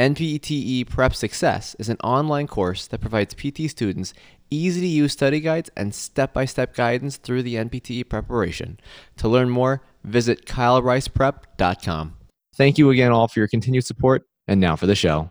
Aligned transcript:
NPTE 0.00 0.88
Prep 0.88 1.14
Success 1.14 1.76
is 1.78 1.90
an 1.90 1.98
online 2.02 2.46
course 2.46 2.86
that 2.86 3.02
provides 3.02 3.34
PT 3.34 3.68
students 3.68 4.14
easy 4.48 4.80
to 4.80 4.86
use 4.86 5.12
study 5.12 5.40
guides 5.40 5.68
and 5.76 5.94
step 5.94 6.32
by 6.32 6.46
step 6.46 6.74
guidance 6.74 7.18
through 7.18 7.42
the 7.42 7.56
NPTE 7.56 8.08
preparation. 8.08 8.80
To 9.18 9.28
learn 9.28 9.50
more, 9.50 9.82
visit 10.04 10.46
kylericeprep.com. 10.46 12.16
Thank 12.56 12.78
you 12.78 12.88
again, 12.88 13.12
all, 13.12 13.28
for 13.28 13.40
your 13.40 13.48
continued 13.48 13.84
support. 13.84 14.26
And 14.48 14.58
now 14.58 14.74
for 14.74 14.86
the 14.86 14.94
show. 14.94 15.30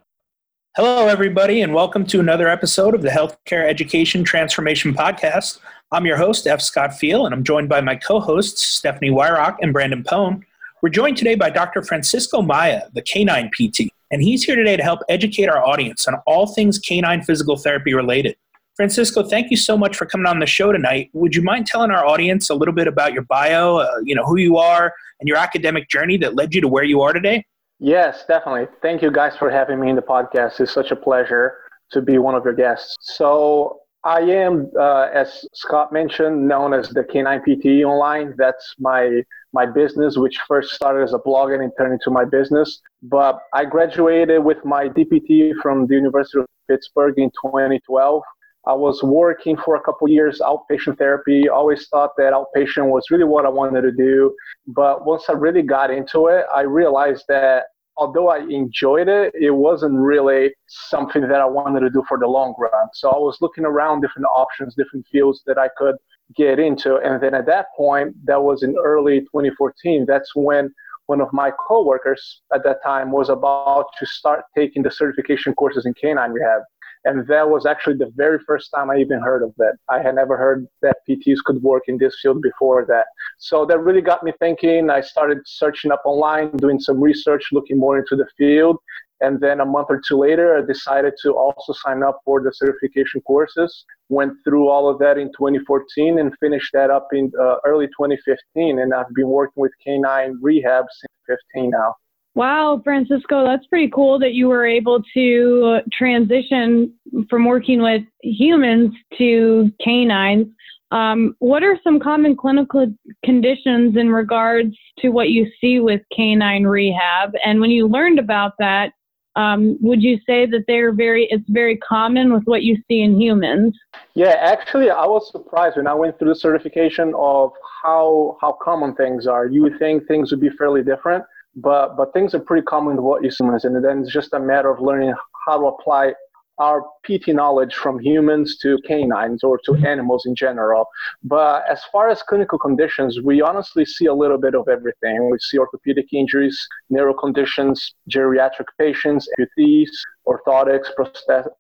Hello, 0.76 1.08
everybody, 1.08 1.64
and 1.64 1.74
welcome 1.74 2.06
to 2.06 2.20
another 2.20 2.48
episode 2.48 2.94
of 2.94 3.02
the 3.02 3.10
Healthcare 3.10 3.68
Education 3.68 4.24
Transformation 4.24 4.94
Podcast. 4.94 5.58
I'm 5.92 6.06
your 6.06 6.18
host, 6.18 6.46
F. 6.46 6.62
Scott 6.62 6.94
Field, 6.94 7.26
and 7.26 7.34
I'm 7.34 7.44
joined 7.44 7.70
by 7.70 7.82
my 7.82 7.96
co 7.96 8.20
hosts, 8.20 8.62
Stephanie 8.62 9.10
Wyrock 9.10 9.58
and 9.64 9.74
Brandon 9.74 10.04
Pone. 10.04 10.46
We're 10.84 10.90
joined 10.90 11.18
today 11.18 11.34
by 11.34 11.50
Dr. 11.50 11.82
Francisco 11.82 12.44
Maia, 12.44 12.84
the 12.94 13.02
canine 13.02 13.50
PT, 13.50 13.90
and 14.12 14.22
he's 14.22 14.44
here 14.44 14.56
today 14.56 14.78
to 14.78 14.84
help 14.84 15.02
educate 15.10 15.48
our 15.48 15.66
audience 15.66 16.08
on 16.08 16.16
all 16.26 16.48
things 16.48 16.80
canine 16.80 17.22
physical 17.22 17.56
therapy 17.56 17.94
related. 17.94 18.36
Francisco, 18.76 19.24
thank 19.24 19.52
you 19.52 19.58
so 19.58 19.78
much 19.78 19.98
for 19.98 20.06
coming 20.06 20.26
on 20.26 20.40
the 20.40 20.46
show 20.46 20.72
tonight. 20.72 21.10
Would 21.14 21.36
you 21.36 21.42
mind 21.42 21.68
telling 21.68 21.92
our 21.92 22.06
audience 22.06 22.50
a 22.50 22.56
little 22.56 22.74
bit 22.74 22.88
about 22.88 23.12
your 23.12 23.24
bio, 23.24 23.78
uh, 23.78 23.90
you 24.04 24.16
know, 24.16 24.24
who 24.24 24.38
you 24.38 24.58
are, 24.58 24.94
and 25.20 25.28
your 25.28 25.38
academic 25.38 25.90
journey 25.90 26.16
that 26.18 26.36
led 26.36 26.56
you 26.56 26.62
to 26.62 26.68
where 26.68 26.86
you 26.86 27.02
are 27.02 27.12
today? 27.12 27.46
Yes, 27.80 28.24
definitely. 28.26 28.68
Thank 28.82 29.02
you 29.02 29.12
guys 29.12 29.36
for 29.38 29.50
having 29.50 29.82
me 29.82 29.90
in 29.90 29.98
the 29.98 30.02
podcast. 30.02 30.62
It's 30.62 30.74
such 30.74 30.92
a 30.92 30.96
pleasure 30.96 31.58
to 31.92 32.02
be 32.02 32.18
one 32.20 32.36
of 32.36 32.46
your 32.46 32.54
guests. 32.54 32.96
So, 33.02 33.82
I 34.06 34.22
am, 34.22 34.72
uh, 34.80 35.10
as 35.14 35.46
Scott 35.54 35.92
mentioned, 35.92 36.48
known 36.48 36.74
as 36.74 36.88
the 36.90 37.04
Canine 37.04 37.42
PT 37.42 37.84
Online. 37.84 38.34
That's 38.38 38.76
my 38.80 39.24
my 39.54 39.66
business, 39.66 40.18
which 40.18 40.40
first 40.48 40.74
started 40.74 41.04
as 41.04 41.14
a 41.14 41.20
blog 41.20 41.52
and 41.52 41.72
turned 41.78 41.94
into 41.94 42.12
my 42.12 42.26
business. 42.26 42.82
But 43.04 43.40
I 43.54 43.66
graduated 43.66 44.44
with 44.44 44.64
my 44.64 44.90
DPT 44.90 45.54
from 45.62 45.88
the 45.88 45.96
University 45.96 46.40
of 46.40 46.46
Pittsburgh 46.68 47.18
in 47.18 47.32
2012. 47.42 48.22
I 48.68 48.74
was 48.74 49.02
working 49.02 49.58
for 49.58 49.76
a 49.76 49.82
couple 49.82 50.08
years 50.10 50.42
outpatient 50.42 50.98
therapy. 50.98 51.50
Always 51.50 51.88
thought 51.88 52.12
that 52.18 52.34
outpatient 52.34 52.90
was 52.90 53.06
really 53.10 53.24
what 53.24 53.46
I 53.46 53.50
wanted 53.50 53.82
to 53.82 53.92
do. 53.92 54.36
But 54.68 55.06
once 55.06 55.24
I 55.30 55.34
really 55.34 55.64
got 55.64 55.90
into 55.90 56.28
it, 56.28 56.46
I 56.54 56.62
realized 56.62 57.24
that 57.30 57.64
although 57.98 58.30
I 58.30 58.40
enjoyed 58.40 59.08
it, 59.08 59.34
it 59.34 59.52
wasn't 59.52 59.96
really 59.96 60.54
something 60.68 61.22
that 61.22 61.42
I 61.42 61.46
wanted 61.46 61.82
to 61.82 61.90
do 61.90 62.04
for 62.08 62.18
the 62.18 62.28
long 62.28 62.54
run. 62.58 62.88
So 62.94 63.10
I 63.10 63.18
was 63.18 63.38
looking 63.42 63.66
around 63.66 64.02
different 64.02 64.28
options, 64.34 64.76
different 64.76 65.06
fields 65.12 65.42
that 65.48 65.58
I 65.58 65.70
could 65.78 65.96
get 66.36 66.60
into. 66.60 66.98
And 66.98 67.22
then 67.22 67.34
at 67.34 67.46
that 67.48 67.68
point, 67.76 68.16
that 68.26 68.42
was 68.42 68.64
in 68.64 68.76
early 68.84 69.22
2014, 69.22 70.06
that's 70.08 70.36
when 70.36 70.74
one 71.08 71.22
of 71.22 71.34
my 71.34 71.52
coworkers 71.68 72.42
at 72.54 72.64
that 72.64 72.78
time 72.84 73.12
was 73.12 73.30
about 73.30 73.88
to 74.00 74.06
start 74.06 74.44
taking 74.56 74.84
the 74.84 74.92
certification 74.92 75.54
courses 75.56 75.86
in 75.86 75.94
canine 75.96 76.32
rehab. 76.32 76.62
And 77.06 77.26
that 77.28 77.50
was 77.50 77.66
actually 77.66 77.96
the 77.96 78.12
very 78.16 78.40
first 78.46 78.70
time 78.76 78.90
I 78.90 78.98
even 78.98 79.22
heard 79.22 79.42
of 79.42 79.54
that. 79.58 79.78
I 79.90 80.02
had 80.02 80.16
never 80.16 80.38
heard 80.38 80.68
that 80.82 80.98
PTs 81.10 81.38
could 81.46 81.64
work 81.64 81.84
in 81.88 81.98
this 81.98 82.20
field 82.22 82.42
before 82.42 82.86
that. 82.90 83.06
So 83.38 83.66
that 83.66 83.80
really 83.80 84.02
got 84.02 84.22
me 84.22 84.34
thinking. 84.38 84.90
I 84.90 85.02
started 85.02 85.40
searching 85.46 85.92
up 85.92 86.02
online, 86.06 86.52
doing 86.58 86.80
some 86.80 87.02
research, 87.02 87.50
looking 87.54 87.80
more 87.80 87.98
into 87.98 88.16
the 88.16 88.28
field. 88.38 88.78
And 89.22 89.40
then 89.40 89.60
a 89.60 89.66
month 89.66 89.88
or 89.90 90.02
two 90.06 90.18
later, 90.18 90.58
I 90.58 90.66
decided 90.66 91.14
to 91.24 91.34
also 91.34 91.74
sign 91.74 92.04
up 92.04 92.22
for 92.24 92.42
the 92.42 92.52
certification 92.54 93.22
courses. 93.22 93.86
Went 94.08 94.34
through 94.44 94.70
all 94.70 94.90
of 94.90 95.00
that 95.00 95.18
in 95.18 95.28
2014 95.28 96.20
and 96.20 96.34
finished 96.40 96.72
that 96.74 96.90
up 96.90 97.08
in 97.12 97.32
uh, 97.40 97.56
early 97.66 97.88
2015. 97.88 98.80
And 98.80 98.94
I've 98.94 99.14
been 99.14 99.28
working 99.28 99.62
with 99.62 99.72
canine 99.86 100.38
rehab 100.42 100.86
since 100.92 101.40
15 101.54 101.72
now. 101.72 101.96
Wow, 102.36 102.80
Francisco, 102.84 103.44
that's 103.44 103.66
pretty 103.68 103.90
cool 103.94 104.20
that 104.20 104.34
you 104.34 104.48
were 104.48 104.66
able 104.66 105.02
to 105.14 105.80
transition 105.92 106.94
from 107.30 107.46
working 107.46 107.82
with 107.82 108.04
humans 108.22 108.94
to 109.18 109.72
canines. 109.84 110.48
Um, 110.92 111.36
what 111.40 111.64
are 111.64 111.78
some 111.84 112.00
common 112.00 112.36
clinical 112.36 112.88
conditions 113.24 113.98
in 113.98 114.10
regards 114.10 114.76
to 115.00 115.10
what 115.10 115.30
you 115.30 115.48
see 115.60 115.80
with 115.80 116.02
canine 116.16 116.64
rehab? 116.64 117.34
And 117.46 117.60
when 117.60 117.72
you 117.72 117.88
learned 117.88 118.20
about 118.20 118.54
that, 118.60 118.94
um, 119.40 119.78
would 119.82 120.02
you 120.02 120.18
say 120.28 120.46
that 120.46 120.64
they're 120.68 120.92
very 120.92 121.28
it's 121.30 121.50
very 121.50 121.78
common 121.78 122.34
with 122.34 122.44
what 122.44 122.64
you 122.64 122.76
see 122.88 123.02
in 123.02 123.20
humans? 123.20 123.78
Yeah, 124.16 124.36
actually, 124.40 124.90
I 124.90 125.06
was 125.06 125.32
surprised 125.32 125.78
when 125.78 125.88
I 125.88 125.94
went 125.94 126.18
through 126.18 126.30
the 126.30 126.40
certification 126.48 127.14
of 127.16 127.52
how 127.84 128.38
how 128.42 128.58
common 128.62 128.96
things 128.96 129.28
are. 129.28 129.46
You 129.48 129.62
would 129.64 129.80
think 129.80 130.08
things 130.08 130.32
would 130.32 130.42
be 130.42 130.50
fairly 130.50 130.84
different 130.84 131.24
but 131.56 131.98
but 131.98 132.14
things 132.14 132.34
are 132.34 132.40
pretty 132.40 132.64
common 132.64 132.96
to 132.96 133.02
what 133.02 133.24
you 133.24 133.32
see 133.32 133.44
in 133.44 133.48
humans, 133.48 133.66
and 133.66 133.84
then 133.84 134.00
it's 134.00 134.14
just 134.14 134.34
a 134.34 134.40
matter 134.40 134.70
of 134.70 134.80
learning 134.80 135.14
how 135.46 135.60
to 135.60 135.66
apply 135.68 136.14
our 136.60 136.84
PT 137.06 137.30
knowledge 137.30 137.74
from 137.74 138.00
humans 138.00 138.58
to 138.58 138.78
canines 138.86 139.44
or 139.44 139.60
to 139.66 139.76
animals 139.76 140.26
in 140.26 140.36
general. 140.36 140.86
But 141.24 141.64
as 141.70 141.84
far 141.92 142.10
as 142.10 142.22
clinical 142.22 142.60
conditions, 142.60 143.20
we 143.24 143.42
honestly 143.42 143.86
see 143.86 144.06
a 144.06 144.14
little 144.14 144.38
bit 144.38 144.56
of 144.56 144.68
everything. 144.68 145.30
We 145.30 145.40
see 145.40 145.58
orthopedic 145.58 146.14
injuries, 146.14 146.68
neuro 146.90 147.14
conditions, 147.14 147.96
geriatric 148.10 148.68
patients, 148.78 149.28
amputees, 149.40 149.90
orthotics, 150.28 150.88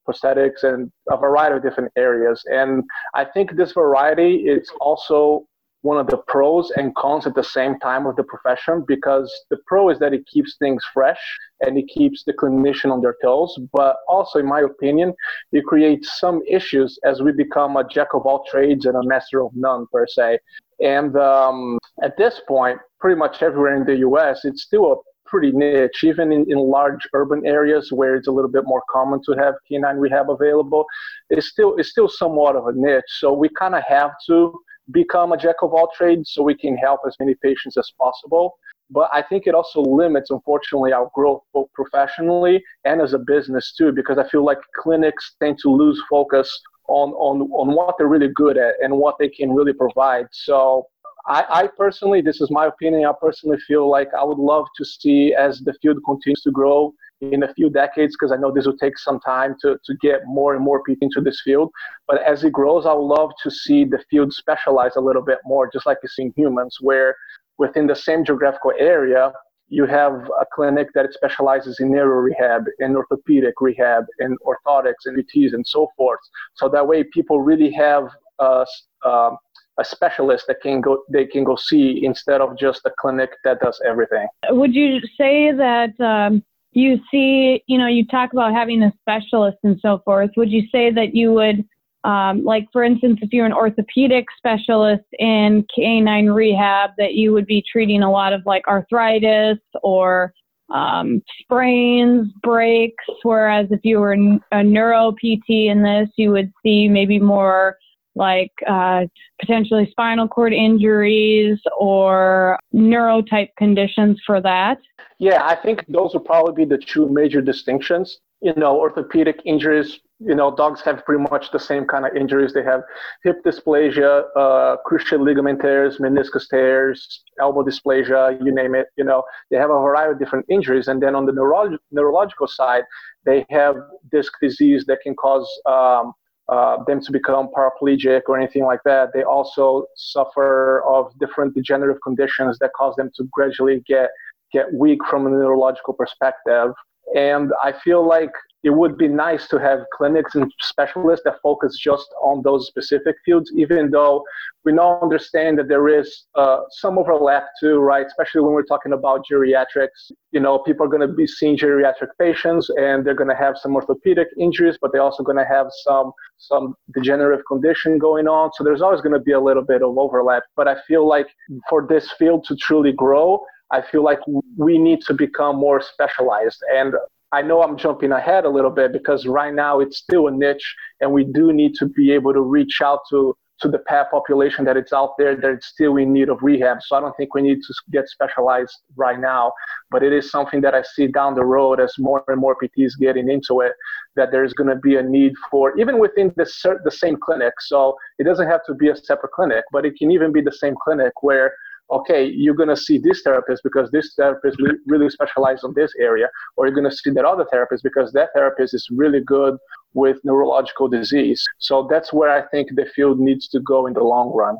prosthetics, 0.07 0.63
and 0.63 0.91
a 1.09 1.17
variety 1.17 1.55
of 1.55 1.63
different 1.63 1.91
areas. 1.95 2.43
And 2.51 2.83
I 3.15 3.25
think 3.25 3.55
this 3.55 3.71
variety 3.71 4.47
is 4.47 4.69
also 4.79 5.45
one 5.81 5.97
of 5.97 6.07
the 6.07 6.17
pros 6.27 6.71
and 6.71 6.93
cons 6.95 7.25
at 7.25 7.35
the 7.35 7.43
same 7.43 7.79
time 7.79 8.05
of 8.05 8.15
the 8.15 8.23
profession 8.23 8.83
because 8.87 9.31
the 9.49 9.57
pro 9.65 9.89
is 9.89 9.99
that 9.99 10.13
it 10.13 10.25
keeps 10.27 10.57
things 10.57 10.83
fresh 10.93 11.21
and 11.61 11.77
it 11.77 11.87
keeps 11.87 12.23
the 12.23 12.33
clinician 12.33 12.91
on 12.91 13.01
their 13.01 13.15
toes. 13.21 13.57
But 13.71 13.97
also 14.07 14.39
in 14.39 14.45
my 14.45 14.61
opinion 14.61 15.13
it 15.51 15.63
creates 15.65 16.19
some 16.19 16.41
issues 16.47 16.99
as 17.05 17.21
we 17.21 17.31
become 17.31 17.77
a 17.77 17.87
jack 17.87 18.09
of 18.13 18.25
all 18.25 18.43
trades 18.49 18.85
and 18.85 18.95
a 18.95 19.03
master 19.03 19.41
of 19.41 19.51
none 19.55 19.85
per 19.91 20.05
se. 20.05 20.39
And 20.81 21.15
um, 21.15 21.77
at 22.03 22.17
this 22.17 22.41
point 22.47 22.79
pretty 22.99 23.17
much 23.17 23.41
everywhere 23.41 23.75
in 23.75 23.85
the 23.85 24.05
us 24.05 24.43
it's 24.43 24.63
still 24.63 24.91
a 24.91 24.95
pretty 25.25 25.51
niche 25.51 26.03
even 26.03 26.31
in, 26.31 26.51
in 26.51 26.57
large 26.57 27.07
urban 27.13 27.45
areas 27.45 27.91
where 27.91 28.15
it's 28.15 28.27
a 28.27 28.31
little 28.31 28.49
bit 28.49 28.63
more 28.65 28.81
common 28.89 29.21
to 29.23 29.31
have 29.33 29.53
canine 29.67 29.97
rehab 29.97 30.29
available. 30.29 30.85
It's 31.29 31.47
still 31.47 31.77
it's 31.77 31.89
still 31.89 32.09
somewhat 32.09 32.57
of 32.57 32.67
a 32.67 32.73
niche. 32.73 33.03
So 33.07 33.31
we 33.31 33.47
kind 33.49 33.75
of 33.75 33.83
have 33.87 34.11
to 34.27 34.59
become 34.91 35.31
a 35.31 35.37
jack 35.37 35.57
of 35.61 35.73
all 35.73 35.89
trades 35.95 36.31
so 36.33 36.43
we 36.43 36.55
can 36.55 36.75
help 36.77 37.01
as 37.07 37.15
many 37.19 37.35
patients 37.41 37.77
as 37.77 37.91
possible. 37.99 38.57
But 38.91 39.09
I 39.13 39.21
think 39.21 39.45
it 39.45 39.53
also 39.53 39.81
limits, 39.81 40.31
unfortunately, 40.31 40.93
our 40.93 41.09
growth 41.13 41.43
both 41.53 41.67
professionally 41.73 42.63
and 42.85 43.01
as 43.01 43.13
a 43.13 43.19
business 43.19 43.73
too, 43.77 43.91
because 43.91 44.17
I 44.17 44.27
feel 44.29 44.43
like 44.43 44.57
clinics 44.77 45.35
tend 45.41 45.59
to 45.61 45.69
lose 45.69 46.01
focus 46.09 46.49
on, 46.87 47.11
on, 47.11 47.41
on 47.51 47.75
what 47.75 47.95
they're 47.97 48.07
really 48.07 48.31
good 48.33 48.57
at 48.57 48.75
and 48.81 48.97
what 48.97 49.15
they 49.19 49.29
can 49.29 49.51
really 49.51 49.73
provide. 49.73 50.25
So 50.31 50.87
I, 51.27 51.45
I, 51.49 51.67
personally, 51.77 52.21
this 52.21 52.41
is 52.41 52.49
my 52.49 52.65
opinion, 52.65 53.05
I 53.05 53.13
personally 53.21 53.59
feel 53.67 53.87
like 53.87 54.09
I 54.19 54.23
would 54.23 54.39
love 54.39 54.65
to 54.77 54.85
see 54.85 55.35
as 55.37 55.59
the 55.59 55.73
field 55.81 55.99
continues 56.03 56.41
to 56.41 56.51
grow 56.51 56.91
in 57.21 57.43
a 57.43 57.53
few 57.53 57.69
decades 57.69 58.15
because 58.15 58.31
I 58.31 58.37
know 58.37 58.51
this 58.51 58.65
will 58.65 58.77
take 58.77 58.97
some 58.97 59.19
time 59.19 59.55
to, 59.61 59.77
to 59.85 59.93
get 60.01 60.21
more 60.25 60.55
and 60.55 60.63
more 60.63 60.81
people 60.83 61.05
into 61.05 61.21
this 61.21 61.41
field. 61.43 61.71
But 62.07 62.21
as 62.23 62.43
it 62.43 62.53
grows, 62.53 62.85
I 62.85 62.93
would 62.93 63.01
love 63.01 63.31
to 63.43 63.51
see 63.51 63.85
the 63.85 63.99
field 64.09 64.33
specialize 64.33 64.95
a 64.95 65.01
little 65.01 65.21
bit 65.21 65.39
more, 65.45 65.69
just 65.71 65.85
like 65.85 65.97
you 66.01 66.09
see 66.09 66.23
in 66.23 66.33
humans, 66.35 66.77
where 66.81 67.15
within 67.57 67.87
the 67.87 67.95
same 67.95 68.23
geographical 68.23 68.73
area, 68.79 69.33
you 69.67 69.85
have 69.85 70.13
a 70.41 70.45
clinic 70.53 70.87
that 70.95 71.13
specializes 71.13 71.79
in 71.79 71.91
neuro 71.91 72.21
rehab, 72.21 72.63
in 72.79 72.95
orthopedic 72.95 73.61
rehab, 73.61 74.05
in 74.19 74.35
orthotics, 74.45 75.05
and 75.05 75.19
ETs, 75.19 75.53
and 75.53 75.65
so 75.67 75.91
forth. 75.95 76.19
So 76.55 76.67
that 76.69 76.87
way, 76.87 77.03
people 77.03 77.41
really 77.41 77.71
have 77.73 78.09
a, 78.39 78.65
uh, 79.05 79.35
a 79.79 79.85
specialist 79.85 80.45
that 80.47 80.61
can 80.61 80.81
go 80.81 81.03
they 81.09 81.25
can 81.25 81.43
go 81.43 81.55
see 81.55 82.01
instead 82.03 82.41
of 82.41 82.57
just 82.57 82.81
a 82.85 82.91
clinic 82.99 83.29
that 83.43 83.59
does 83.61 83.79
everything. 83.87 84.27
Would 84.49 84.73
you 84.73 84.99
say 85.17 85.51
that 85.51 85.99
um, 86.01 86.43
you 86.71 86.99
see, 87.11 87.63
you 87.67 87.77
know, 87.77 87.87
you 87.87 88.05
talk 88.05 88.33
about 88.33 88.53
having 88.53 88.83
a 88.83 88.93
specialist 89.01 89.57
and 89.63 89.79
so 89.81 90.01
forth. 90.05 90.31
Would 90.37 90.51
you 90.51 90.63
say 90.71 90.91
that 90.91 91.15
you 91.15 91.33
would, 91.33 91.65
um, 92.03 92.43
like, 92.43 92.67
for 92.71 92.83
instance, 92.83 93.19
if 93.21 93.33
you're 93.33 93.45
an 93.45 93.53
orthopedic 93.53 94.25
specialist 94.37 95.05
in 95.17 95.65
canine 95.75 96.27
rehab, 96.27 96.91
that 96.97 97.13
you 97.13 97.33
would 97.33 97.45
be 97.45 97.63
treating 97.71 98.03
a 98.03 98.11
lot 98.11 98.33
of 98.33 98.41
like 98.45 98.67
arthritis 98.67 99.57
or 99.81 100.33
um, 100.73 101.21
sprains, 101.41 102.31
breaks, 102.43 103.03
whereas 103.23 103.67
if 103.71 103.79
you 103.83 103.99
were 103.99 104.15
a 104.51 104.63
neuro 104.63 105.11
PT 105.13 105.49
in 105.49 105.81
this, 105.81 106.09
you 106.15 106.31
would 106.31 106.51
see 106.63 106.87
maybe 106.87 107.19
more 107.19 107.77
like 108.15 108.51
uh, 108.67 109.05
potentially 109.39 109.87
spinal 109.91 110.27
cord 110.27 110.53
injuries 110.53 111.59
or 111.77 112.59
neurotype 112.73 113.49
conditions 113.57 114.19
for 114.25 114.41
that? 114.41 114.77
Yeah, 115.19 115.45
I 115.45 115.55
think 115.55 115.85
those 115.87 116.13
would 116.13 116.25
probably 116.25 116.65
be 116.65 116.69
the 116.69 116.77
two 116.77 117.09
major 117.09 117.41
distinctions. 117.41 118.19
You 118.41 118.53
know, 118.55 118.77
orthopedic 118.77 119.41
injuries, 119.45 119.99
you 120.19 120.33
know, 120.33 120.55
dogs 120.55 120.79
have 120.81 121.03
pretty 121.05 121.25
much 121.29 121.51
the 121.51 121.59
same 121.59 121.85
kind 121.85 122.05
of 122.05 122.15
injuries. 122.15 122.53
They 122.53 122.63
have 122.63 122.83
hip 123.23 123.43
dysplasia, 123.45 124.23
uh, 124.35 124.77
cruciate 124.89 125.19
ligament 125.19 125.61
tears, 125.61 125.97
meniscus 125.97 126.47
tears, 126.49 127.23
elbow 127.41 127.63
dysplasia, 127.63 128.39
you 128.43 128.53
name 128.53 128.75
it. 128.75 128.87
You 128.97 129.03
know, 129.03 129.23
they 129.51 129.57
have 129.57 129.69
a 129.69 129.73
variety 129.73 130.13
of 130.13 130.19
different 130.19 130.45
injuries. 130.49 130.87
And 130.87 131.03
then 131.03 131.15
on 131.15 131.25
the 131.25 131.33
neurolog- 131.33 131.77
neurological 131.91 132.47
side, 132.47 132.83
they 133.25 133.45
have 133.49 133.75
disc 134.09 134.31
disease 134.41 134.85
that 134.87 134.99
can 135.03 135.15
cause 135.15 135.47
um, 135.65 136.13
uh, 136.51 136.83
them 136.85 137.01
to 137.01 137.11
become 137.11 137.49
paraplegic 137.55 138.21
or 138.27 138.37
anything 138.37 138.63
like 138.63 138.79
that. 138.85 139.09
They 139.13 139.23
also 139.23 139.85
suffer 139.95 140.83
of 140.87 141.11
different 141.19 141.53
degenerative 141.53 142.01
conditions 142.03 142.57
that 142.59 142.71
cause 142.75 142.95
them 142.95 143.11
to 143.15 143.27
gradually 143.31 143.83
get 143.87 144.09
get 144.51 144.73
weak 144.73 144.99
from 145.09 145.27
a 145.27 145.29
neurological 145.29 145.93
perspective. 145.93 146.71
And 147.15 147.51
I 147.63 147.73
feel 147.83 148.07
like 148.07 148.31
it 148.63 148.71
would 148.71 148.97
be 148.97 149.07
nice 149.07 149.47
to 149.47 149.57
have 149.57 149.79
clinics 149.95 150.35
and 150.35 150.51
specialists 150.59 151.23
that 151.23 151.35
focus 151.41 151.77
just 151.77 152.07
on 152.21 152.41
those 152.43 152.67
specific 152.67 153.15
fields, 153.23 153.49
even 153.55 153.89
though 153.89 154.23
we 154.65 154.73
now 154.73 154.99
understand 155.01 155.57
that 155.59 155.69
there 155.69 155.87
is 155.87 156.25
uh, 156.35 156.57
some 156.71 156.97
overlap 156.97 157.45
too, 157.61 157.77
right? 157.77 158.05
Especially 158.05 158.41
when 158.41 158.51
we're 158.51 158.63
talking 158.63 158.91
about 158.91 159.23
geriatrics. 159.31 160.11
You 160.31 160.41
know, 160.41 160.59
people 160.59 160.85
are 160.85 160.89
going 160.89 161.07
to 161.07 161.13
be 161.13 161.25
seeing 161.25 161.57
geriatric 161.57 162.09
patients 162.19 162.69
and 162.75 163.05
they're 163.05 163.15
going 163.15 163.29
to 163.29 163.35
have 163.35 163.55
some 163.57 163.73
orthopedic 163.75 164.27
injuries, 164.37 164.77
but 164.81 164.91
they're 164.91 165.01
also 165.01 165.23
going 165.23 165.37
to 165.37 165.45
have 165.45 165.67
some 165.85 166.11
some 166.37 166.75
degenerative 166.93 167.45
condition 167.47 167.97
going 167.97 168.27
on. 168.27 168.51
So 168.55 168.63
there's 168.65 168.81
always 168.81 169.01
going 169.01 169.13
to 169.13 169.19
be 169.19 169.31
a 169.31 169.39
little 169.39 169.63
bit 169.63 169.81
of 169.81 169.97
overlap. 169.97 170.43
But 170.57 170.67
I 170.67 170.75
feel 170.85 171.07
like 171.07 171.27
for 171.69 171.85
this 171.87 172.11
field 172.19 172.43
to 172.49 172.57
truly 172.57 172.91
grow, 172.91 173.41
I 173.71 173.81
feel 173.81 174.03
like 174.03 174.19
we 174.57 174.77
need 174.77 175.01
to 175.07 175.13
become 175.13 175.57
more 175.57 175.81
specialized. 175.81 176.63
And 176.73 176.93
I 177.31 177.41
know 177.41 177.61
I'm 177.61 177.77
jumping 177.77 178.11
ahead 178.11 178.45
a 178.45 178.49
little 178.49 178.71
bit 178.71 178.91
because 178.91 179.27
right 179.27 179.53
now 179.53 179.79
it's 179.79 179.97
still 179.97 180.27
a 180.27 180.31
niche 180.31 180.75
and 180.99 181.11
we 181.11 181.23
do 181.23 181.53
need 181.53 181.75
to 181.75 181.87
be 181.87 182.11
able 182.11 182.33
to 182.33 182.41
reach 182.41 182.81
out 182.83 183.01
to 183.11 183.35
to 183.61 183.67
the 183.67 183.79
pet 183.79 184.09
population 184.09 184.63
that 184.65 184.77
it's 184.77 184.93
out 184.93 185.15
there 185.17 185.35
that 185.35 185.51
it's 185.51 185.67
still 185.67 185.97
in 185.97 186.13
need 186.13 186.29
of 186.29 186.41
rehab. 186.41 186.77
So 186.81 186.95
I 186.95 187.01
don't 187.01 187.15
think 187.17 187.33
we 187.35 187.41
need 187.41 187.61
to 187.61 187.73
get 187.91 188.07
specialized 188.07 188.73
right 188.95 189.19
now, 189.19 189.51
but 189.91 190.01
it 190.01 190.13
is 190.13 190.31
something 190.31 190.61
that 190.61 190.73
I 190.73 190.81
see 190.81 191.07
down 191.07 191.35
the 191.35 191.43
road 191.43 191.79
as 191.79 191.93
more 191.99 192.23
and 192.27 192.39
more 192.39 192.55
PTs 192.55 192.93
getting 192.99 193.29
into 193.29 193.61
it, 193.61 193.73
that 194.15 194.31
there's 194.31 194.53
going 194.53 194.69
to 194.69 194.77
be 194.77 194.95
a 194.95 195.03
need 195.03 195.33
for, 195.51 195.77
even 195.77 195.99
within 195.99 196.31
the, 196.37 196.79
the 196.83 196.91
same 196.91 197.17
clinic. 197.21 197.53
So 197.59 197.97
it 198.17 198.23
doesn't 198.23 198.47
have 198.47 198.63
to 198.67 198.73
be 198.73 198.89
a 198.89 198.95
separate 198.95 199.31
clinic, 199.31 199.65
but 199.71 199.85
it 199.85 199.97
can 199.97 200.11
even 200.11 200.31
be 200.31 200.41
the 200.41 200.53
same 200.53 200.75
clinic 200.81 201.11
where 201.21 201.53
okay, 201.91 202.25
you're 202.25 202.55
going 202.55 202.69
to 202.69 202.77
see 202.77 202.97
this 202.97 203.21
therapist 203.23 203.63
because 203.63 203.89
this 203.91 204.13
therapist 204.15 204.57
really 204.87 205.09
specializes 205.09 205.63
on 205.63 205.73
this 205.75 205.91
area, 205.99 206.29
or 206.57 206.65
you're 206.65 206.75
going 206.75 206.89
to 206.89 206.95
see 206.95 207.09
that 207.11 207.25
other 207.25 207.45
therapist 207.51 207.83
because 207.83 208.11
that 208.13 208.29
therapist 208.35 208.73
is 208.73 208.87
really 208.91 209.21
good 209.21 209.57
with 209.93 210.17
neurological 210.23 210.87
disease. 210.87 211.43
So 211.57 211.87
that's 211.89 212.13
where 212.13 212.29
I 212.29 212.47
think 212.49 212.69
the 212.75 212.85
field 212.95 213.19
needs 213.19 213.47
to 213.49 213.59
go 213.59 213.87
in 213.87 213.93
the 213.93 214.03
long 214.03 214.31
run. 214.35 214.57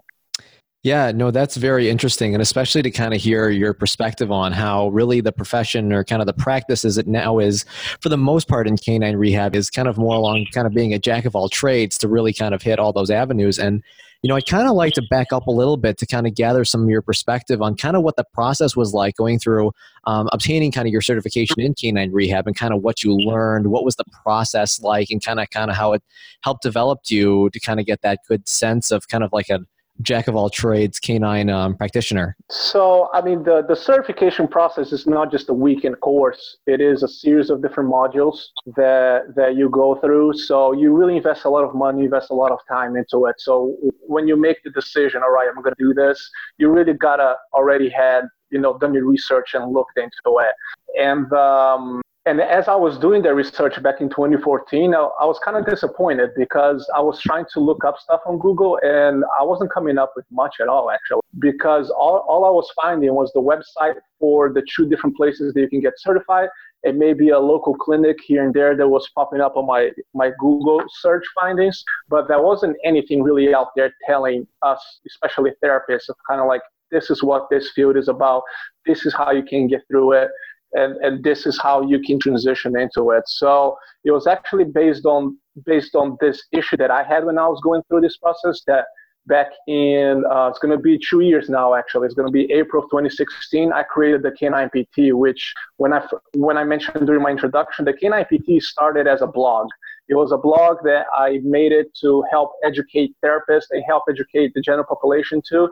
Yeah, 0.82 1.12
no, 1.12 1.30
that's 1.30 1.58
very 1.58 1.90
interesting. 1.90 2.34
And 2.34 2.42
especially 2.42 2.82
to 2.84 2.92
kind 2.92 3.14
of 3.14 3.20
hear 3.20 3.50
your 3.50 3.74
perspective 3.74 4.32
on 4.32 4.54
how 4.54 4.88
really 4.90 5.20
the 5.20 5.34
profession 5.34 5.92
or 5.92 6.06
kind 6.06 6.22
of 6.22 6.26
the 6.26 6.34
practice 6.34 6.86
as 6.86 6.98
it 6.98 7.06
now 7.06 7.40
is, 7.40 7.66
for 8.02 8.08
the 8.08 8.18
most 8.18 8.48
part 8.48 8.66
in 8.66 8.78
canine 8.78 9.18
rehab, 9.18 9.56
is 9.56 9.70
kind 9.70 9.90
of 9.90 9.98
more 9.98 10.16
along 10.16 10.46
kind 10.54 10.66
of 10.66 10.74
being 10.74 10.94
a 10.94 11.00
jack 11.00 11.26
of 11.26 11.36
all 11.36 11.50
trades 11.50 11.98
to 11.98 12.08
really 12.08 12.34
kind 12.34 12.56
of 12.56 12.62
hit 12.62 12.80
all 12.80 12.94
those 12.94 13.12
avenues. 13.12 13.60
And 13.60 13.84
you 14.22 14.28
know, 14.28 14.36
I 14.36 14.42
kind 14.42 14.68
of 14.68 14.76
like 14.76 14.94
to 14.94 15.02
back 15.10 15.32
up 15.32 15.48
a 15.48 15.52
little 15.52 15.78
bit 15.78 15.98
to 16.00 16.06
kind 16.06 16.28
of 16.28 16.36
gather 16.36 16.66
some 16.66 16.84
of 16.84 16.90
your 16.90 17.02
perspective 17.02 17.62
on 17.62 17.76
kind 17.76 17.96
of 17.96 18.04
what 18.04 18.18
the 18.18 18.26
process 18.34 18.76
was 18.76 18.94
like 18.94 19.16
going 19.16 19.40
through 19.40 19.72
um, 20.06 20.28
obtaining 20.34 20.72
kind 20.72 20.88
of 20.88 20.92
your 20.92 21.02
certification 21.02 21.60
in 21.60 21.74
canine 21.74 22.12
rehab 22.12 22.46
and 22.46 22.56
kind 22.56 22.74
of 22.74 22.82
what 22.82 23.02
you 23.02 23.16
learned. 23.16 23.68
What 23.68 23.86
was 23.86 23.96
the 23.96 24.04
process 24.24 24.82
like, 24.82 25.10
and 25.10 25.24
kind 25.24 25.40
of 25.40 25.50
kind 25.52 25.72
of 25.72 25.78
how 25.78 25.94
it 25.94 26.04
helped 26.44 26.64
develop 26.64 27.00
you 27.08 27.50
to 27.52 27.60
kind 27.60 27.80
of 27.80 27.86
get 27.86 28.02
that 28.02 28.20
good 28.28 28.48
sense 28.48 28.92
of 28.92 29.08
kind 29.08 29.24
of 29.24 29.32
like 29.32 29.50
a 29.50 29.60
jack 30.02 30.28
of 30.28 30.36
all 30.36 30.50
trades 30.50 31.00
canine 31.00 31.50
um, 31.50 31.76
practitioner? 31.76 32.36
So, 32.50 33.10
I 33.14 33.22
mean, 33.22 33.44
the, 33.44 33.64
the 33.68 33.76
certification 33.76 34.48
process 34.48 34.92
is 34.92 35.06
not 35.06 35.32
just 35.32 35.50
a 35.50 35.54
weekend 35.54 36.00
course. 36.02 36.58
It 36.68 36.82
is 36.82 37.04
a 37.04 37.08
series 37.08 37.50
of 37.50 37.62
different 37.62 37.92
modules 37.92 38.38
that, 38.76 39.34
that 39.36 39.56
you 39.56 39.70
go 39.70 39.96
through. 39.96 40.34
So 40.34 40.72
you 40.72 40.94
really 40.94 41.18
invest 41.18 41.46
a 41.46 41.50
lot 41.50 41.64
of 41.64 41.76
money, 41.76 42.06
invest 42.06 42.30
a 42.32 42.36
lot 42.36 42.52
of 42.52 42.60
time 42.68 42.96
into 42.96 43.26
it. 43.26 43.36
So 43.40 43.76
when 44.02 44.28
you 44.28 44.36
make 44.36 44.64
the 44.64 44.72
decision, 44.72 45.22
all 45.24 45.32
right, 45.32 45.48
I'm 45.48 45.62
going 45.62 45.76
to 45.76 45.84
do 45.84 45.94
this, 45.94 46.30
you 46.58 46.70
really 46.70 46.94
got 46.94 47.18
to 47.18 47.36
already 47.54 47.90
had, 47.90 48.24
you 48.50 48.60
know, 48.60 48.78
done 48.78 48.94
your 48.94 49.06
research 49.06 49.54
and 49.54 49.72
looked 49.72 49.98
into 49.98 50.40
it. 50.40 50.56
And 51.00 51.32
um, 51.34 52.02
and 52.30 52.40
as 52.42 52.68
I 52.68 52.76
was 52.76 53.00
doing 53.00 53.24
the 53.24 53.34
research 53.34 53.82
back 53.82 54.02
in 54.02 54.08
2014, 54.08 54.94
I, 54.94 54.98
I 54.98 55.26
was 55.26 55.40
kind 55.44 55.58
of 55.58 55.66
disappointed 55.66 56.30
because 56.38 56.88
I 56.96 57.02
was 57.02 57.20
trying 57.20 57.46
to 57.54 57.60
look 57.60 57.84
up 57.84 57.98
stuff 57.98 58.22
on 58.28 58.38
Google 58.38 58.78
and 58.84 59.24
I 59.40 59.44
wasn't 59.44 59.74
coming 59.74 59.98
up 59.98 60.14
with 60.16 60.26
much 60.32 60.58
at 60.62 60.68
all, 60.68 60.92
actually, 60.92 61.22
because 61.40 61.90
all, 61.90 62.24
all 62.30 62.46
I 62.46 62.52
was 62.52 62.70
finding 62.80 63.16
was 63.16 63.32
the 63.34 63.42
website 63.42 63.96
for 64.20 64.54
the 64.54 64.62
two 64.76 64.88
different 64.88 65.18
places 65.18 65.56
that 65.56 65.60
you 65.60 65.70
can 65.70 65.82
get 65.82 65.94
certified. 65.98 66.50
It 66.84 66.96
may 66.96 67.14
be 67.14 67.30
a 67.30 67.40
local 67.40 67.74
clinic 67.74 68.18
here 68.24 68.46
and 68.46 68.54
there 68.54 68.78
that 68.78 68.88
was 68.88 69.10
popping 69.16 69.42
up 69.42 69.58
on 69.58 69.66
my, 69.66 69.90
my 70.14 70.30
Google 70.40 70.84
search 71.00 71.24
findings, 71.34 71.84
but 72.10 72.28
there 72.28 72.44
wasn't 72.44 72.78
anything 72.86 73.24
really 73.24 73.56
out 73.56 73.70
there 73.76 73.92
telling 74.06 74.46
us, 74.62 75.00
especially 75.08 75.54
therapists, 75.64 76.10
of 76.10 76.16
kind 76.30 76.40
of 76.40 76.46
like, 76.48 76.62
this 76.92 77.10
is 77.10 77.24
what 77.24 77.48
this 77.50 77.72
field 77.72 77.98
is 77.98 78.08
about. 78.08 78.44
This 78.86 79.06
is 79.06 79.14
how 79.14 79.32
you 79.32 79.44
can 79.44 79.68
get 79.68 79.82
through 79.90 80.14
it 80.14 80.30
and, 80.74 80.96
and 80.98 81.24
this 81.24 81.46
is 81.46 81.60
how 81.62 81.82
you 81.82 82.00
can 82.00 82.20
transition 82.20 82.78
into 82.78 83.12
it. 83.12 83.24
So 83.28 83.78
it 84.04 84.12
was 84.12 84.28
actually 84.28 84.66
based 84.66 85.06
on 85.06 85.38
based 85.66 85.96
on 85.96 86.18
this 86.22 86.42
issue 86.54 86.78
that 86.78 86.92
I 86.92 87.04
had 87.04 87.26
when 87.26 87.38
I 87.38 87.48
was 87.48 87.60
going 87.62 87.82
through 87.90 88.02
this 88.02 88.18
process 88.18 88.62
that 88.68 88.86
back 89.28 89.48
in 89.68 90.24
uh, 90.32 90.48
it's 90.48 90.60
going 90.60 90.76
to 90.76 90.82
be 90.82 91.00
two 91.10 91.22
years 91.22 91.50
now 91.50 91.76
actually 91.76 92.06
it's 92.06 92.16
going 92.16 92.28
to 92.28 92.32
be 92.32 92.52
april 92.52 92.84
of 92.84 92.90
2016 92.90 93.72
i 93.72 93.84
created 93.84 94.24
the 94.24 94.32
canine 94.32 94.70
pt 94.70 95.14
which 95.14 95.54
when 95.78 95.94
i 95.94 96.02
when 96.34 96.58
i 96.58 96.64
mentioned 96.64 97.06
during 97.06 97.22
my 97.22 97.30
introduction 97.30 97.86
the 97.86 97.94
canine 97.94 98.26
pt 98.26 98.62
started 98.62 99.08
as 99.08 99.22
a 99.22 99.28
blog 99.28 99.68
it 100.08 100.16
was 100.16 100.32
a 100.32 100.38
blog 100.38 100.78
that 100.84 101.06
i 101.16 101.40
made 101.44 101.72
it 101.72 101.94
to 101.94 102.24
help 102.32 102.52
educate 102.64 103.16
therapists 103.24 103.68
and 103.72 103.84
help 103.86 104.04
educate 104.10 104.52
the 104.56 104.62
general 104.62 104.86
population 104.86 105.42
too 105.48 105.70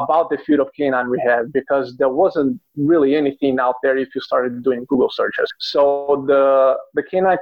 about 0.00 0.30
the 0.30 0.38
field 0.38 0.60
of 0.60 0.68
canine 0.76 1.06
rehab 1.06 1.52
because 1.52 1.96
there 1.96 2.08
wasn't 2.08 2.60
really 2.76 3.16
anything 3.16 3.58
out 3.58 3.76
there 3.82 3.96
if 3.96 4.14
you 4.14 4.20
started 4.20 4.62
doing 4.62 4.84
Google 4.88 5.10
searches. 5.10 5.48
So 5.58 6.24
the 6.26 6.76
the 6.94 7.02
canine 7.02 7.38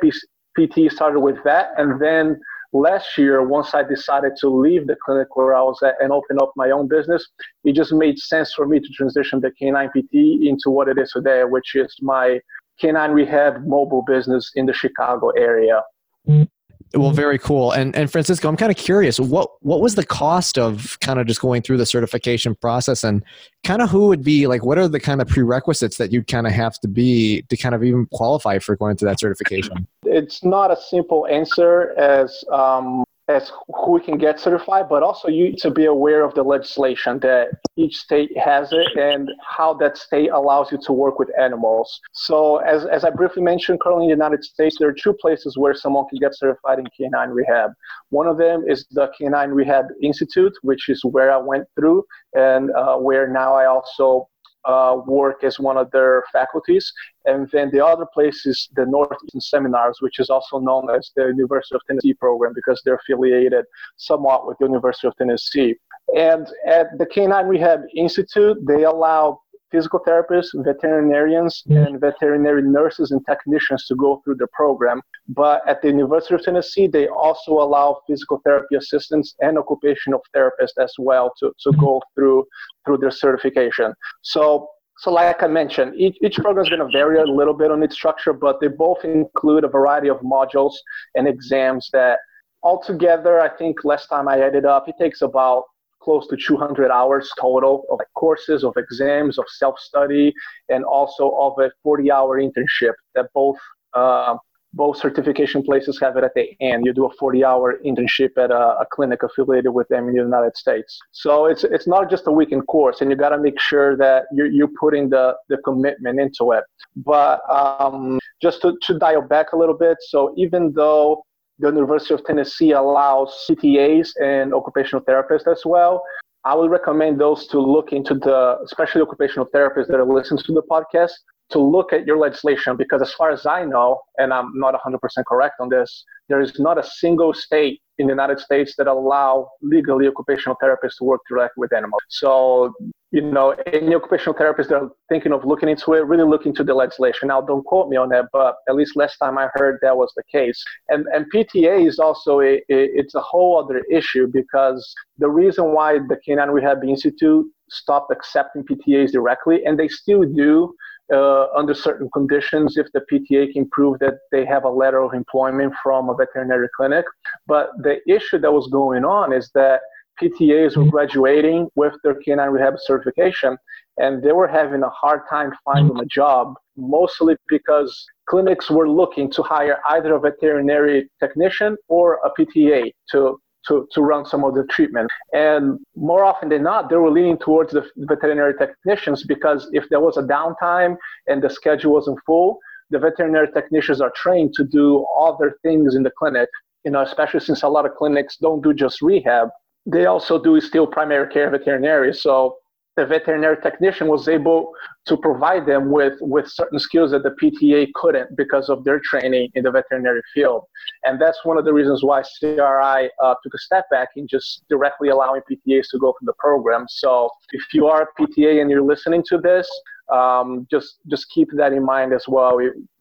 PT 0.57 0.93
started 0.93 1.21
with 1.21 1.43
that, 1.45 1.71
and 1.77 2.01
then 2.01 2.41
last 2.73 3.19
year, 3.19 3.43
once 3.47 3.75
I 3.75 3.83
decided 3.83 4.33
to 4.41 4.49
leave 4.49 4.87
the 4.87 4.97
clinic 5.05 5.37
where 5.37 5.55
I 5.55 5.63
was 5.63 5.83
at 5.83 5.95
and 6.01 6.13
open 6.13 6.39
up 6.41 6.53
my 6.57 6.71
own 6.71 6.89
business, 6.89 7.27
it 7.65 7.73
just 7.75 7.93
made 7.93 8.19
sense 8.19 8.53
for 8.55 8.67
me 8.67 8.81
to 8.81 8.89
transition 8.89 9.41
the 9.41 9.51
canine 9.53 9.91
PT 9.91 10.15
into 10.43 10.71
what 10.71 10.89
it 10.89 10.99
is 10.99 11.11
today, 11.11 11.45
which 11.45 11.75
is 11.75 11.95
my 12.01 12.41
canine 12.81 13.13
rehab 13.13 13.67
mobile 13.67 14.03
business 14.03 14.53
in 14.55 14.67
the 14.67 14.73
Chicago 14.73 15.31
area. 15.31 15.83
Mm. 16.29 16.49
Well, 16.95 17.11
very 17.11 17.39
cool. 17.39 17.73
And 17.73 17.95
and 17.97 18.11
Francisco, 18.11 18.49
I'm 18.49 18.57
kind 18.57 18.71
of 18.71 18.77
curious 18.77 19.19
what 19.19 19.51
what 19.61 19.81
was 19.81 19.97
the 19.97 20.07
cost 20.07 20.59
of 20.59 20.99
kind 21.01 21.19
of 21.19 21.27
just 21.27 21.41
going 21.41 21.63
through 21.63 21.79
the 21.79 21.87
certification 21.87 22.55
process, 22.55 23.05
and 23.05 23.23
kind 23.65 23.83
of 23.83 23.91
who 23.91 24.07
would 24.09 24.23
be 24.23 24.47
like 24.47 24.65
what 24.65 24.79
are 24.79 24.89
the 24.89 25.01
kind 25.01 25.21
of 25.21 25.29
prerequisites 25.29 25.97
that 25.99 26.13
you'd 26.13 26.29
kind 26.29 26.47
of 26.47 26.53
have 26.53 26.79
to 26.81 26.89
be 26.89 27.43
to 27.43 27.57
kind 27.57 27.75
of 27.75 27.83
even 27.83 28.07
qualify 28.13 28.59
for 28.59 28.77
going 28.77 28.97
through 28.97 29.09
that 29.09 29.21
certification? 29.21 29.87
It's 30.05 30.45
not 30.45 30.71
a 30.71 30.77
simple 30.77 31.27
answer 31.27 31.93
as 31.99 32.45
um, 32.53 33.05
as 33.29 33.51
who 33.85 34.01
can 34.01 34.19
get 34.19 34.39
certified, 34.39 34.89
but 34.89 35.03
also 35.03 35.29
you 35.29 35.45
need 35.45 35.59
to 35.59 35.71
be 35.71 35.87
aware 35.87 36.25
of 36.25 36.35
the 36.35 36.43
legislation 36.43 37.19
that 37.21 37.49
each 37.77 37.97
state 37.97 38.37
has 38.39 38.73
it 38.73 38.87
and 38.97 39.31
how 39.47 39.75
that 39.75 39.97
state 39.97 40.31
allows 40.31 40.71
you 40.71 40.79
to 40.79 40.93
work 40.93 41.19
with 41.19 41.29
animals. 41.39 42.01
So 42.13 42.59
as, 42.59 42.87
as 42.87 43.05
I 43.05 43.11
briefly 43.11 43.43
mentioned, 43.43 43.81
currently 43.81 44.05
in 44.05 44.11
the 44.11 44.25
United 44.25 44.45
States, 44.45 44.77
there 44.79 44.89
are 44.89 44.95
two 44.95 45.13
places 45.13 45.57
where 45.59 45.75
someone 45.75 46.07
can 46.09 46.19
get 46.19 46.37
certified 46.37 46.79
in 46.79 46.87
canine 46.97 47.31
rehab. 47.31 47.73
One 48.11 48.29
of 48.29 48.39
them 48.39 48.65
is 48.69 48.87
the 48.93 49.11
Canine 49.19 49.51
Rehab 49.51 49.87
Institute, 50.03 50.53
which 50.63 50.89
is 50.89 51.05
where 51.05 51.33
I 51.33 51.39
went 51.39 51.67
through 51.75 52.05
and 52.35 52.71
uh, 52.73 52.97
where 52.97 53.29
now 53.29 53.55
I 53.55 53.67
also 53.67 54.29
uh, 54.67 55.01
work 55.07 55.45
as 55.45 55.59
one 55.59 55.77
of 55.77 55.91
their 55.91 56.25
faculties. 56.33 56.93
And 57.25 57.49
then 57.53 57.71
the 57.71 57.85
other 57.85 58.07
place 58.13 58.47
is 58.47 58.69
the 58.75 58.87
Northeastern 58.87 59.41
Seminars, 59.41 59.99
which 60.01 60.19
is 60.19 60.31
also 60.31 60.59
known 60.59 60.89
as 60.91 61.13
the 61.17 61.27
University 61.27 61.75
of 61.75 61.83
Tennessee 61.87 62.15
program 62.15 62.53
because 62.55 62.81
they're 62.85 62.97
affiliated 62.97 63.65
somewhat 63.97 64.47
with 64.47 64.59
the 64.59 64.67
University 64.67 65.09
of 65.09 65.17
Tennessee. 65.17 65.77
And 66.17 66.47
at 66.67 66.87
the 66.99 67.07
Canine 67.07 67.47
Rehab 67.47 67.81
Institute, 67.95 68.59
they 68.67 68.85
allow 68.85 69.41
physical 69.71 70.01
therapists, 70.07 70.51
veterinarians, 70.55 71.63
and 71.67 72.01
veterinary 72.01 72.63
nurses 72.63 73.11
and 73.11 73.25
technicians 73.27 73.87
to 73.87 73.95
go 73.97 74.21
through 74.23 74.37
the 74.37 74.47
program. 74.53 75.01
But 75.29 75.63
at 75.69 75.83
the 75.83 75.89
University 75.89 76.35
of 76.35 76.43
Tennessee, 76.43 76.87
they 76.87 77.09
also 77.09 77.53
allow 77.53 78.01
physical 78.07 78.41
therapy 78.45 78.77
assistants 78.77 79.35
and 79.41 79.59
occupational 79.59 80.23
therapists 80.35 80.79
as 80.81 80.93
well 80.99 81.33
to, 81.39 81.53
to 81.61 81.71
mm-hmm. 81.71 81.81
go 81.81 82.03
through 82.15 82.47
through 82.85 82.99
their 82.99 83.11
certification. 83.11 83.93
So 84.23 84.69
so 84.99 85.13
like 85.13 85.43
I 85.43 85.47
mentioned, 85.47 85.95
each, 85.97 86.17
each 86.23 86.37
program 86.37 86.65
is 86.65 86.71
going 86.71 86.81
to 86.81 86.91
vary 86.91 87.19
a 87.19 87.25
little 87.25 87.53
bit 87.53 87.71
on 87.71 87.83
its 87.83 87.95
structure, 87.95 88.33
but 88.33 88.61
they 88.61 88.69
both 88.69 89.05
include 89.05 89.65
a 89.65 89.69
variety 89.69 90.09
of 90.09 90.19
modules 90.21 90.73
and 91.15 91.29
exams 91.29 91.91
that 91.93 92.19
altogether, 92.63 93.39
I 93.41 93.49
think 93.49 93.85
last 93.85 94.07
time 94.09 94.27
I 94.27 94.41
added 94.41 94.65
up, 94.65 94.89
it 94.89 94.95
takes 94.99 95.21
about 95.21 95.65
close 96.07 96.27
to 96.29 96.37
200 96.37 96.91
hours 96.91 97.29
total 97.39 97.85
of 97.91 97.99
courses, 98.15 98.65
of 98.65 98.75
exams, 98.77 99.39
of 99.39 99.45
self-study, 99.49 100.33
and 100.69 100.85
also 100.85 101.25
of 101.47 101.53
a 101.59 101.69
40-hour 101.85 102.41
internship 102.41 102.95
that 103.17 103.27
both 103.35 103.59
uh, 103.95 104.37
both 104.77 104.99
certification 104.99 105.63
places 105.63 105.99
have 106.01 106.17
it 106.19 106.25
at 106.25 106.35
the 106.35 106.47
end. 106.61 106.85
You 106.85 106.93
do 106.93 107.07
a 107.07 107.17
40-hour 107.17 107.79
internship 107.85 108.33
at 108.37 108.51
a, 108.51 108.65
a, 108.83 108.87
clinic 108.93 109.23
affiliated 109.23 109.73
with 109.73 109.89
them 109.89 110.07
in 110.09 110.15
the 110.15 110.21
United 110.21 110.55
States. 110.57 110.99
So 111.13 111.47
it's 111.47 111.65
it's 111.65 111.87
not 111.87 112.11
just 112.11 112.27
a 112.27 112.33
weekend 112.41 112.67
course, 112.67 113.01
and 113.01 113.11
you 113.11 113.17
got 113.17 113.31
to 113.31 113.39
make 113.39 113.59
sure 113.59 113.97
that 113.97 114.25
you're, 114.37 114.51
you're 114.57 114.75
putting 114.79 115.09
the, 115.09 115.35
the 115.49 115.57
commitment 115.69 116.21
into 116.21 116.53
it. 116.53 116.65
But 116.95 117.41
um, 117.51 118.19
just 118.43 118.61
to, 118.63 118.77
to 118.83 118.99
dial 118.99 119.23
back 119.23 119.53
a 119.53 119.57
little 119.57 119.79
bit, 119.87 119.97
so 120.13 120.35
even 120.37 120.73
though 120.75 121.25
the 121.59 121.69
University 121.69 122.15
of 122.15 122.25
Tennessee 122.25 122.73
allows 122.73 123.47
PTAs 123.49 124.11
and 124.23 124.53
occupational 124.53 125.05
therapists 125.05 125.51
as 125.51 125.63
well. 125.65 126.03
I 126.45 126.55
would 126.55 126.71
recommend 126.71 127.21
those 127.21 127.47
to 127.49 127.59
look 127.59 127.93
into 127.93 128.15
the, 128.15 128.59
especially 128.65 129.01
occupational 129.01 129.47
therapists 129.55 129.89
that 129.89 129.97
are 129.97 130.05
listening 130.05 130.43
to 130.45 130.53
the 130.53 130.63
podcast, 130.71 131.13
to 131.51 131.59
look 131.59 131.93
at 131.93 132.07
your 132.07 132.19
legislation 132.19 132.77
because, 132.77 133.03
as 133.03 133.13
far 133.15 133.31
as 133.31 133.47
I 133.47 133.65
know, 133.65 134.01
and 134.19 134.33
I'm 134.33 134.53
not 134.55 134.75
100% 134.75 134.99
correct 135.27 135.55
on 135.61 135.69
this, 135.69 136.05
there 136.29 136.41
is 136.41 136.59
not 136.61 136.79
a 136.79 136.85
single 136.85 137.33
state 137.33 137.81
in 137.99 138.07
the 138.07 138.13
United 138.13 138.39
States 138.39 138.75
that 138.77 138.87
allow 138.87 139.49
legally 139.63 140.07
occupational 140.07 140.57
therapists 140.63 140.97
to 140.99 141.05
work 141.05 141.21
directly 141.29 141.61
with 141.61 141.73
animals. 141.73 142.03
So, 142.09 142.75
you 143.11 143.23
know, 143.23 143.55
any 143.73 143.95
occupational 143.95 144.35
therapists 144.35 144.69
that 144.69 144.83
are 144.83 144.91
thinking 145.09 145.33
of 145.33 145.45
looking 145.45 145.69
into 145.69 145.95
it, 145.95 146.07
really 146.07 146.29
look 146.29 146.45
into 146.45 146.63
the 146.65 146.75
legislation. 146.75 147.29
Now, 147.29 147.41
don't 147.41 147.65
quote 147.65 147.89
me 147.89 147.97
on 147.97 148.09
that, 148.11 148.27
but 148.33 148.57
at 148.69 148.75
least 148.75 148.97
last 148.97 149.17
time 149.17 149.39
I 149.39 149.49
heard 149.55 149.79
that 149.83 149.97
was 149.97 150.13
the 150.17 150.23
case. 150.31 150.63
And 150.89 151.07
and 151.15 151.27
PTA 151.33 151.87
is 151.87 151.99
also 151.99 152.41
a, 152.41 152.57
a 152.57 152.63
it's 152.69 153.15
a 153.15 153.21
whole 153.21 153.63
other 153.63 153.83
issue 153.91 154.27
because 154.27 154.95
the 155.19 155.29
reason 155.29 155.73
why 155.73 155.99
the 155.99 156.19
Canine 156.25 156.51
Rehab 156.51 156.85
Institute 156.85 157.47
stopped 157.69 158.13
accepting 158.13 158.65
PTAs 158.65 159.13
directly, 159.13 159.65
and 159.65 159.79
they 159.79 159.89
still 159.89 160.23
do 160.23 160.75
uh, 161.13 161.47
under 161.55 161.75
certain 161.75 162.09
conditions 162.13 162.77
if 162.77 162.87
the 162.93 163.03
PTA 163.11 163.53
can 163.53 163.69
prove 163.71 163.99
that 164.01 164.15
they 164.33 164.45
have 164.45 164.65
a 164.65 164.69
letter 164.69 165.01
of 165.01 165.15
employment 165.15 165.73
from 165.83 166.09
a 166.09 166.15
veterinary 166.15 166.69
clinic. 166.77 167.05
But 167.47 167.71
the 167.83 167.99
issue 168.09 168.39
that 168.39 168.53
was 168.53 168.69
going 168.69 169.05
on 169.05 169.33
is 169.33 169.51
that 169.55 169.81
PTAs 170.21 170.77
were 170.77 170.91
graduating 170.91 171.69
with 171.75 171.93
their 172.03 172.15
canine 172.15 172.51
rehab 172.51 172.75
certification 172.79 173.57
and 173.99 174.23
they 174.23 174.33
were 174.33 174.49
having 174.49 174.83
a 174.83 174.91
hard 174.91 175.21
time 175.29 175.53
finding 175.65 175.99
a 175.99 176.07
job, 176.07 176.55
mostly 176.77 177.37
because 177.49 178.07
clinics 178.29 178.71
were 178.71 178.89
looking 178.89 179.31
to 179.33 179.43
hire 179.43 179.79
either 179.91 180.15
a 180.15 180.21
veterinary 180.21 181.09
technician 181.21 181.77
or 181.89 182.19
a 182.25 182.31
PTA 182.39 182.93
to 183.13 183.39
to, 183.69 183.89
to 183.93 184.01
run 184.01 184.25
some 184.25 184.45
of 184.45 184.55
the 184.55 184.65
treatment. 184.71 185.11
And 185.33 185.79
more 185.95 186.25
often 186.25 186.49
than 186.49 186.63
not, 186.63 186.89
they 186.89 186.97
were 186.97 187.11
leaning 187.11 187.39
towards 187.39 187.73
the 187.73 187.85
veterinary 187.97 188.55
technicians 188.55 189.25
because 189.25 189.69
if 189.73 189.89
there 189.91 190.01
was 190.01 190.17
a 190.17 190.23
downtime 190.23 190.97
and 191.27 191.43
the 191.43 191.51
schedule 191.51 191.93
wasn't 191.93 192.19
full, 192.27 192.59
the 192.91 192.99
veterinary 192.99 193.49
technicians 193.53 194.01
are 194.01 194.13
trained 194.15 194.55
to 194.55 194.65
do 194.65 195.05
other 195.19 195.59
things 195.63 195.95
in 195.95 196.03
the 196.03 196.13
clinic, 196.19 196.49
you 196.85 196.91
know, 196.91 197.03
especially 197.03 197.41
since 197.41 197.63
a 197.63 197.69
lot 197.69 197.85
of 197.85 197.95
clinics 197.97 198.37
don't 198.37 198.63
do 198.63 198.73
just 198.73 199.03
rehab. 199.03 199.49
They 199.87 200.07
also 200.07 200.43
do 200.43 200.61
still 200.61 200.87
primary 200.87 201.29
care 201.33 201.51
veterinary. 201.51 202.13
So 202.15 202.57
the 202.97 203.05
veterinary 203.05 203.57
technician 203.63 204.09
was 204.09 204.27
able 204.27 204.73
to 205.05 205.17
provide 205.17 205.67
them 205.67 205.91
with, 205.91 206.15
with 206.21 206.49
certain 206.49 206.79
skills 206.79 207.11
that 207.11 207.23
the 207.23 207.35
PTA 207.41 207.93
couldn't 207.95 208.35
because 208.37 208.69
of 208.69 208.85
their 208.85 209.01
training 209.01 209.51
in 209.55 209.65
the 209.65 209.71
veterinary 209.71 210.23
field. 210.33 210.63
And 211.05 211.21
that's 211.21 211.45
one 211.45 211.59
of 211.59 211.65
the 211.65 211.73
reasons 211.73 212.03
why 212.03 212.23
CRI 212.39 213.11
uh, 213.23 213.35
took 213.43 213.55
a 213.55 213.59
step 213.59 213.85
back 213.91 214.09
in 214.17 214.27
just 214.27 214.63
directly 214.69 215.11
allowing 215.11 215.43
PTAs 215.43 215.89
to 215.91 215.99
go 215.99 216.15
through 216.19 216.27
the 216.27 216.35
program. 216.39 216.87
So 216.89 217.31
if 217.53 217.63
you 217.75 217.87
are 217.87 218.03
a 218.03 218.23
PTA 218.23 218.61
and 218.61 218.71
you're 218.71 218.83
listening 218.83 219.23
to 219.29 219.39
this, 219.39 219.69
um, 220.13 220.67
just 220.71 220.99
just 221.09 221.29
keep 221.31 221.49
that 221.57 221.73
in 221.73 221.85
mind 221.85 222.13
as 222.13 222.27
well 222.29 222.61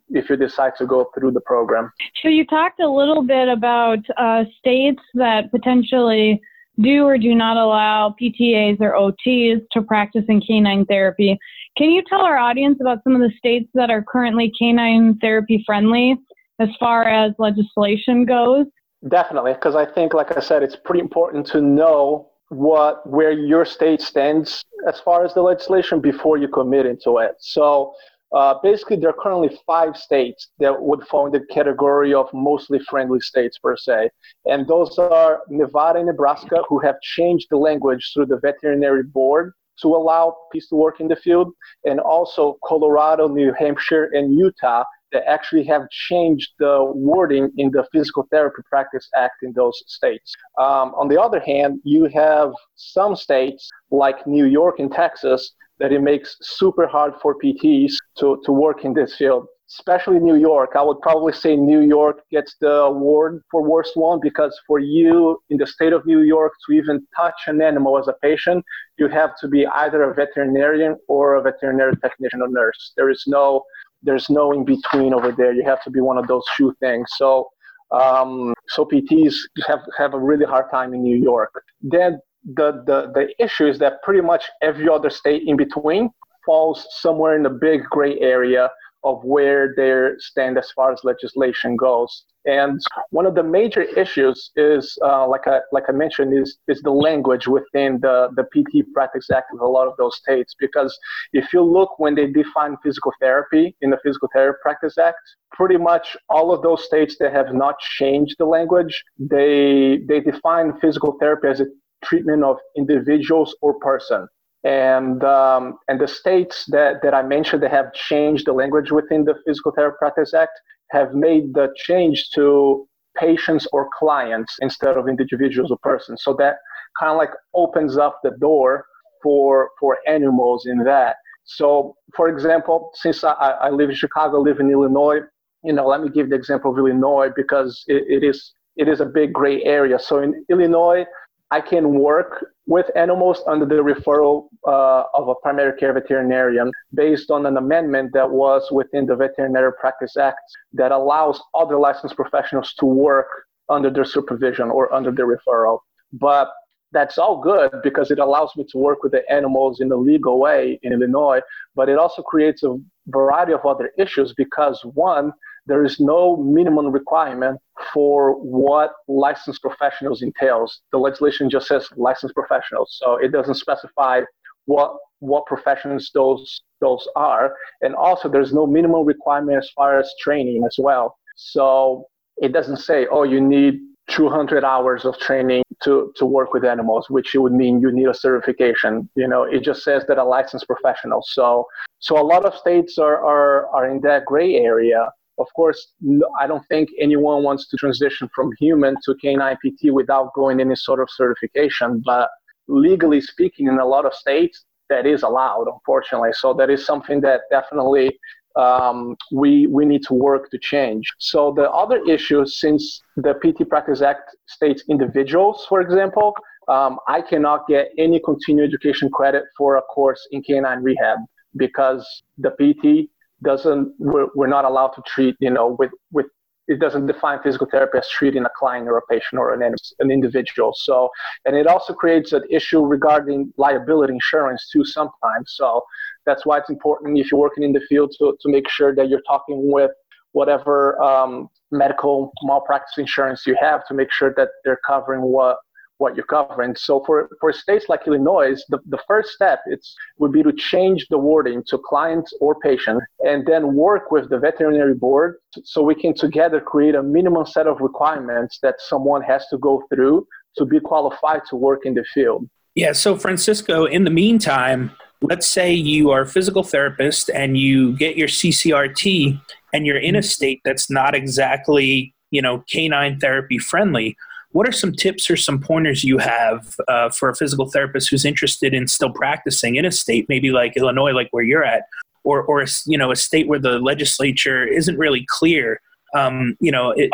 if 0.10 0.30
you 0.30 0.36
decide 0.36 0.74
to 0.78 0.86
go 0.86 1.10
through 1.14 1.32
the 1.32 1.42
program. 1.42 1.92
So 2.22 2.30
you 2.30 2.46
talked 2.46 2.80
a 2.80 2.90
little 2.90 3.24
bit 3.24 3.48
about 3.48 4.00
uh, 4.18 4.44
states 4.60 5.02
that 5.16 5.52
potentially 5.52 6.42
do 6.82 7.06
or 7.06 7.18
do 7.18 7.34
not 7.36 7.58
allow 7.58 8.16
PTAs 8.22 8.80
or 8.82 8.94
OTs 8.94 9.62
to 9.72 9.82
practice 9.82 10.26
in 10.28 10.42
canine 10.42 10.86
therapy. 10.86 11.38
Can 11.78 11.92
you 11.92 12.04
tell 12.08 12.22
our 12.22 12.38
audience 12.38 12.78
about 12.82 13.00
some 13.04 13.16
of 13.16 13.22
the 13.22 13.32
states 13.38 13.70
that 13.74 13.90
are 13.90 14.04
currently 14.04 14.52
canine 14.58 15.18
therapy 15.20 15.64
friendly 15.66 16.18
as 16.60 16.70
far 16.80 17.04
as 17.04 17.34
legislation 17.38 18.26
goes? 18.26 18.66
Definitely, 19.08 19.54
because 19.54 19.76
I 19.76 19.86
think, 19.86 20.14
like 20.14 20.36
I 20.36 20.40
said, 20.40 20.64
it's 20.64 20.76
pretty 20.76 21.02
important 21.02 21.46
to 21.48 21.62
know 21.62 22.30
what 22.50 23.08
where 23.10 23.32
your 23.32 23.66
state 23.66 24.02
stands 24.02 24.64
as 24.88 25.00
far 25.00 25.26
as 25.26 25.34
the 25.34 25.42
legislation 25.42 26.00
before 26.00 26.38
you 26.38 26.48
commit 26.48 26.86
into 26.86 27.18
it. 27.18 27.36
So 27.40 27.94
uh, 28.36 28.56
basically, 28.62 28.98
there 28.98 29.12
are 29.12 29.22
currently 29.22 29.58
five 29.66 29.96
states 29.96 30.50
that 30.60 30.82
would 30.82 31.02
fall 31.08 31.26
in 31.26 31.32
the 31.32 31.46
category 31.50 32.14
of 32.14 32.28
mostly 32.34 32.80
friendly 32.80 33.22
states 33.22 33.58
per 33.58 33.78
se. 33.78 34.10
And 34.46 34.68
those 34.68 35.00
are 35.00 35.42
Nevada 35.48 36.00
and 36.00 36.08
Nebraska, 36.08 36.58
who 36.68 36.80
have 36.80 37.00
changed 37.02 37.48
the 37.50 37.58
language 37.58 38.12
through 38.14 38.26
the 38.26 38.40
veterinary 38.40 39.04
board 39.04 39.54
to 39.82 39.88
allow 39.88 40.36
PTs 40.54 40.68
to 40.70 40.76
work 40.76 41.00
in 41.00 41.08
the 41.08 41.16
field, 41.16 41.54
and 41.86 42.02
also 42.02 42.58
Colorado, 42.66 43.30
New 43.30 43.54
Hampshire, 43.58 44.10
and 44.14 44.34
Utah 44.34 44.84
that 45.14 45.24
actually 45.30 45.64
have 45.64 45.90
changed 45.90 46.52
the 46.60 46.92
wording 46.94 47.50
in 47.58 47.72
the 47.72 47.86
Physical 47.94 48.28
Therapy 48.32 48.62
Practice 48.70 49.08
Act 49.16 49.44
in 49.44 49.54
those 49.54 49.82
states. 49.88 50.36
Um, 50.58 50.94
on 50.96 51.08
the 51.08 51.22
other 51.22 51.40
hand, 51.40 51.80
you 51.86 52.10
have 52.14 52.52
some 52.76 53.16
states 53.16 53.70
like 53.92 54.28
New 54.28 54.46
York 54.46 54.80
and 54.80 54.92
Texas 54.92 55.54
that 55.80 55.92
it 55.92 56.02
makes 56.02 56.38
super 56.42 56.88
hard 56.88 57.14
for 57.22 57.36
PTs 57.38 57.94
to, 58.18 58.42
to 58.46 58.52
work 58.52 58.86
in 58.86 58.94
this 58.94 59.16
field, 59.16 59.48
especially 59.70 60.20
New 60.20 60.36
York. 60.36 60.72
I 60.76 60.82
would 60.82 61.02
probably 61.02 61.34
say 61.34 61.56
New 61.56 61.82
York 61.82 62.22
gets 62.32 62.56
the 62.62 62.72
award 62.72 63.42
for 63.52 63.62
worst 63.62 63.98
one 63.98 64.20
because 64.22 64.58
for 64.66 64.80
you 64.80 65.40
in 65.50 65.58
the 65.58 65.68
state 65.68 65.94
of 65.94 66.06
New 66.06 66.22
York 66.22 66.54
to 66.68 66.74
even 66.74 67.06
touch 67.16 67.36
an 67.48 67.62
animal 67.62 67.98
as 67.98 68.08
a 68.08 68.14
patient, 68.22 68.64
you 68.98 69.08
have 69.10 69.32
to 69.42 69.48
be 69.48 69.66
either 69.68 70.04
a 70.04 70.14
veterinarian 70.14 70.96
or 71.08 71.36
a 71.36 71.42
veterinary 71.42 71.96
technician 71.98 72.42
or 72.42 72.48
nurse. 72.48 72.94
There 72.96 73.10
is 73.10 73.24
no 73.28 73.64
there's 74.04 74.30
no 74.30 74.52
in 74.52 74.66
between 74.66 75.16
over 75.16 75.32
there. 75.32 75.52
You 75.52 75.64
have 75.64 75.84
to 75.84 75.90
be 75.90 76.00
one 76.00 76.20
of 76.20 76.28
those 76.28 76.44
two 76.56 76.76
things. 76.80 77.08
So 77.18 77.50
um, 77.92 78.54
so 78.68 78.86
PTs 78.86 79.34
have 79.68 79.80
have 79.98 80.14
a 80.14 80.20
really 80.20 80.46
hard 80.46 80.70
time 80.72 80.94
in 80.94 81.04
New 81.04 81.18
York. 81.18 81.52
Then 81.82 82.20
the, 82.46 82.84
the, 82.86 83.12
the 83.14 83.44
issue 83.44 83.68
is 83.68 83.80
that 83.80 84.02
pretty 84.04 84.22
much 84.22 84.46
every 84.62 84.88
other 84.88 85.10
state 85.10 85.44
in 85.46 85.58
between 85.58 86.10
falls 86.46 86.86
somewhere 86.90 87.36
in 87.36 87.44
the 87.44 87.50
big 87.50 87.84
gray 87.86 88.20
area 88.20 88.70
of 89.04 89.24
where 89.24 89.74
they 89.78 90.10
stand 90.18 90.58
as 90.58 90.70
far 90.72 90.92
as 90.92 91.00
legislation 91.04 91.76
goes. 91.76 92.26
And 92.46 92.80
one 93.12 93.26
of 93.26 93.36
the 93.36 93.44
major 93.44 93.82
issues 93.82 94.52
is, 94.56 94.98
uh, 95.04 95.28
like 95.28 95.48
I 95.48 95.60
like 95.72 95.86
I 95.90 95.92
mentioned, 95.92 96.38
is 96.38 96.58
is 96.68 96.82
the 96.82 96.92
language 96.92 97.48
within 97.48 98.00
the 98.02 98.30
the 98.36 98.44
PT 98.44 98.86
Practice 98.94 99.30
Act 99.32 99.52
of 99.54 99.62
a 99.62 99.68
lot 99.68 99.88
of 99.88 99.96
those 99.98 100.16
states. 100.18 100.56
Because 100.60 100.98
if 101.34 101.54
you 101.54 101.62
look 101.62 101.98
when 101.98 102.14
they 102.14 102.28
define 102.28 102.78
physical 102.84 103.12
therapy 103.20 103.76
in 103.82 103.90
the 103.90 103.98
Physical 104.04 104.30
Therapy 104.34 104.58
Practice 104.62 104.98
Act, 104.98 105.18
pretty 105.52 105.78
much 105.78 106.16
all 106.30 106.52
of 106.52 106.62
those 106.62 106.84
states 106.84 107.16
that 107.20 107.32
have 107.32 107.54
not 107.54 107.80
changed 107.80 108.36
the 108.38 108.46
language, 108.46 109.04
they 109.18 110.02
they 110.08 110.20
define 110.20 110.80
physical 110.80 111.18
therapy 111.20 111.48
as 111.48 111.62
a 111.62 111.66
treatment 112.04 112.44
of 112.44 112.58
individuals 112.78 113.56
or 113.62 113.80
person 113.80 114.28
and 114.66 115.24
um, 115.24 115.78
and 115.88 116.02
the 116.02 116.08
states 116.08 116.66
that, 116.70 116.96
that 117.04 117.14
I 117.14 117.22
mentioned 117.22 117.62
that 117.64 117.72
have 117.72 117.94
changed 117.94 118.48
the 118.48 118.54
language 118.54 118.92
within 118.92 119.24
the 119.24 119.36
Physical 119.46 119.72
Therapy 119.72 119.96
Practice 120.00 120.34
Act 120.34 120.60
have 120.92 121.14
made 121.14 121.54
the 121.54 121.70
change 121.76 122.32
to 122.32 122.88
patients 123.16 123.68
or 123.72 123.90
clients 123.98 124.58
instead 124.62 124.98
of 124.98 125.08
individuals 125.08 125.72
or 125.72 125.78
persons. 125.84 126.24
So 126.24 126.36
that 126.40 126.56
kind 127.00 127.12
of 127.12 127.18
like 127.18 127.30
opens 127.54 127.98
up 127.98 128.20
the 128.24 128.32
door 128.40 128.86
for 129.22 129.70
for 129.80 130.00
animals 130.08 130.66
in 130.66 130.84
that. 130.84 131.18
So, 131.44 131.96
for 132.16 132.28
example, 132.28 132.90
since 132.96 133.24
I, 133.24 133.34
I 133.34 133.70
live 133.70 133.92
in 133.92 133.96
Chicago, 133.96 134.40
live 134.40 134.60
in 134.60 134.72
Illinois, 134.72 135.20
you 135.64 135.74
know, 135.74 135.86
let 135.88 136.02
me 136.02 136.10
give 136.10 136.32
the 136.32 136.36
example 136.36 136.72
of 136.72 136.78
Illinois 136.80 137.30
because 137.36 137.84
it, 137.86 138.04
it 138.08 138.24
is 138.24 138.52
it 138.78 138.88
is 138.88 139.00
a 139.00 139.06
big 139.06 139.32
gray 139.32 139.64
area. 139.64 140.00
So 140.00 140.24
in 140.24 140.44
Illinois, 140.50 141.06
I 141.52 141.62
can 141.62 142.00
work 142.00 142.46
with 142.66 142.90
animals 142.96 143.44
under 143.48 143.66
the 143.66 143.76
referral 143.76 144.48
uh, 144.68 145.04
of 145.14 145.28
a 145.28 145.36
primary 145.36 145.78
care 145.78 145.94
veterinarian 145.94 146.72
based 146.94 147.30
on 147.30 147.46
an 147.46 147.58
amendment 147.58 148.12
that 148.14 148.30
was 148.30 148.68
within 148.72 149.06
the 149.06 149.16
Veterinary 149.16 149.72
Practice 149.80 150.18
Act 150.18 150.40
that 150.74 150.92
allows 150.92 151.40
other 151.54 151.78
licensed 151.78 152.16
professionals 152.16 152.74
to 152.80 152.86
work 152.86 153.28
under 153.70 153.92
their 153.92 154.06
supervision 154.06 154.72
or 154.72 154.92
under 154.94 155.12
their 155.12 155.28
referral. 155.28 155.80
But 156.14 156.52
that's 156.92 157.18
all 157.18 157.42
good 157.42 157.72
because 157.84 158.10
it 158.10 158.20
allows 158.20 158.52
me 158.56 158.66
to 158.70 158.78
work 158.78 159.04
with 159.04 159.12
the 159.12 159.30
animals 159.32 159.82
in 159.82 159.92
a 159.92 159.96
legal 159.96 160.40
way 160.40 160.80
in 160.82 160.94
Illinois, 160.94 161.42
but 161.76 161.90
it 161.90 161.98
also 161.98 162.22
creates 162.22 162.64
a 162.64 162.78
variety 163.08 163.54
of 163.54 163.66
other 163.66 163.92
issues 163.98 164.34
because 164.34 164.82
one, 164.94 165.32
there 165.68 165.84
is 165.84 166.00
no 166.00 166.38
minimum 166.38 166.92
requirement 166.92 167.60
for 167.94 168.34
what 168.42 168.92
licensed 169.08 169.62
professionals 169.62 170.22
entails. 170.22 170.82
The 170.92 170.98
legislation 170.98 171.50
just 171.50 171.68
says 171.68 171.88
licensed 171.96 172.36
professionals, 172.36 172.98
so 173.02 173.18
it 173.18 173.32
doesn't 173.32 173.56
specify 173.56 174.22
what 174.66 174.96
what 175.20 175.46
professions 175.46 176.12
those 176.14 176.62
those 176.82 177.08
are, 177.16 177.54
and 177.82 177.96
also 177.96 178.30
there's 178.30 178.54
no 178.54 178.68
minimum 178.68 179.06
requirement 179.06 179.58
as 179.58 179.70
far 179.76 180.00
as 180.00 180.12
training 180.20 180.64
as 180.66 180.76
well. 180.78 181.18
So 181.36 182.06
it 182.38 182.52
doesn't 182.52 182.78
say, 182.78 183.08
oh, 183.10 183.24
you 183.24 183.42
need 183.42 183.80
200 184.10 184.64
hours 184.64 185.06
of 185.06 185.18
training 185.18 185.64
to, 185.84 186.14
to 186.16 186.26
work 186.26 186.54
with 186.54 186.64
animals, 186.64 187.10
which 187.10 187.34
would 187.34 187.54
mean 187.54 187.82
you 187.82 187.92
need 187.92 188.08
a 188.08 188.14
certification. 188.14 189.10
You 189.16 189.28
know, 189.28 189.44
it 189.44 189.64
just 189.64 189.84
says 189.84 190.04
that 190.08 190.18
a 190.18 190.24
licensed 190.24 190.68
professional. 190.68 191.24
So, 191.26 191.66
so 192.00 192.20
a 192.20 192.24
lot 192.24 192.46
of 192.46 192.56
states 192.56 192.98
are, 192.98 193.18
are, 193.18 193.68
are 193.70 193.90
in 193.90 194.02
that 194.02 194.26
gray 194.26 194.56
area. 194.56 195.10
Of 195.38 195.48
course, 195.56 195.94
I 196.40 196.48
don't 196.48 196.66
think 196.68 196.90
anyone 197.00 197.44
wants 197.44 197.68
to 197.70 197.78
transition 197.78 198.30
from 198.34 198.52
human 198.60 198.96
to 199.06 199.16
canine 199.16 199.58
PT 199.58 199.92
without 199.92 200.34
going 200.34 200.62
any 200.62 200.76
sort 200.76 201.00
of 201.02 201.10
certification. 201.10 202.02
But 202.06 202.30
legally 202.68 203.22
speaking, 203.22 203.68
in 203.68 203.80
a 203.80 203.86
lot 203.86 204.06
of 204.06 204.14
states, 204.14 204.66
that 204.90 205.06
is 205.06 205.24
allowed, 205.24 205.68
unfortunately. 205.68 206.32
So 206.34 206.54
that 206.54 206.70
is 206.70 206.86
something 206.86 207.22
that 207.22 207.42
definitely 207.50 208.18
um, 208.56 209.18
we 209.32 209.68
we 209.68 209.86
need 209.86 210.04
to 210.04 210.14
work 210.14 210.50
to 210.52 210.58
change. 210.58 211.12
So 211.20 211.54
the 211.56 211.70
other 211.72 212.02
issue, 212.06 212.46
since 212.46 213.02
the 213.18 213.34
PT 213.34 213.68
Practice 213.68 214.02
Act 214.02 214.36
states 214.48 214.84
individuals, 214.90 215.66
for 215.68 215.82
example, 215.82 216.34
um, 216.68 217.00
I 217.08 217.22
cannot 217.22 217.68
get 217.68 217.90
any 217.98 218.20
continuing 218.24 218.68
education 218.70 219.10
credit 219.10 219.44
for 219.58 219.78
a 219.78 219.82
course 219.82 220.26
in 220.32 220.42
canine 220.42 220.82
rehab 220.82 221.20
because 221.58 222.06
the 222.38 222.52
PT 222.52 223.10
doesn't 223.44 223.94
we're, 224.00 224.28
we're 224.36 224.48
not 224.48 224.66
allowed 224.66 224.90
to 224.90 225.02
treat 225.08 225.36
you 225.40 225.50
know 225.50 225.76
with 225.78 225.92
with 226.12 226.28
it 226.68 226.80
doesn't 226.80 227.06
define 227.06 227.40
physical 227.44 227.68
therapy 227.70 227.98
as 227.98 228.10
treating 228.10 228.44
a 228.44 228.50
client 228.58 228.88
or 228.88 228.98
a 228.98 229.02
patient 229.08 229.38
or 229.38 229.54
an, 229.54 229.76
an 230.00 230.12
individual. 230.12 230.74
So, 230.76 231.10
and 231.46 231.56
it 231.56 231.68
also 231.68 231.94
creates 231.94 232.34
an 232.34 232.42
issue 232.50 232.82
regarding 232.82 233.54
liability 233.58 234.14
insurance 234.14 234.68
too 234.72 234.84
sometimes. 234.84 235.54
So 235.56 235.82
that's 236.26 236.46
why 236.46 236.58
it's 236.58 236.70
important 236.70 237.18
if 237.20 237.32
you're 237.32 237.40
working 237.40 237.64
in 237.64 237.72
the 237.72 237.82
field 237.88 238.16
to, 238.18 238.36
to 238.42 238.50
make 238.50 238.68
sure 238.70 238.96
that 238.96 239.10
you're 239.10 239.22
talking 239.28 239.72
with 239.72 239.92
whatever 240.32 241.02
um, 241.02 241.48
medical 241.72 242.32
malpractice 242.44 242.98
insurance 242.98 243.48
you 243.48 243.56
have 243.60 243.88
to 243.88 243.94
make 243.94 244.12
sure 244.12 244.34
that 244.36 244.50
they're 244.66 244.80
covering 244.86 245.22
what 245.22 245.58
what 245.98 246.16
you're 246.16 246.26
covering. 246.26 246.76
So 246.76 247.04
for, 247.06 247.30
for 247.40 247.54
states 247.54 247.86
like 247.88 248.02
Illinois, 248.08 248.62
the, 248.70 248.80
the 248.88 249.00
first 249.08 249.30
step 249.30 249.62
it's, 249.68 249.96
would 250.18 250.32
be 250.32 250.44
to 250.44 250.52
change 250.54 251.08
the 251.10 251.18
wording 251.18 251.64
to 251.68 251.78
client 251.78 252.30
or 252.42 252.60
patient 252.60 253.02
and 253.26 253.46
then 253.46 253.76
work 253.76 254.12
with 254.12 254.30
the 254.30 254.38
veterinary 254.38 254.94
board 254.94 255.38
so 255.64 255.82
we 255.82 255.96
can 255.96 256.14
together 256.14 256.60
create 256.60 256.96
a 256.96 257.04
minimum 257.04 257.46
set 257.46 257.68
of 257.68 257.80
requirements 257.80 258.60
that 258.62 258.76
someone 258.80 259.22
has 259.22 259.46
to 259.48 259.58
go 259.58 259.84
through 259.94 260.28
to 260.58 260.66
be 260.66 260.80
qualified 260.80 261.42
to 261.50 261.56
work 261.56 261.86
in 261.86 261.94
the 261.94 262.04
field. 262.14 262.48
Yeah, 262.76 262.92
so 262.92 263.16
Francisco, 263.16 263.86
in 263.86 264.04
the 264.04 264.10
meantime, 264.10 264.92
let's 265.22 265.48
say 265.48 265.74
you 265.74 266.12
are 266.12 266.22
a 266.22 266.28
physical 266.28 266.64
therapist 266.64 267.30
and 267.30 267.58
you 267.58 267.96
get 267.98 268.18
your 268.18 268.28
CCRT 268.28 269.40
and 269.74 269.86
you're 269.86 269.98
in 269.98 270.16
a 270.16 270.24
state 270.24 270.60
that's 270.66 270.90
not 270.90 271.16
exactly, 271.16 272.14
you 272.32 272.42
know, 272.42 272.64
canine 272.70 273.20
therapy 273.20 273.58
friendly 273.58 274.18
what 274.56 274.70
are 274.70 274.72
some 274.72 274.94
tips 274.94 275.30
or 275.30 275.36
some 275.36 275.60
pointers 275.60 276.02
you 276.06 276.18
have 276.18 276.78
uh, 276.88 277.10
for 277.10 277.28
a 277.28 277.36
physical 277.36 277.70
therapist 277.70 278.10
who's 278.10 278.24
interested 278.24 278.74
in 278.74 278.88
still 278.88 279.12
practicing 279.12 279.76
in 279.76 279.84
a 279.84 279.92
state, 279.92 280.30
maybe 280.30 280.50
like 280.50 280.78
Illinois, 280.78 281.12
like 281.12 281.28
where 281.32 281.44
you're 281.44 281.66
at, 281.66 281.84
or 282.24 282.42
or 282.44 282.62
a, 282.62 282.68
you 282.86 282.98
know 282.98 283.12
a 283.12 283.18
state 283.18 283.50
where 283.50 283.60
the 283.60 283.80
legislature 283.80 284.66
isn't 284.66 284.98
really 284.98 285.26
clear? 285.28 285.82
Um, 286.14 286.56
you 286.62 286.72
know, 286.72 286.92
it, 286.92 287.10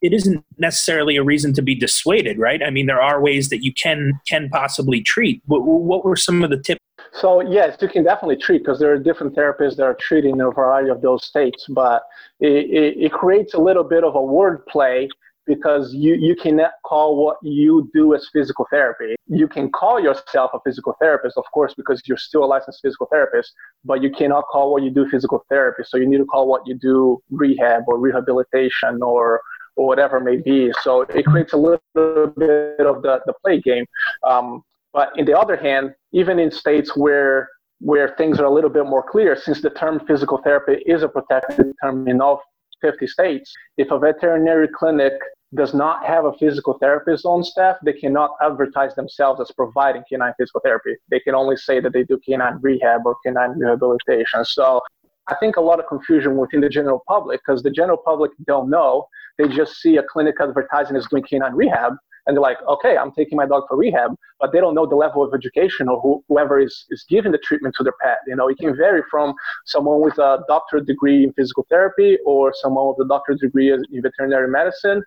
it, 0.00 0.14
isn't 0.14 0.42
necessarily 0.56 1.16
a 1.16 1.22
reason 1.22 1.52
to 1.52 1.60
be 1.60 1.74
dissuaded, 1.74 2.38
right? 2.38 2.62
I 2.62 2.70
mean, 2.70 2.86
there 2.86 3.02
are 3.02 3.20
ways 3.20 3.50
that 3.50 3.62
you 3.62 3.74
can 3.74 4.18
can 4.26 4.48
possibly 4.48 5.02
treat. 5.02 5.42
What, 5.44 5.66
what 5.66 6.02
were 6.02 6.16
some 6.16 6.42
of 6.42 6.48
the 6.48 6.56
tips? 6.56 6.80
So 7.12 7.42
yes, 7.42 7.76
you 7.82 7.88
can 7.88 8.04
definitely 8.04 8.36
treat 8.36 8.62
because 8.64 8.78
there 8.78 8.90
are 8.92 8.98
different 8.98 9.36
therapists 9.36 9.76
that 9.76 9.84
are 9.84 9.98
treating 10.00 10.36
in 10.36 10.40
a 10.40 10.50
variety 10.50 10.88
of 10.88 11.02
those 11.02 11.26
states, 11.26 11.66
but 11.68 12.04
it, 12.40 12.70
it, 12.70 12.96
it 12.96 13.12
creates 13.12 13.52
a 13.52 13.58
little 13.58 13.84
bit 13.84 14.02
of 14.02 14.14
a 14.14 14.22
word 14.22 14.64
wordplay 14.64 15.10
because 15.46 15.94
you, 15.94 16.14
you 16.14 16.34
cannot 16.34 16.72
call 16.84 17.16
what 17.22 17.36
you 17.42 17.88
do 17.94 18.14
as 18.14 18.28
physical 18.32 18.66
therapy. 18.70 19.14
You 19.28 19.48
can 19.48 19.70
call 19.70 20.00
yourself 20.00 20.50
a 20.54 20.58
physical 20.64 20.96
therapist, 21.00 21.36
of 21.36 21.44
course, 21.52 21.74
because 21.74 22.02
you're 22.06 22.18
still 22.18 22.44
a 22.44 22.46
licensed 22.46 22.80
physical 22.82 23.06
therapist, 23.10 23.52
but 23.84 24.02
you 24.02 24.10
cannot 24.10 24.44
call 24.50 24.72
what 24.72 24.82
you 24.82 24.90
do 24.90 25.08
physical 25.08 25.44
therapy. 25.48 25.84
So 25.86 25.96
you 25.96 26.06
need 26.06 26.18
to 26.18 26.24
call 26.24 26.48
what 26.48 26.66
you 26.66 26.74
do 26.74 27.22
rehab 27.30 27.84
or 27.86 27.98
rehabilitation 27.98 29.02
or 29.02 29.40
or 29.76 29.86
whatever 29.86 30.16
it 30.16 30.24
may 30.24 30.38
be. 30.38 30.72
So 30.82 31.02
it 31.02 31.26
creates 31.26 31.52
a 31.52 31.56
little 31.58 31.78
bit 31.94 32.80
of 32.80 33.02
the, 33.02 33.20
the 33.26 33.34
play 33.44 33.60
game. 33.60 33.84
Um, 34.26 34.62
but 34.94 35.12
in 35.16 35.26
the 35.26 35.38
other 35.38 35.56
hand, 35.56 35.94
even 36.12 36.38
in 36.38 36.50
states 36.50 36.96
where 36.96 37.50
where 37.80 38.14
things 38.16 38.40
are 38.40 38.46
a 38.46 38.50
little 38.50 38.70
bit 38.70 38.86
more 38.86 39.02
clear, 39.02 39.36
since 39.36 39.60
the 39.60 39.68
term 39.68 40.00
physical 40.06 40.38
therapy 40.38 40.82
is 40.86 41.02
a 41.02 41.08
protected 41.08 41.74
term 41.82 42.08
in 42.08 42.22
all 42.22 42.40
50 42.80 43.06
states, 43.06 43.52
if 43.76 43.90
a 43.90 43.98
veterinary 43.98 44.68
clinic 44.68 45.12
does 45.54 45.74
not 45.74 46.04
have 46.04 46.24
a 46.24 46.32
physical 46.34 46.76
therapist 46.78 47.24
on 47.24 47.44
staff, 47.44 47.76
they 47.84 47.92
cannot 47.92 48.30
advertise 48.42 48.94
themselves 48.94 49.40
as 49.40 49.50
providing 49.52 50.02
canine 50.08 50.32
physical 50.38 50.60
therapy. 50.64 50.96
They 51.10 51.20
can 51.20 51.34
only 51.34 51.56
say 51.56 51.80
that 51.80 51.92
they 51.92 52.04
do 52.04 52.18
canine 52.26 52.58
rehab 52.60 53.02
or 53.04 53.16
canine 53.24 53.58
rehabilitation. 53.58 54.44
So 54.44 54.80
I 55.28 55.34
think 55.36 55.56
a 55.56 55.60
lot 55.60 55.78
of 55.78 55.86
confusion 55.86 56.36
within 56.36 56.60
the 56.60 56.68
general 56.68 57.02
public 57.08 57.40
because 57.46 57.62
the 57.62 57.70
general 57.70 57.98
public 57.98 58.32
don't 58.46 58.68
know. 58.70 59.06
They 59.38 59.48
just 59.48 59.80
see 59.80 59.96
a 59.96 60.02
clinic 60.02 60.36
advertising 60.40 60.96
as 60.96 61.06
doing 61.08 61.22
canine 61.22 61.54
rehab 61.54 61.94
and 62.26 62.36
they're 62.36 62.42
like, 62.42 62.58
okay, 62.68 62.96
I'm 62.96 63.12
taking 63.12 63.36
my 63.36 63.46
dog 63.46 63.64
for 63.68 63.76
rehab, 63.76 64.14
but 64.40 64.52
they 64.52 64.60
don't 64.60 64.74
know 64.74 64.86
the 64.86 64.96
level 64.96 65.22
of 65.22 65.32
education 65.32 65.88
or 65.88 66.00
who, 66.00 66.24
whoever 66.28 66.60
is, 66.60 66.84
is 66.90 67.04
giving 67.08 67.32
the 67.32 67.38
treatment 67.38 67.74
to 67.78 67.84
their 67.84 67.94
pet. 68.02 68.18
You 68.26 68.36
know, 68.36 68.48
it 68.48 68.58
can 68.58 68.76
vary 68.76 69.02
from 69.10 69.34
someone 69.64 70.00
with 70.00 70.18
a 70.18 70.44
doctorate 70.48 70.86
degree 70.86 71.24
in 71.24 71.32
physical 71.34 71.66
therapy 71.68 72.18
or 72.26 72.52
someone 72.54 72.88
with 72.88 73.04
a 73.04 73.08
doctorate 73.08 73.40
degree 73.40 73.72
in 73.72 74.02
veterinary 74.02 74.48
medicine, 74.48 75.02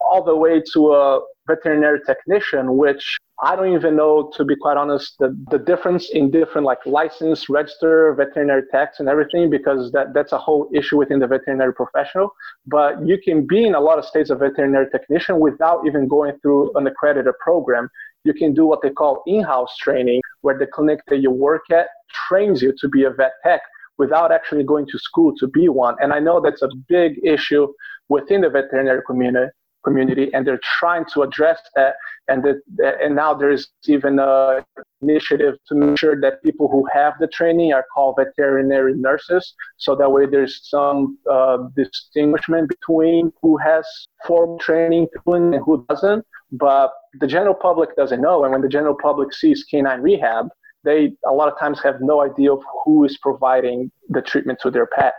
all 0.00 0.24
the 0.24 0.36
way 0.36 0.62
to 0.72 0.92
a 0.92 1.20
veterinary 1.46 2.00
technician, 2.04 2.76
which 2.76 3.18
I 3.42 3.54
don't 3.54 3.74
even 3.74 3.96
know, 3.96 4.30
to 4.36 4.44
be 4.46 4.56
quite 4.56 4.78
honest, 4.78 5.18
the, 5.18 5.36
the 5.50 5.58
difference 5.58 6.08
in 6.10 6.30
different 6.30 6.66
like 6.66 6.78
license, 6.86 7.50
register, 7.50 8.14
veterinary 8.14 8.62
tax 8.70 8.98
and 8.98 9.10
everything, 9.10 9.50
because 9.50 9.92
that, 9.92 10.14
that's 10.14 10.32
a 10.32 10.38
whole 10.38 10.70
issue 10.72 10.96
within 10.96 11.18
the 11.18 11.26
veterinary 11.26 11.74
professional. 11.74 12.30
But 12.66 13.06
you 13.06 13.18
can 13.22 13.46
be 13.46 13.66
in 13.66 13.74
a 13.74 13.80
lot 13.80 13.98
of 13.98 14.06
states 14.06 14.30
a 14.30 14.36
veterinary 14.36 14.88
technician 14.90 15.38
without 15.38 15.86
even 15.86 16.08
going 16.08 16.38
through 16.40 16.74
an 16.76 16.86
accredited 16.86 17.34
program. 17.38 17.90
You 18.24 18.32
can 18.32 18.54
do 18.54 18.64
what 18.64 18.80
they 18.80 18.90
call 18.90 19.22
in-house 19.26 19.76
training, 19.76 20.22
where 20.40 20.56
the 20.58 20.66
clinic 20.66 21.00
that 21.08 21.18
you 21.18 21.30
work 21.30 21.70
at 21.70 21.88
trains 22.28 22.62
you 22.62 22.72
to 22.80 22.88
be 22.88 23.04
a 23.04 23.10
vet 23.10 23.32
tech 23.42 23.60
without 23.98 24.32
actually 24.32 24.64
going 24.64 24.86
to 24.86 24.98
school 24.98 25.34
to 25.36 25.46
be 25.46 25.68
one. 25.68 25.94
And 26.00 26.12
I 26.14 26.20
know 26.20 26.40
that's 26.40 26.62
a 26.62 26.70
big 26.88 27.20
issue 27.22 27.68
within 28.08 28.40
the 28.40 28.48
veterinary 28.48 29.02
community 29.06 29.50
community, 29.86 30.26
and 30.32 30.40
they're 30.46 30.66
trying 30.80 31.04
to 31.12 31.18
address 31.26 31.60
that. 31.76 31.94
And 32.28 32.38
that, 32.44 32.94
and 33.04 33.12
now 33.14 33.30
there 33.40 33.52
is 33.58 33.62
even 33.94 34.18
a 34.18 34.64
initiative 35.00 35.54
to 35.68 35.74
make 35.80 35.96
sure 36.02 36.16
that 36.24 36.42
people 36.42 36.66
who 36.74 36.82
have 36.98 37.14
the 37.22 37.28
training 37.38 37.68
are 37.76 37.86
called 37.94 38.18
veterinary 38.18 38.94
nurses, 39.08 39.54
so 39.84 39.90
that 40.00 40.10
way 40.10 40.24
there's 40.34 40.54
some 40.74 40.98
uh, 41.36 41.58
distinguishment 41.82 42.64
between 42.74 43.32
who 43.42 43.52
has 43.68 43.84
formal 44.26 44.58
training 44.68 45.06
and 45.26 45.54
who 45.64 45.74
doesn't. 45.88 46.22
But 46.66 46.90
the 47.22 47.28
general 47.36 47.54
public 47.68 47.90
doesn't 48.00 48.22
know, 48.26 48.36
and 48.42 48.50
when 48.52 48.62
the 48.66 48.72
general 48.78 48.96
public 49.08 49.28
sees 49.40 49.58
canine 49.70 50.02
rehab, 50.08 50.48
they 50.86 51.00
a 51.32 51.34
lot 51.40 51.48
of 51.52 51.58
times 51.58 51.78
have 51.82 51.98
no 52.00 52.16
idea 52.28 52.50
of 52.56 52.62
who 52.84 53.04
is 53.04 53.14
providing 53.28 53.78
the 54.08 54.22
treatment 54.30 54.58
to 54.62 54.70
their 54.70 54.88
pet. 54.98 55.14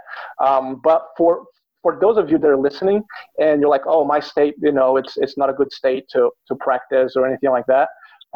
Um, 0.47 0.65
but 0.89 1.01
for 1.17 1.31
for 1.87 1.97
those 2.01 2.17
of 2.17 2.29
you 2.29 2.37
that 2.37 2.49
are 2.49 2.57
listening 2.57 3.01
and 3.39 3.61
you're 3.61 3.69
like, 3.69 3.87
oh, 3.87 4.03
my 4.03 4.19
state, 4.19 4.55
you 4.61 4.73
know, 4.73 4.97
it's 4.97 5.13
it's 5.15 5.37
not 5.37 5.49
a 5.49 5.53
good 5.53 5.71
state 5.71 6.03
to 6.09 6.29
to 6.47 6.55
practice 6.55 7.13
or 7.15 7.25
anything 7.25 7.49
like 7.49 7.65
that. 7.67 7.87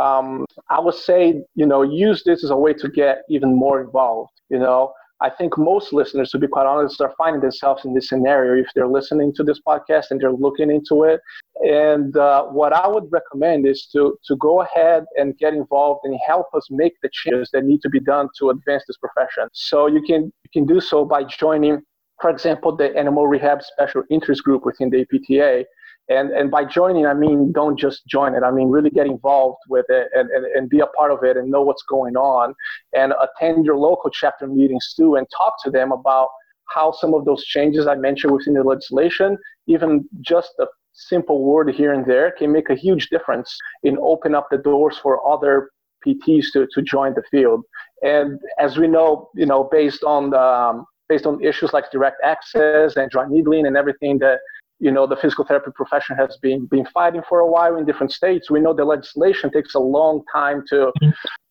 Um, 0.01 0.45
I 0.69 0.79
would 0.79 0.95
say, 0.95 1.43
you 1.55 1.65
know, 1.65 1.81
use 1.81 2.23
this 2.25 2.45
as 2.45 2.49
a 2.49 2.55
way 2.55 2.73
to 2.75 2.87
get 2.87 3.23
even 3.29 3.53
more 3.53 3.81
involved. 3.81 4.31
You 4.49 4.59
know, 4.59 4.93
I 5.19 5.29
think 5.29 5.57
most 5.57 5.91
listeners, 5.91 6.31
to 6.31 6.39
be 6.39 6.47
quite 6.47 6.65
honest, 6.65 7.01
are 7.01 7.13
finding 7.17 7.41
themselves 7.41 7.83
in 7.83 7.93
this 7.93 8.07
scenario 8.07 8.63
if 8.63 8.69
they're 8.73 8.87
listening 8.87 9.33
to 9.35 9.43
this 9.43 9.59
podcast 9.67 10.05
and 10.11 10.21
they're 10.21 10.39
looking 10.45 10.71
into 10.71 11.03
it. 11.03 11.19
And 11.59 12.15
uh, 12.15 12.45
what 12.45 12.71
I 12.71 12.87
would 12.87 13.07
recommend 13.11 13.67
is 13.67 13.85
to 13.91 14.17
to 14.27 14.37
go 14.37 14.61
ahead 14.61 15.03
and 15.17 15.37
get 15.37 15.53
involved 15.53 16.01
and 16.05 16.17
help 16.25 16.47
us 16.53 16.65
make 16.71 16.93
the 17.03 17.09
changes 17.11 17.49
that 17.51 17.65
need 17.65 17.81
to 17.81 17.89
be 17.89 17.99
done 17.99 18.29
to 18.39 18.49
advance 18.49 18.83
this 18.87 18.97
profession. 19.05 19.49
So 19.51 19.87
you 19.87 20.01
can 20.09 20.21
you 20.45 20.51
can 20.53 20.65
do 20.65 20.79
so 20.79 21.03
by 21.03 21.25
joining 21.25 21.81
for 22.21 22.29
example, 22.29 22.75
the 22.75 22.95
animal 22.95 23.27
rehab 23.27 23.61
special 23.61 24.03
interest 24.09 24.43
group 24.43 24.65
within 24.65 24.89
the 24.89 25.01
APTA. 25.01 25.65
And, 26.09 26.31
and 26.31 26.51
by 26.51 26.65
joining, 26.65 27.05
I 27.05 27.13
mean, 27.13 27.51
don't 27.51 27.79
just 27.79 28.05
join 28.05 28.35
it. 28.35 28.43
I 28.43 28.51
mean, 28.51 28.69
really 28.69 28.89
get 28.89 29.05
involved 29.05 29.59
with 29.69 29.85
it 29.89 30.09
and, 30.13 30.29
and, 30.29 30.45
and 30.45 30.69
be 30.69 30.79
a 30.79 30.87
part 30.87 31.11
of 31.11 31.23
it 31.23 31.37
and 31.37 31.49
know 31.49 31.61
what's 31.61 31.83
going 31.83 32.17
on 32.17 32.53
and 32.93 33.13
attend 33.21 33.65
your 33.65 33.77
local 33.77 34.09
chapter 34.09 34.47
meetings 34.47 34.93
too 34.97 35.15
and 35.15 35.25
talk 35.35 35.53
to 35.63 35.71
them 35.71 35.91
about 35.91 36.29
how 36.73 36.91
some 36.91 37.13
of 37.13 37.25
those 37.25 37.43
changes 37.45 37.87
I 37.87 37.95
mentioned 37.95 38.33
within 38.33 38.53
the 38.55 38.63
legislation, 38.63 39.37
even 39.67 40.07
just 40.21 40.51
a 40.59 40.65
simple 40.93 41.43
word 41.43 41.73
here 41.73 41.93
and 41.93 42.05
there 42.05 42.31
can 42.31 42.51
make 42.51 42.69
a 42.69 42.75
huge 42.75 43.09
difference 43.09 43.55
in 43.83 43.97
open 44.01 44.35
up 44.35 44.47
the 44.51 44.57
doors 44.57 44.97
for 44.97 45.25
other 45.25 45.69
PTs 46.05 46.45
to, 46.53 46.67
to 46.73 46.81
join 46.81 47.13
the 47.13 47.23
field. 47.31 47.63
And 48.03 48.39
as 48.59 48.77
we 48.77 48.87
know, 48.87 49.29
you 49.35 49.45
know, 49.45 49.69
based 49.71 50.03
on 50.03 50.31
the, 50.31 50.41
um, 50.41 50.85
based 51.11 51.25
on 51.25 51.43
issues 51.51 51.69
like 51.73 51.85
direct 51.91 52.19
access 52.33 52.95
and 52.95 53.05
dry 53.13 53.25
needling 53.35 53.65
and 53.67 53.75
everything 53.75 54.13
that 54.25 54.37
you 54.85 54.91
know 54.95 55.05
the 55.05 55.17
physical 55.23 55.43
therapy 55.49 55.71
profession 55.81 56.15
has 56.23 56.37
been 56.41 56.61
been 56.75 56.87
fighting 56.99 57.23
for 57.29 57.37
a 57.47 57.49
while 57.55 57.73
in 57.77 57.83
different 57.89 58.11
states. 58.19 58.43
We 58.55 58.59
know 58.63 58.73
the 58.73 58.85
legislation 58.95 59.51
takes 59.57 59.73
a 59.75 59.83
long 59.97 60.15
time 60.39 60.63
to 60.69 60.79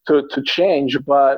to, 0.08 0.14
to 0.34 0.42
change, 0.42 0.98
but 1.06 1.36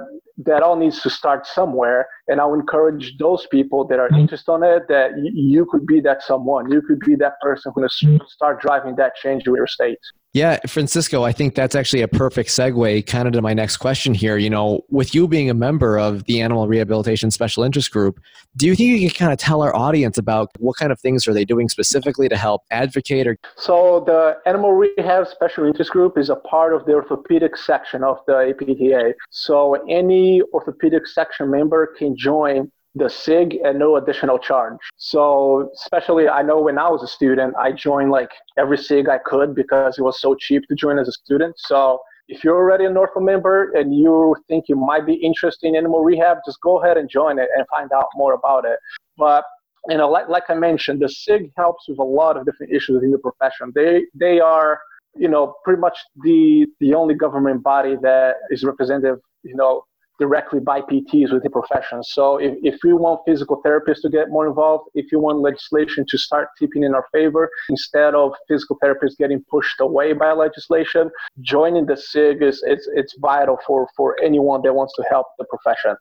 that 0.49 0.63
all 0.63 0.77
needs 0.77 1.03
to 1.03 1.11
start 1.11 1.47
somewhere. 1.47 2.07
And 2.29 2.41
I'll 2.41 2.55
encourage 2.55 3.07
those 3.19 3.47
people 3.57 3.81
that 3.89 3.99
are 3.99 4.09
mm-hmm. 4.09 4.21
interested 4.23 4.55
in 4.55 4.63
it 4.63 4.83
that 4.89 5.09
y- 5.17 5.31
you 5.35 5.67
could 5.71 5.85
be 5.85 6.01
that 6.09 6.23
someone. 6.23 6.71
You 6.71 6.81
could 6.81 7.01
be 7.01 7.15
that 7.17 7.35
person 7.43 7.73
who's 7.75 7.99
going 8.01 8.19
to 8.19 8.27
start 8.29 8.63
driving 8.67 8.95
that 8.97 9.13
change 9.17 9.47
in 9.47 9.55
your 9.55 9.67
state. 9.67 9.99
Yeah, 10.35 10.61
Francisco, 10.67 11.25
I 11.25 11.33
think 11.33 11.55
that's 11.55 11.75
actually 11.75 12.01
a 12.01 12.09
perfect 12.09 12.49
segue 12.49 13.07
kind 13.07 13.29
of 13.29 13.35
to 13.35 13.43
my 13.43 13.53
next 13.53 13.77
question 13.77 14.15
here. 14.15 14.39
You 14.39 14.49
know, 14.49 14.81
with 14.89 15.15
you 15.15 15.29
being 15.29 15.51
a 15.51 15.55
member 15.55 15.99
of 15.99 16.25
the 16.25 16.41
Animal 16.41 16.67
Rehabilitation 16.67 17.31
Special 17.31 17.63
Interest 17.65 17.91
Group, 17.91 18.19
do 18.57 18.67
you 18.67 18.75
think 18.75 18.99
you 18.99 19.11
can 19.11 19.27
kind 19.27 19.33
of 19.33 19.39
tell 19.39 19.61
our 19.61 19.77
audience 19.77 20.17
about 20.17 20.49
what 20.59 20.79
kind 20.79 20.91
of 20.91 20.99
things 20.99 21.29
are 21.29 21.35
they 21.35 21.45
doing 21.45 21.69
specifically 21.69 22.31
to 22.31 22.37
help 22.39 22.63
advocate 22.71 23.27
or 23.27 23.37
So 23.57 24.05
the 24.07 24.39
Animal 24.47 24.73
Rehab 24.73 25.27
Special 25.27 25.67
Interest 25.67 25.91
Group 25.91 26.17
is 26.17 26.31
a 26.31 26.37
part 26.37 26.73
of 26.73 26.87
the 26.87 26.95
orthopedic 26.95 27.55
section 27.59 28.03
of 28.03 28.17
the 28.27 28.55
APTA. 28.59 29.13
So 29.29 29.75
any 29.87 30.41
orthopedic 30.55 31.07
section 31.09 31.51
member 31.51 31.95
can 31.99 32.17
join 32.17 32.73
the 32.95 33.09
SIG 33.09 33.59
at 33.65 33.77
no 33.77 33.97
additional 33.97 34.39
charge. 34.39 34.79
So, 34.97 35.71
especially, 35.75 36.29
I 36.29 36.43
know 36.43 36.61
when 36.61 36.79
I 36.79 36.89
was 36.89 37.03
a 37.03 37.07
student, 37.07 37.55
I 37.57 37.73
joined 37.73 38.11
like 38.11 38.31
every 38.59 38.79
SIG 38.79 39.09
I 39.09 39.19
could 39.19 39.55
because 39.55 39.99
it 39.99 40.03
was 40.03 40.21
so 40.21 40.35
cheap 40.35 40.63
to 40.69 40.75
join 40.75 40.99
as 40.99 41.09
a 41.09 41.13
student. 41.13 41.55
So, 41.59 42.01
if 42.29 42.45
you're 42.45 42.57
already 42.57 42.85
a 42.85 42.91
Northwell 42.91 43.25
member 43.25 43.73
and 43.73 43.95
you 43.95 44.37
think 44.49 44.67
you 44.69 44.77
might 44.77 45.07
be 45.07 45.15
interested 45.15 45.69
in 45.69 45.77
animal 45.77 46.03
rehab, 46.03 46.39
just 46.47 46.61
go 46.61 46.83
ahead 46.83 46.97
and 46.97 47.09
join 47.09 47.39
it 47.39 47.49
and 47.57 47.67
find 47.69 47.91
out 47.93 48.07
more 48.15 48.35
about 48.35 48.65
it. 48.65 48.79
But 49.17 49.45
you 49.89 49.97
know, 49.97 50.09
like, 50.09 50.29
like 50.29 50.45
I 50.49 50.55
mentioned, 50.55 51.03
the 51.03 51.09
SIG 51.09 51.51
helps 51.57 51.89
with 51.89 51.99
a 51.99 52.05
lot 52.05 52.37
of 52.37 52.45
different 52.47 52.73
issues 52.73 53.03
in 53.03 53.11
the 53.11 53.19
profession. 53.19 53.73
They 53.75 54.05
they 54.15 54.39
are 54.39 54.81
you 55.15 55.29
know 55.29 55.55
pretty 55.65 55.81
much 55.81 55.99
the 56.23 56.67
the 56.81 56.95
only 56.95 57.15
government 57.15 57.63
body 57.63 57.97
that 58.03 58.37
is 58.51 58.65
representative 58.65 59.19
you 59.43 59.55
know 59.55 59.85
directly 60.23 60.61
by 60.61 60.79
PTs 60.81 61.33
with 61.33 61.43
the 61.43 61.51
profession. 61.51 61.99
So 62.17 62.37
if, 62.37 62.55
if 62.63 62.77
we 62.85 62.93
want 62.93 63.23
physical 63.27 63.57
therapists 63.65 64.03
to 64.03 64.11
get 64.19 64.31
more 64.37 64.47
involved, 64.47 64.85
if 64.95 65.07
you 65.11 65.19
want 65.19 65.41
legislation 65.51 66.05
to 66.09 66.17
start 66.17 66.47
tipping 66.59 66.85
in 66.85 66.95
our 66.95 67.07
favor, 67.13 67.51
instead 67.69 68.15
of 68.15 68.29
physical 68.47 68.77
therapists 68.83 69.17
getting 69.19 69.41
pushed 69.51 69.81
away 69.81 70.13
by 70.13 70.31
legislation, 70.33 71.11
joining 71.41 71.85
the 71.87 71.97
SIG 71.97 72.41
is 72.41 72.63
it's, 72.73 72.89
it's 72.95 73.15
vital 73.19 73.59
for, 73.67 73.89
for 73.97 74.09
anyone 74.29 74.61
that 74.63 74.73
wants 74.73 74.95
to 74.99 75.03
help 75.11 75.27
the 75.41 75.47
profession. 75.55 75.97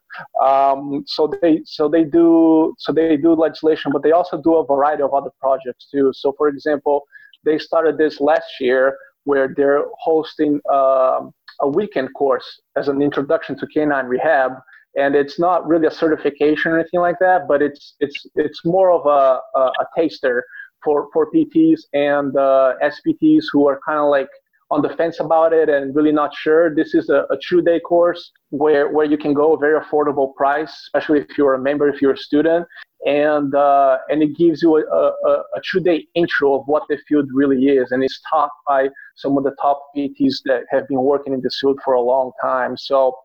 Um, 0.48 1.02
so 1.14 1.20
they 1.42 1.62
so 1.64 1.88
they 1.88 2.04
do 2.04 2.74
so 2.78 2.92
they 2.92 3.16
do 3.16 3.32
legislation, 3.34 3.90
but 3.92 4.02
they 4.04 4.12
also 4.12 4.40
do 4.40 4.54
a 4.54 4.64
variety 4.64 5.02
of 5.02 5.12
other 5.18 5.30
projects 5.40 5.88
too. 5.92 6.12
So 6.14 6.32
for 6.38 6.46
example, 6.48 7.02
they 7.44 7.58
started 7.58 7.98
this 7.98 8.20
last 8.20 8.50
year 8.60 8.96
where 9.24 9.52
they're 9.56 9.84
hosting 9.98 10.60
um, 10.72 11.32
a 11.62 11.68
weekend 11.68 12.10
course 12.14 12.60
as 12.76 12.88
an 12.88 13.00
introduction 13.00 13.58
to 13.58 13.66
canine 13.66 14.06
rehab. 14.06 14.52
And 14.96 15.14
it's 15.14 15.38
not 15.38 15.66
really 15.66 15.86
a 15.86 15.90
certification 15.90 16.72
or 16.72 16.78
anything 16.78 17.00
like 17.00 17.16
that, 17.20 17.48
but 17.48 17.62
it's 17.62 17.94
it's 18.00 18.26
it's 18.34 18.60
more 18.64 18.90
of 18.92 19.06
a, 19.06 19.40
a, 19.58 19.62
a 19.82 19.86
taster 19.96 20.44
for, 20.84 21.08
for 21.12 21.30
PTs 21.30 21.80
and 21.92 22.36
uh, 22.36 22.74
SPTs 22.82 23.44
who 23.52 23.66
are 23.68 23.80
kind 23.86 23.98
of 23.98 24.08
like 24.10 24.28
on 24.70 24.80
the 24.80 24.88
fence 24.96 25.20
about 25.20 25.52
it 25.52 25.68
and 25.68 25.94
really 25.94 26.12
not 26.12 26.34
sure. 26.34 26.74
This 26.74 26.94
is 26.94 27.10
a, 27.10 27.26
a 27.30 27.36
two 27.46 27.62
day 27.62 27.78
course 27.80 28.32
where, 28.50 28.90
where 28.90 29.04
you 29.06 29.18
can 29.18 29.34
go 29.34 29.56
very 29.56 29.78
affordable 29.78 30.34
price, 30.34 30.72
especially 30.86 31.20
if 31.20 31.36
you're 31.36 31.54
a 31.54 31.58
member, 31.58 31.88
if 31.88 32.00
you're 32.00 32.14
a 32.14 32.16
student, 32.18 32.66
and 33.04 33.54
uh, 33.54 33.98
and 34.08 34.22
it 34.22 34.36
gives 34.36 34.62
you 34.62 34.76
a, 34.76 34.80
a, 34.80 35.32
a 35.56 35.60
two-day 35.70 36.06
intro 36.14 36.54
of 36.54 36.62
what 36.66 36.84
the 36.88 36.98
field 37.08 37.28
really 37.32 37.64
is, 37.66 37.90
and 37.90 38.02
it's 38.04 38.20
taught 38.30 38.50
by 38.66 38.88
some 39.16 39.36
of 39.36 39.44
the 39.44 39.54
top 39.60 39.82
PTs 39.96 40.36
that 40.44 40.62
have 40.70 40.86
been 40.88 41.02
working 41.02 41.32
in 41.32 41.40
this 41.42 41.58
field 41.60 41.80
for 41.84 41.94
a 41.94 42.00
long 42.00 42.30
time. 42.40 42.76
So, 42.76 43.16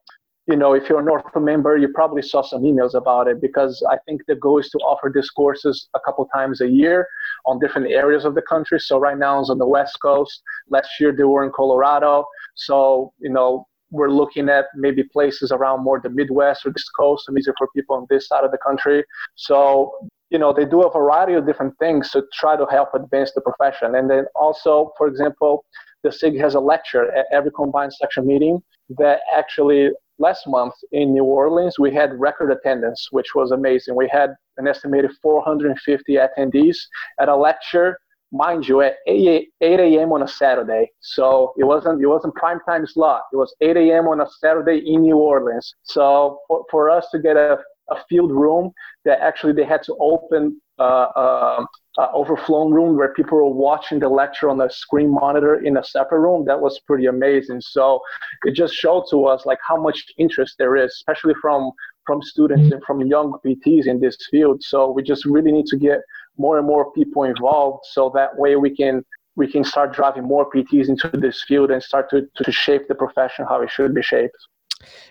you 0.47 0.55
know, 0.55 0.73
if 0.73 0.89
you're 0.89 0.99
a 0.99 1.03
Northwell 1.03 1.43
member, 1.43 1.77
you 1.77 1.89
probably 1.93 2.21
saw 2.23 2.41
some 2.41 2.63
emails 2.63 2.95
about 2.95 3.27
it 3.27 3.39
because 3.39 3.83
I 3.89 3.97
think 4.05 4.21
the 4.27 4.35
goal 4.35 4.59
is 4.59 4.69
to 4.69 4.77
offer 4.79 5.11
these 5.13 5.29
courses 5.29 5.89
a 5.95 5.99
couple 5.99 6.25
times 6.33 6.61
a 6.61 6.67
year 6.67 7.07
on 7.45 7.59
different 7.59 7.91
areas 7.91 8.25
of 8.25 8.33
the 8.33 8.41
country. 8.41 8.79
So 8.79 8.97
right 8.97 9.17
now 9.17 9.39
it's 9.39 9.49
on 9.49 9.57
the 9.59 9.67
West 9.67 9.97
Coast. 10.01 10.41
Last 10.69 10.89
year 10.99 11.13
they 11.15 11.23
were 11.23 11.43
in 11.43 11.51
Colorado. 11.55 12.25
So 12.55 13.13
you 13.19 13.29
know, 13.29 13.67
we're 13.89 14.11
looking 14.11 14.49
at 14.49 14.65
maybe 14.75 15.03
places 15.03 15.51
around 15.51 15.83
more 15.83 15.99
the 15.99 16.09
Midwest 16.09 16.65
or 16.65 16.69
East 16.69 16.89
Coast, 16.97 17.25
some 17.25 17.37
easier 17.37 17.53
for 17.57 17.67
people 17.75 17.95
on 17.95 18.05
this 18.09 18.27
side 18.27 18.43
of 18.43 18.51
the 18.51 18.57
country. 18.57 19.03
So, 19.35 19.91
you 20.29 20.37
know, 20.37 20.51
they 20.51 20.65
do 20.65 20.83
a 20.83 20.91
variety 20.91 21.33
of 21.33 21.45
different 21.45 21.77
things 21.79 22.11
to 22.11 22.23
try 22.33 22.57
to 22.57 22.65
help 22.69 22.93
advance 22.93 23.31
the 23.33 23.41
profession. 23.41 23.95
And 23.95 24.09
then 24.09 24.25
also, 24.35 24.91
for 24.97 25.07
example, 25.07 25.63
the 26.03 26.11
SIG 26.11 26.37
has 26.39 26.55
a 26.55 26.59
lecture 26.59 27.11
at 27.15 27.25
every 27.31 27.51
combined 27.51 27.93
section 27.93 28.27
meeting 28.27 28.61
that 28.97 29.21
actually 29.33 29.89
last 30.19 30.47
month 30.47 30.73
in 30.91 31.13
New 31.13 31.23
Orleans, 31.23 31.79
we 31.79 31.93
had 31.93 32.19
record 32.19 32.51
attendance, 32.51 33.07
which 33.11 33.35
was 33.35 33.51
amazing. 33.51 33.95
We 33.95 34.09
had 34.11 34.31
an 34.57 34.67
estimated 34.67 35.11
450 35.21 36.17
attendees 36.17 36.77
at 37.19 37.29
a 37.29 37.35
lecture 37.35 37.97
mind 38.31 38.67
you, 38.67 38.81
at 38.81 38.95
8, 39.07 39.49
8 39.61 39.79
a.m. 39.79 40.11
on 40.11 40.23
a 40.23 40.27
Saturday. 40.27 40.91
So 40.99 41.53
it 41.57 41.63
wasn't 41.63 42.01
it 42.01 42.07
wasn't 42.07 42.35
prime 42.35 42.59
time 42.67 42.85
slot. 42.85 43.23
It 43.33 43.37
was 43.37 43.55
8 43.61 43.77
a.m. 43.77 44.07
on 44.07 44.21
a 44.21 44.27
Saturday 44.39 44.83
in 44.85 45.01
New 45.01 45.17
Orleans. 45.17 45.73
So 45.83 46.39
for, 46.47 46.65
for 46.69 46.89
us 46.89 47.07
to 47.11 47.19
get 47.19 47.37
a, 47.37 47.57
a 47.89 47.95
field 48.09 48.31
room 48.31 48.71
that 49.05 49.19
actually 49.21 49.53
they 49.53 49.65
had 49.65 49.83
to 49.83 49.95
open 49.99 50.59
uh, 50.79 51.07
uh, 51.15 51.65
uh, 51.97 52.07
overflown 52.13 52.71
room 52.71 52.95
where 52.95 53.13
people 53.13 53.37
were 53.37 53.49
watching 53.49 53.99
the 53.99 54.07
lecture 54.07 54.49
on 54.49 54.61
a 54.61 54.69
screen 54.69 55.09
monitor 55.09 55.63
in 55.65 55.77
a 55.77 55.83
separate 55.83 56.19
room. 56.19 56.45
That 56.45 56.59
was 56.59 56.79
pretty 56.85 57.07
amazing. 57.07 57.61
So 57.61 57.99
it 58.43 58.51
just 58.51 58.75
showed 58.75 59.05
to 59.09 59.25
us 59.25 59.45
like 59.47 59.57
how 59.67 59.81
much 59.81 60.03
interest 60.19 60.55
there 60.59 60.75
is, 60.75 60.91
especially 60.91 61.33
from 61.41 61.71
from 62.05 62.21
students 62.21 62.71
and 62.71 62.81
from 62.85 63.01
young 63.01 63.33
PTs 63.45 63.87
in 63.87 63.99
this 63.99 64.17
field. 64.31 64.63
So 64.63 64.91
we 64.91 65.03
just 65.03 65.25
really 65.25 65.51
need 65.51 65.65
to 65.65 65.77
get 65.77 65.99
more 66.37 66.57
and 66.57 66.67
more 66.67 66.91
people 66.91 67.23
involved 67.23 67.85
so 67.91 68.11
that 68.13 68.37
way 68.37 68.55
we 68.55 68.75
can 68.75 69.03
we 69.35 69.49
can 69.49 69.63
start 69.63 69.93
driving 69.93 70.23
more 70.23 70.49
PTs 70.49 70.89
into 70.89 71.09
this 71.09 71.43
field 71.47 71.69
and 71.69 71.81
start 71.81 72.09
to, 72.09 72.27
to 72.43 72.51
shape 72.51 72.87
the 72.87 72.95
profession 72.95 73.45
how 73.47 73.61
it 73.61 73.69
should 73.69 73.93
be 73.93 74.01
shaped. 74.01 74.35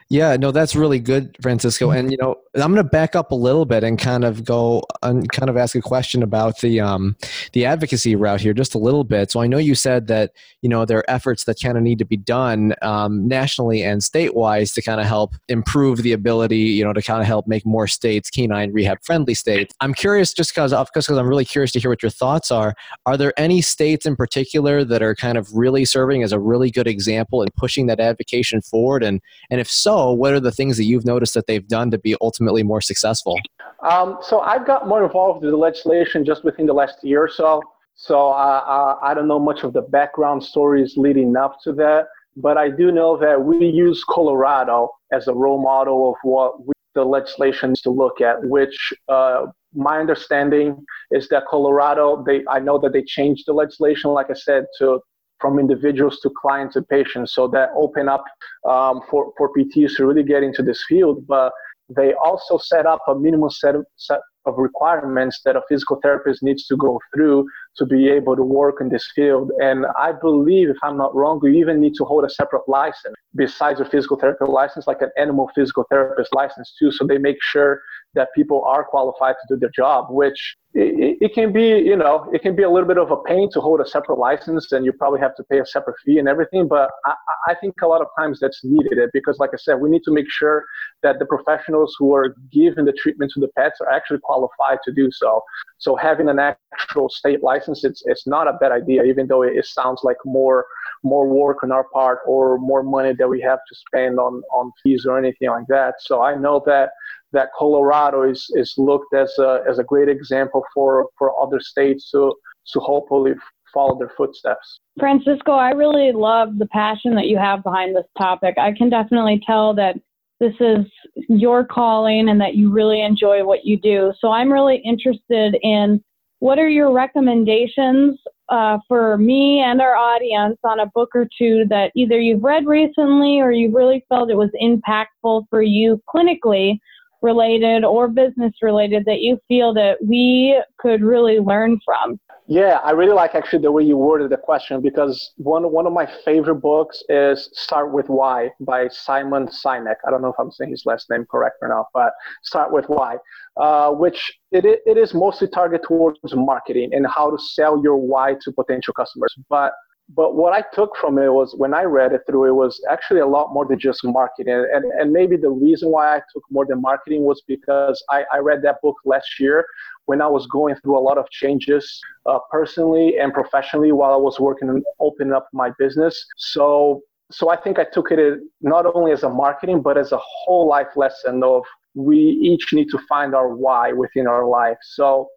Yeah, 0.09 0.37
no, 0.37 0.53
that's 0.53 0.77
really 0.77 1.01
good, 1.01 1.37
Francisco. 1.43 1.91
And 1.91 2.13
you 2.13 2.17
know, 2.17 2.37
I'm 2.55 2.73
going 2.73 2.77
to 2.77 2.85
back 2.85 3.17
up 3.17 3.33
a 3.33 3.35
little 3.35 3.65
bit 3.65 3.83
and 3.83 3.99
kind 3.99 4.25
of 4.25 4.45
go 4.45 4.85
and 5.03 5.31
kind 5.33 5.51
of 5.51 5.57
ask 5.57 5.75
a 5.75 5.81
question 5.81 6.23
about 6.23 6.61
the 6.61 6.79
um, 6.81 7.17
the 7.53 7.67
advocacy 7.67 8.15
route 8.15 8.41
here, 8.41 8.55
just 8.55 8.77
a 8.77 8.79
little 8.79 9.03
bit. 9.03 9.33
So 9.33 9.41
I 9.41 9.49
know 9.49 9.59
you 9.59 9.75
said 9.75 10.07
that 10.07 10.31
you 10.63 10.69
know 10.69 10.85
there 10.85 10.99
are 10.99 11.11
efforts 11.11 11.45
that 11.45 11.61
kind 11.61 11.77
of 11.77 11.83
need 11.83 11.99
to 11.99 12.05
be 12.05 12.17
done 12.17 12.75
um, 12.83 13.27
nationally 13.27 13.83
and 13.83 14.03
state-wise 14.03 14.73
to 14.75 14.83
kind 14.83 15.01
of 15.01 15.07
help 15.07 15.35
improve 15.49 16.03
the 16.03 16.13
ability, 16.13 16.57
you 16.57 16.85
know, 16.85 16.93
to 16.93 17.03
kind 17.03 17.21
of 17.21 17.27
help 17.27 17.49
make 17.49 17.67
more 17.67 17.89
states 17.89 18.31
canine 18.31 18.73
rehab 18.73 18.99
friendly 19.03 19.35
states. 19.35 19.75
I'm 19.81 19.93
curious, 19.93 20.33
just 20.33 20.55
because 20.55 20.73
because 20.73 21.09
I'm 21.09 21.29
really 21.29 21.45
curious 21.45 21.73
to 21.73 21.81
hear 21.81 21.91
what 21.91 22.03
your 22.03 22.11
thoughts 22.11 22.53
are. 22.53 22.75
Are 23.07 23.17
there 23.17 23.33
any 23.37 23.61
states 23.61 24.07
in 24.07 24.15
particular 24.15 24.85
that 24.85 25.03
are 25.03 25.17
kind 25.17 25.37
of 25.37 25.53
really 25.53 25.85
serving 25.85 26.23
as 26.23 26.31
a 26.31 26.39
really 26.39 26.71
good 26.71 26.87
example 26.87 27.43
in 27.43 27.49
pushing 27.57 27.87
that 27.87 27.99
advocacy 27.99 28.61
forward? 28.61 29.03
And 29.03 29.21
and 29.51 29.56
if 29.59 29.71
so 29.71 30.13
what 30.13 30.33
are 30.33 30.41
the 30.41 30.53
things 30.53 30.77
that 30.77 30.85
you've 30.85 31.05
noticed 31.05 31.35
that 31.35 31.47
they've 31.47 31.67
done 31.67 31.91
to 31.91 31.99
be 31.99 32.17
ultimately 32.21 32.63
more 32.63 32.81
successful? 32.81 33.39
Um, 33.83 34.19
so 34.23 34.41
I've 34.41 34.67
got 34.67 34.89
more 34.89 35.05
involved 35.05 35.43
with 35.43 35.51
the 35.51 35.57
legislation 35.57 36.25
just 36.25 36.45
within 36.45 36.67
the 36.67 36.73
last 36.73 37.03
year 37.03 37.23
or 37.23 37.29
so. 37.29 37.63
So 37.95 38.29
uh, 38.29 38.63
uh, 38.67 38.99
I 39.03 39.15
don't 39.15 39.29
know 39.29 39.39
much 39.39 39.63
of 39.63 39.73
the 39.73 39.83
background 39.83 40.43
stories 40.45 40.95
leading 40.97 41.35
up 41.37 41.59
to 41.65 41.73
that, 41.75 42.09
but 42.37 42.59
I 42.59 42.69
do 42.69 42.93
know 42.93 43.17
that 43.17 43.43
we 43.43 43.67
use 43.67 44.05
Colorado 44.09 44.91
as 45.13 45.29
a 45.29 45.35
role 45.35 45.61
model 45.61 46.11
of 46.11 46.17
what 46.23 46.67
we, 46.67 46.73
the 46.95 47.05
legislation 47.05 47.71
needs 47.71 47.81
to 47.83 47.91
look 47.91 48.21
at. 48.21 48.43
Which 48.43 48.93
uh, 49.09 49.47
my 49.75 49.99
understanding 49.99 50.85
is 51.11 51.29
that 51.29 51.45
Colorado, 51.49 52.23
they 52.27 52.43
I 52.49 52.59
know 52.59 52.79
that 52.79 52.93
they 52.93 53.03
changed 53.03 53.45
the 53.47 53.55
legislation, 53.55 54.11
like 54.11 54.31
I 54.31 54.35
said, 54.35 54.67
to 54.79 55.01
from 55.41 55.59
individuals 55.59 56.21
to 56.21 56.31
clients 56.41 56.77
and 56.77 56.89
patients. 56.89 57.35
So 57.35 57.49
that 57.49 57.71
open 57.77 58.09
up 58.09 58.25
um, 58.69 59.01
for, 59.11 59.33
for 59.37 59.53
PTs 59.53 59.97
to 59.97 60.07
really 60.07 60.23
get 60.23 60.43
into 60.43 60.63
this 60.63 60.85
field. 60.89 61.27
But 61.27 61.53
they 61.89 62.15
also 62.15 62.59
set 62.59 62.87
up 62.87 63.01
a 63.09 63.15
minimum 63.15 63.51
set 63.51 63.75
of, 63.75 63.85
set 63.97 64.21
of 64.47 64.55
requirements 64.59 65.41
that 65.45 65.57
a 65.57 65.63
physical 65.69 65.99
therapist 66.03 66.43
needs 66.43 66.67
to 66.67 66.77
go 66.77 67.01
through 67.15 67.47
to 67.79 67.87
be 67.87 68.09
able 68.09 68.37
to 68.37 68.43
work 68.43 68.77
in 68.81 68.89
this 68.89 69.11
field. 69.15 69.51
And 69.61 69.87
I 69.99 70.13
believe, 70.13 70.69
if 70.69 70.77
I'm 70.83 70.97
not 70.97 71.15
wrong, 71.15 71.41
you 71.43 71.51
even 71.51 71.81
need 71.81 71.95
to 71.97 72.05
hold 72.05 72.25
a 72.25 72.31
separate 72.31 72.69
license 72.69 73.15
besides 73.35 73.81
a 73.81 73.85
physical 73.85 74.19
therapy 74.19 74.45
license, 74.47 74.87
like 74.87 75.03
an 75.03 75.11
animal 75.19 75.51
physical 75.55 75.85
therapist 75.91 76.35
license 76.35 76.75
too. 76.79 76.91
So 76.91 77.07
they 77.07 77.19
make 77.19 77.37
sure 77.41 77.81
that 78.15 78.29
people 78.35 78.65
are 78.65 78.83
qualified 78.83 79.35
to 79.41 79.55
do 79.55 79.61
their 79.61 79.71
job, 79.77 80.07
which 80.09 80.57
it, 80.73 81.19
it, 81.21 81.35
can 81.35 81.53
be, 81.53 81.69
you 81.69 81.97
know, 81.97 82.29
it 82.33 82.43
can 82.43 82.57
be 82.57 82.63
a 82.63 82.71
little 82.71 82.89
bit 82.89 82.99
of 82.99 83.11
a 83.11 83.17
pain 83.23 83.51
to 83.53 83.61
hold 83.61 83.81
a 83.81 83.87
separate 83.87 84.19
license 84.19 84.73
and 84.73 84.85
you 84.85 84.93
probably 84.93 85.21
have 85.21 85.35
to 85.37 85.45
pay 85.45 85.61
a 85.61 85.67
separate 85.67 85.97
fee 86.05 86.19
and 86.19 86.29
everything. 86.29 86.69
But 86.69 86.91
I, 87.05 87.15
I 87.49 87.55
think 87.55 87.75
a 87.83 87.87
lot 87.87 88.01
of 88.01 88.09
times 88.19 88.39
that's 88.41 88.61
needed 88.65 88.99
eh, 88.99 89.07
because, 89.13 89.39
like 89.39 89.51
I 89.55 89.59
said, 89.59 89.75
we 89.75 89.89
need 89.89 90.03
to 90.05 90.13
make 90.13 90.31
sure 90.31 90.65
that 91.03 91.19
the 91.19 91.27
professionals 91.27 91.95
who 91.99 92.15
are 92.15 92.35
giving 92.53 92.85
the 92.85 92.93
treatment 92.93 93.33
to 93.35 93.41
the 93.41 93.49
pets 93.57 93.81
are 93.81 93.91
actually 93.91 94.21
qualified 94.23 94.79
to 94.85 94.93
do 94.93 95.11
so. 95.13 95.43
So 95.79 95.97
having 95.97 96.29
an 96.29 96.39
actual 96.39 97.09
state 97.09 97.43
license, 97.43 97.66
it's, 97.69 98.03
it's 98.07 98.27
not 98.27 98.49
a 98.49 98.55
bad 98.55 98.73
idea, 98.73 99.05
even 99.05 99.27
though 99.27 99.43
it, 99.43 99.57
it 99.57 99.67
sounds 99.67 100.01
like 100.03 100.17
more 100.25 100.67
more 101.05 101.29
work 101.29 101.63
on 101.63 101.71
our 101.71 101.85
part 101.93 102.21
or 102.27 102.59
more 102.59 102.83
money 102.83 103.15
that 103.17 103.29
we 103.29 103.41
have 103.41 103.59
to 103.69 103.75
spend 103.75 104.19
on, 104.19 104.43
on 104.53 104.73
fees 104.83 105.07
or 105.07 105.19
anything 105.19 105.49
like 105.49 105.67
that. 105.69 105.95
So 106.01 106.23
I 106.23 106.35
know 106.35 106.63
that 106.67 106.91
that 107.33 107.51
Colorado 107.57 108.23
is, 108.23 108.47
is 108.55 108.75
looked 108.79 109.15
as 109.15 109.33
a, 109.39 109.61
as 109.69 109.79
a 109.79 109.85
great 109.85 110.09
example 110.09 110.63
for, 110.73 111.09
for 111.19 111.41
other 111.41 111.61
states 111.61 112.11
to, 112.13 112.33
to 112.73 112.81
hopefully 112.81 113.35
follow 113.75 113.99
their 113.99 114.11
footsteps. 114.17 114.81
Francisco, 114.99 115.53
I 115.53 115.71
really 115.71 116.13
love 116.13 116.59
the 116.59 116.67
passion 116.67 117.15
that 117.17 117.27
you 117.27 117.37
have 117.37 117.63
behind 117.63 117.95
this 117.95 118.07
topic. 118.17 118.57
I 118.59 118.73
can 118.73 118.89
definitely 118.89 119.43
tell 119.47 119.75
that 119.75 119.97
this 120.41 120.55
is 120.61 120.87
your 121.29 121.65
calling 121.65 122.29
and 122.29 122.41
that 122.41 122.55
you 122.55 122.71
really 122.71 123.03
enjoy 123.03 123.45
what 123.45 123.65
you 123.65 123.79
do. 123.79 124.13
So 124.19 124.31
I'm 124.31 124.53
really 124.53 124.77
interested 124.85 125.59
in 125.63 126.03
what 126.41 126.59
are 126.59 126.69
your 126.69 126.93
recommendations 126.93 128.19
uh, 128.49 128.79
for 128.87 129.17
me 129.19 129.61
and 129.61 129.81
our 129.81 129.97
audience 129.97 130.59
on 130.65 130.81
a 130.81 130.87
book 130.95 131.11
or 131.15 131.27
two 131.39 131.65
that 131.69 131.91
either 131.97 132.21
you've 132.21 132.43
read 132.43 132.67
recently 132.67 133.41
or 133.41 133.51
you 133.51 133.75
really 133.75 134.05
felt 134.09 134.31
it 134.31 134.37
was 134.37 134.51
impactful 134.63 135.45
for 135.51 135.63
you 135.63 136.01
clinically 136.15 136.79
related 137.23 137.85
or 137.85 138.09
business 138.09 138.53
related 138.63 139.05
that 139.07 139.21
you 139.21 139.39
feel 139.49 139.75
that 139.75 139.97
we 140.07 140.61
could 140.79 141.03
really 141.03 141.39
learn 141.39 141.79
from? 141.85 142.21
Yeah, 142.49 142.79
I 142.85 142.93
really 142.93 143.13
like 143.13 143.35
actually 143.35 143.63
the 143.63 143.73
way 143.73 143.83
you 143.83 143.97
worded 143.97 144.31
the 144.31 144.37
question 144.37 144.81
because 144.81 145.33
one 145.37 145.73
one 145.73 145.85
of 145.85 145.93
my 145.93 146.07
favorite 146.25 146.57
books 146.57 147.03
is 147.09 147.51
Start 147.55 147.93
with 147.93 148.09
Why 148.09 148.51
by 148.61 148.87
Simon 148.87 149.49
Sinek. 149.49 149.97
I 150.07 150.11
don't 150.11 150.23
know 150.23 150.29
if 150.29 150.37
I'm 150.39 150.53
saying 150.53 150.71
his 150.71 150.87
last 150.87 151.11
name 151.11 151.27
correct 151.29 151.57
or 151.61 151.69
not, 151.69 151.87
but 151.93 152.13
Start 152.45 152.73
with 152.73 152.85
Why, 152.87 153.17
uh, 153.57 153.91
which 153.91 154.33
it, 154.53 154.65
it 154.65 154.97
is 154.97 155.13
mostly 155.13 155.49
targeted 155.49 155.87
towards 155.89 156.21
marketing 156.35 156.91
and 156.93 157.05
how 157.09 157.31
to 157.33 157.39
sell 157.39 157.83
your 157.83 157.97
why 157.97 158.37
to 158.43 158.53
potential 158.53 158.95
customers. 158.95 159.35
But 159.51 159.73
but 160.15 160.37
what 160.37 160.53
I 160.53 160.63
took 160.73 160.97
from 160.97 161.19
it 161.19 161.33
was 161.33 161.55
when 161.57 161.75
I 161.75 161.83
read 161.83 162.13
it 162.13 162.23
through, 162.27 162.45
it 162.47 162.55
was 162.55 162.81
actually 162.89 163.21
a 163.21 163.27
lot 163.27 163.53
more 163.53 163.67
than 163.67 163.79
just 163.79 164.05
marketing. 164.05 164.55
And, 164.73 164.85
and 164.85 165.13
maybe 165.13 165.37
the 165.37 165.51
reason 165.51 165.91
why 165.91 166.17
I 166.17 166.21
took 166.33 166.45
more 166.51 166.65
than 166.65 166.81
marketing 166.81 167.25
was 167.25 167.43
because 167.49 168.03
I, 168.09 168.25
I 168.33 168.39
read 168.39 168.63
that 168.63 168.77
book 168.83 168.97
last 169.05 169.41
year 169.41 169.67
when 170.05 170.23
I 170.23 170.29
was 170.29 170.47
going 170.47 170.77
through 170.77 170.97
a 170.97 171.01
lot 171.01 171.19
of 171.19 171.29
changes 171.31 172.01
uh, 172.27 172.39
personally 172.53 173.19
and 173.19 173.33
professionally 173.33 173.91
while 173.91 174.13
I 174.13 174.17
was 174.17 174.39
working 174.39 174.69
and 174.69 174.85
opening 175.01 175.33
up 175.33 175.49
my 175.53 175.71
business. 175.77 176.25
So, 176.37 177.01
so 177.33 177.51
I 177.51 177.57
think 177.57 177.81
I 177.81 177.85
took 177.85 178.13
it 178.13 178.39
not 178.61 178.87
only 178.87 179.11
as 179.11 179.25
a 179.25 179.29
marketing, 179.29 179.83
but 179.83 179.99
as 179.99 180.13
a 180.13 180.21
whole 180.23 180.69
life 180.69 180.95
lesson 180.95 181.43
of 181.43 181.65
we 181.97 182.17
each 182.17 182.73
need 182.73 182.91
to 182.91 182.99
find 183.09 183.35
our 183.35 183.57
why 183.57 183.91
within 183.91 184.29
our 184.29 184.47
life. 184.47 184.77
So 184.83 185.29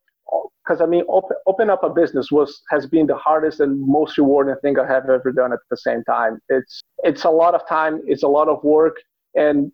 because 0.64 0.82
I 0.82 0.86
mean, 0.86 1.04
open, 1.10 1.36
open 1.48 1.70
up 1.70 1.84
a 1.84 1.90
business 1.90 2.32
was 2.32 2.62
has 2.70 2.86
been 2.86 3.08
the 3.08 3.16
hardest 3.16 3.60
and 3.60 3.80
most 3.82 4.18
rewarding 4.18 4.56
thing 4.62 4.78
I 4.80 4.86
have 4.86 5.10
ever 5.10 5.32
done 5.32 5.52
at 5.54 5.60
the 5.70 5.78
same 5.78 6.04
time. 6.04 6.40
It's 6.50 6.82
it's 7.04 7.24
a 7.24 7.30
lot 7.30 7.56
of 7.56 7.68
time, 7.68 8.02
it's 8.06 8.24
a 8.24 8.28
lot 8.28 8.48
of 8.48 8.64
work, 8.64 8.98
and 9.36 9.72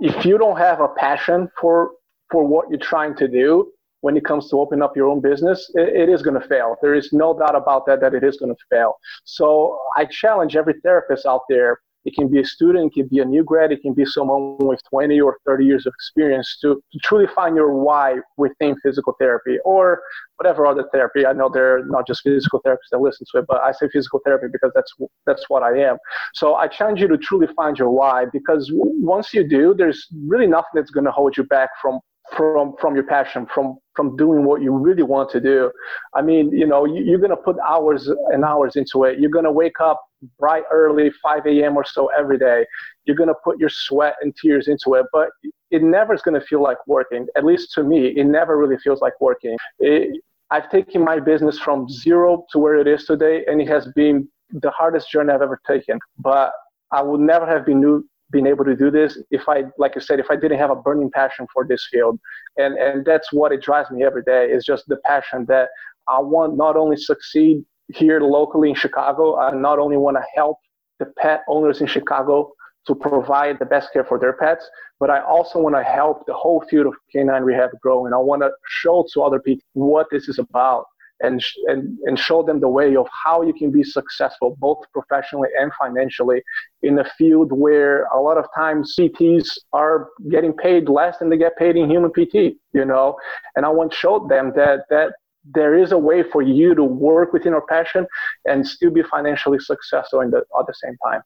if 0.00 0.24
you 0.24 0.38
don't 0.38 0.58
have 0.58 0.80
a 0.80 0.88
passion 0.88 1.48
for 1.60 1.90
for 2.30 2.44
what 2.46 2.70
you're 2.70 2.78
trying 2.78 3.14
to 3.16 3.28
do 3.28 3.70
when 4.00 4.16
it 4.16 4.24
comes 4.24 4.48
to 4.50 4.56
open 4.58 4.82
up 4.82 4.96
your 4.96 5.08
own 5.08 5.20
business, 5.20 5.70
it, 5.74 5.88
it 5.88 6.08
is 6.08 6.22
going 6.22 6.40
to 6.40 6.48
fail. 6.48 6.76
There 6.82 6.94
is 6.94 7.10
no 7.12 7.38
doubt 7.38 7.54
about 7.54 7.86
that 7.86 8.00
that 8.00 8.14
it 8.14 8.24
is 8.24 8.36
going 8.36 8.52
to 8.54 8.60
fail. 8.68 8.96
So 9.24 9.78
I 9.96 10.06
challenge 10.06 10.56
every 10.56 10.74
therapist 10.82 11.24
out 11.24 11.42
there 11.48 11.78
it 12.04 12.14
can 12.14 12.28
be 12.28 12.40
a 12.40 12.44
student, 12.44 12.92
it 12.92 12.94
can 12.94 13.08
be 13.08 13.20
a 13.20 13.24
new 13.24 13.44
grad, 13.44 13.72
it 13.72 13.80
can 13.82 13.94
be 13.94 14.04
someone 14.04 14.56
with 14.58 14.80
20 14.90 15.20
or 15.20 15.38
30 15.46 15.64
years 15.64 15.86
of 15.86 15.92
experience 15.94 16.58
to, 16.62 16.82
to 16.92 16.98
truly 17.02 17.26
find 17.34 17.56
your 17.56 17.74
why 17.74 18.16
within 18.36 18.74
physical 18.82 19.14
therapy 19.18 19.58
or 19.64 20.02
whatever 20.36 20.66
other 20.66 20.84
therapy. 20.92 21.24
I 21.26 21.32
know 21.32 21.48
there 21.52 21.76
are 21.76 21.84
not 21.86 22.06
just 22.06 22.22
physical 22.22 22.60
therapists 22.66 22.90
that 22.90 23.00
listen 23.00 23.26
to 23.32 23.38
it, 23.38 23.44
but 23.46 23.60
I 23.60 23.72
say 23.72 23.88
physical 23.92 24.20
therapy 24.24 24.46
because 24.52 24.72
that's 24.74 24.92
that's 25.26 25.44
what 25.48 25.62
I 25.62 25.78
am. 25.78 25.96
So 26.34 26.54
I 26.56 26.66
challenge 26.68 27.00
you 27.00 27.08
to 27.08 27.18
truly 27.18 27.46
find 27.54 27.78
your 27.78 27.90
why 27.90 28.26
because 28.32 28.70
once 28.72 29.32
you 29.32 29.46
do, 29.46 29.74
there's 29.74 30.08
really 30.26 30.46
nothing 30.46 30.70
that's 30.74 30.90
going 30.90 31.06
to 31.06 31.12
hold 31.12 31.36
you 31.36 31.44
back 31.44 31.70
from 31.80 32.00
from 32.36 32.74
from 32.80 32.94
your 32.94 33.04
passion 33.04 33.46
from 33.52 33.76
from 33.94 34.16
doing 34.16 34.44
what 34.44 34.62
you 34.62 34.72
really 34.72 35.02
want 35.02 35.28
to 35.28 35.40
do 35.40 35.70
i 36.14 36.22
mean 36.22 36.50
you 36.52 36.66
know 36.66 36.84
you, 36.84 37.14
are 37.14 37.18
going 37.18 37.30
to 37.30 37.36
put 37.36 37.56
hours 37.58 38.08
and 38.28 38.44
hours 38.44 38.76
into 38.76 39.04
it 39.04 39.18
you're 39.18 39.30
going 39.30 39.44
to 39.44 39.52
wake 39.52 39.80
up 39.80 40.00
bright 40.38 40.64
early 40.70 41.10
5 41.22 41.46
a.m 41.46 41.76
or 41.76 41.84
so 41.84 42.10
every 42.18 42.38
day 42.38 42.64
you're 43.04 43.16
going 43.16 43.28
to 43.28 43.34
put 43.42 43.58
your 43.58 43.68
sweat 43.68 44.14
and 44.22 44.34
tears 44.36 44.68
into 44.68 44.94
it 44.94 45.06
but 45.12 45.30
it 45.70 45.82
never 45.82 46.12
is 46.14 46.20
going 46.20 46.38
to 46.38 46.46
feel 46.46 46.62
like 46.62 46.76
working. 46.86 47.26
At 47.34 47.44
least 47.44 47.72
to 47.72 47.82
me 47.82 48.08
it 48.08 48.26
never 48.26 48.58
really 48.58 48.76
feels 48.78 49.00
like 49.00 49.20
working. 49.20 49.56
It, 49.78 50.20
i've 50.50 50.70
taken 50.70 51.02
my 51.02 51.18
business 51.18 51.58
from 51.58 51.88
zero 51.88 52.44
to 52.52 52.58
where 52.58 52.76
it 52.76 52.86
is 52.86 53.04
today 53.04 53.44
and 53.46 53.60
it 53.60 53.68
has 53.68 53.88
been 53.96 54.28
the 54.50 54.70
hardest 54.70 55.10
journey 55.10 55.32
i've 55.32 55.42
ever 55.42 55.60
taken. 55.66 55.98
But 56.18 56.52
i 56.92 57.02
would 57.02 57.20
never 57.20 57.46
have 57.46 57.64
been 57.66 57.80
new 57.80 58.04
been 58.32 58.46
able 58.46 58.64
to 58.64 58.74
do 58.74 58.90
this 58.90 59.18
if 59.30 59.48
I, 59.48 59.64
like 59.78 59.92
I 59.94 60.00
said, 60.00 60.18
if 60.18 60.30
I 60.30 60.36
didn't 60.36 60.58
have 60.58 60.70
a 60.70 60.74
burning 60.74 61.10
passion 61.10 61.46
for 61.52 61.64
this 61.66 61.86
field. 61.92 62.18
And, 62.56 62.76
and 62.78 63.04
that's 63.04 63.32
what 63.32 63.52
it 63.52 63.62
drives 63.62 63.90
me 63.90 64.02
every 64.02 64.22
day 64.22 64.46
is 64.46 64.64
just 64.64 64.88
the 64.88 64.96
passion 65.04 65.44
that 65.46 65.68
I 66.08 66.18
want 66.18 66.56
not 66.56 66.76
only 66.76 66.96
succeed 66.96 67.62
here 67.94 68.20
locally 68.20 68.70
in 68.70 68.74
Chicago, 68.74 69.38
I 69.38 69.52
not 69.52 69.78
only 69.78 69.96
want 69.96 70.16
to 70.16 70.24
help 70.34 70.58
the 70.98 71.06
pet 71.18 71.42
owners 71.48 71.80
in 71.80 71.86
Chicago 71.86 72.52
to 72.86 72.94
provide 72.94 73.58
the 73.58 73.66
best 73.66 73.92
care 73.92 74.04
for 74.04 74.18
their 74.18 74.32
pets, 74.32 74.68
but 74.98 75.10
I 75.10 75.20
also 75.22 75.58
want 75.58 75.76
to 75.76 75.82
help 75.82 76.26
the 76.26 76.34
whole 76.34 76.60
field 76.68 76.86
of 76.86 76.94
canine 77.12 77.42
rehab 77.42 77.70
grow. 77.80 78.06
And 78.06 78.14
I 78.14 78.18
want 78.18 78.42
to 78.42 78.50
show 78.68 79.06
to 79.12 79.22
other 79.22 79.40
people 79.40 79.64
what 79.74 80.06
this 80.10 80.28
is 80.28 80.38
about 80.38 80.86
and, 81.20 81.42
and, 81.66 81.96
and 82.04 82.18
show 82.18 82.42
them 82.42 82.58
the 82.60 82.68
way 82.68 82.96
of 82.96 83.06
how 83.24 83.42
you 83.42 83.52
can 83.52 83.70
be 83.70 83.84
successful, 83.84 84.56
both 84.58 84.78
professionally 84.92 85.48
and 85.58 85.72
financially, 85.78 86.42
in 86.82 86.98
a 86.98 87.04
field 87.16 87.52
where 87.52 88.04
a 88.06 88.20
lot 88.20 88.36
of 88.36 88.46
times 88.54 88.96
PTs 88.98 89.48
are 89.72 90.08
getting 90.30 90.52
paid 90.52 90.88
less 90.88 91.18
than 91.18 91.30
they 91.30 91.38
get 91.38 91.56
paid 91.56 91.76
in 91.76 91.88
human 91.88 92.10
PT, 92.10 92.56
you 92.72 92.84
know? 92.84 93.16
And 93.54 93.64
I 93.64 93.68
want 93.68 93.92
to 93.92 93.96
show 93.96 94.26
them 94.28 94.52
that, 94.56 94.80
that 94.90 95.12
there 95.44 95.74
is 95.76 95.92
a 95.92 95.98
way 95.98 96.22
for 96.22 96.42
you 96.42 96.74
to 96.74 96.84
work 96.84 97.32
within 97.32 97.52
your 97.52 97.66
passion 97.66 98.06
and 98.44 98.66
still 98.66 98.90
be 98.90 99.02
financially 99.02 99.58
successful 99.58 100.20
in 100.20 100.30
the, 100.30 100.38
at 100.38 100.66
the 100.66 100.74
same 100.74 100.96
time. 101.04 101.22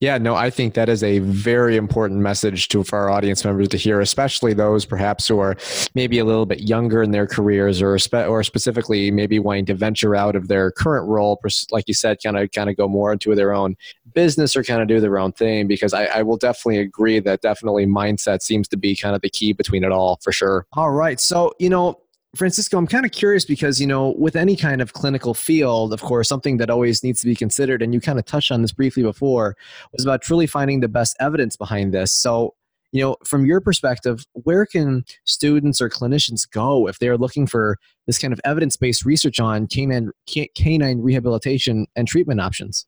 Yeah, 0.00 0.16
no, 0.16 0.34
I 0.34 0.48
think 0.48 0.72
that 0.74 0.88
is 0.88 1.02
a 1.02 1.18
very 1.18 1.76
important 1.76 2.20
message 2.20 2.68
to 2.68 2.82
for 2.82 2.98
our 2.98 3.10
audience 3.10 3.44
members 3.44 3.68
to 3.68 3.76
hear, 3.76 4.00
especially 4.00 4.54
those 4.54 4.86
perhaps 4.86 5.28
who 5.28 5.40
are 5.40 5.58
maybe 5.94 6.18
a 6.18 6.24
little 6.24 6.46
bit 6.46 6.60
younger 6.60 7.02
in 7.02 7.10
their 7.10 7.26
careers, 7.26 7.82
or 7.82 7.98
spe- 7.98 8.14
or 8.14 8.42
specifically 8.42 9.10
maybe 9.10 9.38
wanting 9.38 9.66
to 9.66 9.74
venture 9.74 10.16
out 10.16 10.36
of 10.36 10.48
their 10.48 10.70
current 10.70 11.06
role, 11.06 11.38
like 11.70 11.84
you 11.86 11.92
said, 11.92 12.16
kind 12.24 12.38
of 12.38 12.50
kind 12.52 12.70
of 12.70 12.78
go 12.78 12.88
more 12.88 13.12
into 13.12 13.34
their 13.34 13.52
own 13.52 13.76
business 14.14 14.56
or 14.56 14.64
kind 14.64 14.80
of 14.80 14.88
do 14.88 15.00
their 15.00 15.18
own 15.18 15.32
thing. 15.32 15.68
Because 15.68 15.92
I, 15.92 16.06
I 16.06 16.22
will 16.22 16.38
definitely 16.38 16.78
agree 16.78 17.20
that 17.20 17.42
definitely 17.42 17.84
mindset 17.84 18.40
seems 18.40 18.68
to 18.68 18.78
be 18.78 18.96
kind 18.96 19.14
of 19.14 19.20
the 19.20 19.28
key 19.28 19.52
between 19.52 19.84
it 19.84 19.92
all 19.92 20.18
for 20.22 20.32
sure. 20.32 20.66
All 20.72 20.92
right, 20.92 21.20
so 21.20 21.52
you 21.58 21.68
know 21.68 22.00
Francisco, 22.36 22.78
I'm 22.78 22.86
kind 22.86 23.04
of 23.04 23.10
curious 23.10 23.44
because, 23.44 23.80
you 23.80 23.86
know, 23.86 24.14
with 24.16 24.36
any 24.36 24.54
kind 24.54 24.80
of 24.80 24.92
clinical 24.92 25.34
field, 25.34 25.92
of 25.92 26.00
course, 26.00 26.28
something 26.28 26.58
that 26.58 26.70
always 26.70 27.02
needs 27.02 27.20
to 27.22 27.26
be 27.26 27.34
considered, 27.34 27.82
and 27.82 27.92
you 27.92 28.00
kind 28.00 28.20
of 28.20 28.24
touched 28.24 28.52
on 28.52 28.62
this 28.62 28.72
briefly 28.72 29.02
before, 29.02 29.56
was 29.92 30.04
about 30.04 30.22
truly 30.22 30.46
finding 30.46 30.78
the 30.78 30.88
best 30.88 31.16
evidence 31.18 31.56
behind 31.56 31.92
this. 31.92 32.12
So, 32.12 32.54
you 32.92 33.02
know, 33.02 33.16
from 33.24 33.46
your 33.46 33.60
perspective, 33.60 34.24
where 34.32 34.64
can 34.64 35.04
students 35.24 35.80
or 35.80 35.88
clinicians 35.88 36.48
go 36.48 36.86
if 36.86 37.00
they're 37.00 37.18
looking 37.18 37.48
for 37.48 37.78
this 38.06 38.18
kind 38.18 38.32
of 38.32 38.40
evidence 38.44 38.76
based 38.76 39.04
research 39.04 39.40
on 39.40 39.66
canine, 39.66 40.10
canine 40.54 41.00
rehabilitation 41.00 41.86
and 41.96 42.06
treatment 42.06 42.40
options? 42.40 42.86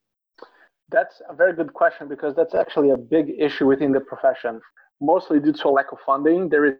That's 0.88 1.20
a 1.28 1.35
very 1.35 1.55
good 1.55 1.72
question 1.72 2.07
because 2.07 2.37
that's 2.37 2.55
actually 2.55 2.90
a 2.90 2.96
big 2.96 3.33
issue 3.38 3.66
within 3.66 3.92
the 3.92 4.00
profession, 4.00 4.61
mostly 5.00 5.40
due 5.40 5.52
to 5.52 5.68
a 5.68 5.70
lack 5.70 5.90
of 5.90 5.98
funding. 6.05 6.48
There 6.48 6.64
is 6.66 6.74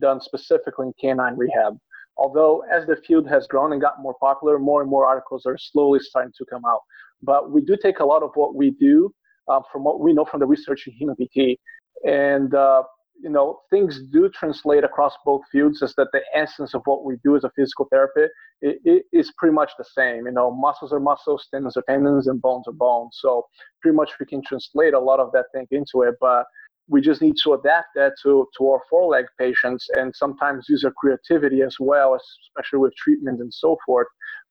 done 0.00 0.20
specifically 0.20 0.86
in 0.86 0.92
canine 1.00 1.36
rehab. 1.36 1.78
Although, 2.16 2.62
as 2.70 2.86
the 2.86 2.96
field 2.96 3.28
has 3.28 3.46
grown 3.46 3.72
and 3.72 3.80
got 3.80 4.00
more 4.00 4.14
popular, 4.20 4.58
more 4.58 4.82
and 4.82 4.90
more 4.90 5.06
articles 5.06 5.46
are 5.46 5.56
slowly 5.58 5.98
starting 6.00 6.32
to 6.36 6.44
come 6.44 6.64
out. 6.66 6.80
But 7.22 7.50
we 7.50 7.62
do 7.62 7.76
take 7.82 8.00
a 8.00 8.04
lot 8.04 8.22
of 8.22 8.30
what 8.34 8.54
we 8.54 8.70
do 8.70 9.14
uh, 9.48 9.60
from 9.72 9.84
what 9.84 10.00
we 10.00 10.12
know 10.12 10.24
from 10.24 10.40
the 10.40 10.46
research 10.46 10.86
in 10.86 10.92
human 10.92 11.16
PT. 11.16 11.58
And, 12.04 12.54
uh, 12.54 12.82
you 13.22 13.30
know, 13.30 13.60
things 13.70 14.00
do 14.12 14.28
translate 14.28 14.84
across 14.84 15.14
both 15.24 15.42
fields 15.50 15.82
as 15.82 15.94
that 15.96 16.08
the 16.12 16.20
essence 16.34 16.74
of 16.74 16.82
what 16.84 17.04
we 17.04 17.16
do 17.24 17.36
as 17.36 17.44
a 17.44 17.50
physical 17.56 17.86
therapist 17.90 18.32
it, 18.62 18.80
it 18.84 19.04
is 19.12 19.32
pretty 19.36 19.52
much 19.52 19.72
the 19.76 19.84
same. 19.84 20.26
You 20.26 20.32
know, 20.32 20.50
muscles 20.50 20.92
are 20.92 21.00
muscles, 21.00 21.46
tendons 21.52 21.76
are 21.76 21.84
tendons, 21.88 22.28
and 22.28 22.40
bones 22.40 22.64
are 22.68 22.72
bones. 22.72 23.18
So 23.20 23.46
pretty 23.82 23.96
much 23.96 24.12
we 24.18 24.26
can 24.26 24.42
translate 24.42 24.94
a 24.94 25.00
lot 25.00 25.20
of 25.20 25.32
that 25.32 25.46
thing 25.52 25.66
into 25.72 26.02
it. 26.02 26.14
But 26.20 26.44
we 26.88 27.00
just 27.00 27.22
need 27.22 27.34
to 27.44 27.54
adapt 27.54 27.88
that 27.94 28.12
to, 28.22 28.46
to 28.58 28.68
our 28.68 28.80
foreleg 28.90 29.26
patients 29.38 29.88
and 29.94 30.14
sometimes 30.14 30.66
use 30.68 30.84
our 30.84 30.92
creativity 30.92 31.62
as 31.62 31.76
well, 31.78 32.18
especially 32.56 32.80
with 32.80 32.94
treatment 32.96 33.40
and 33.40 33.52
so 33.52 33.78
forth. 33.86 34.08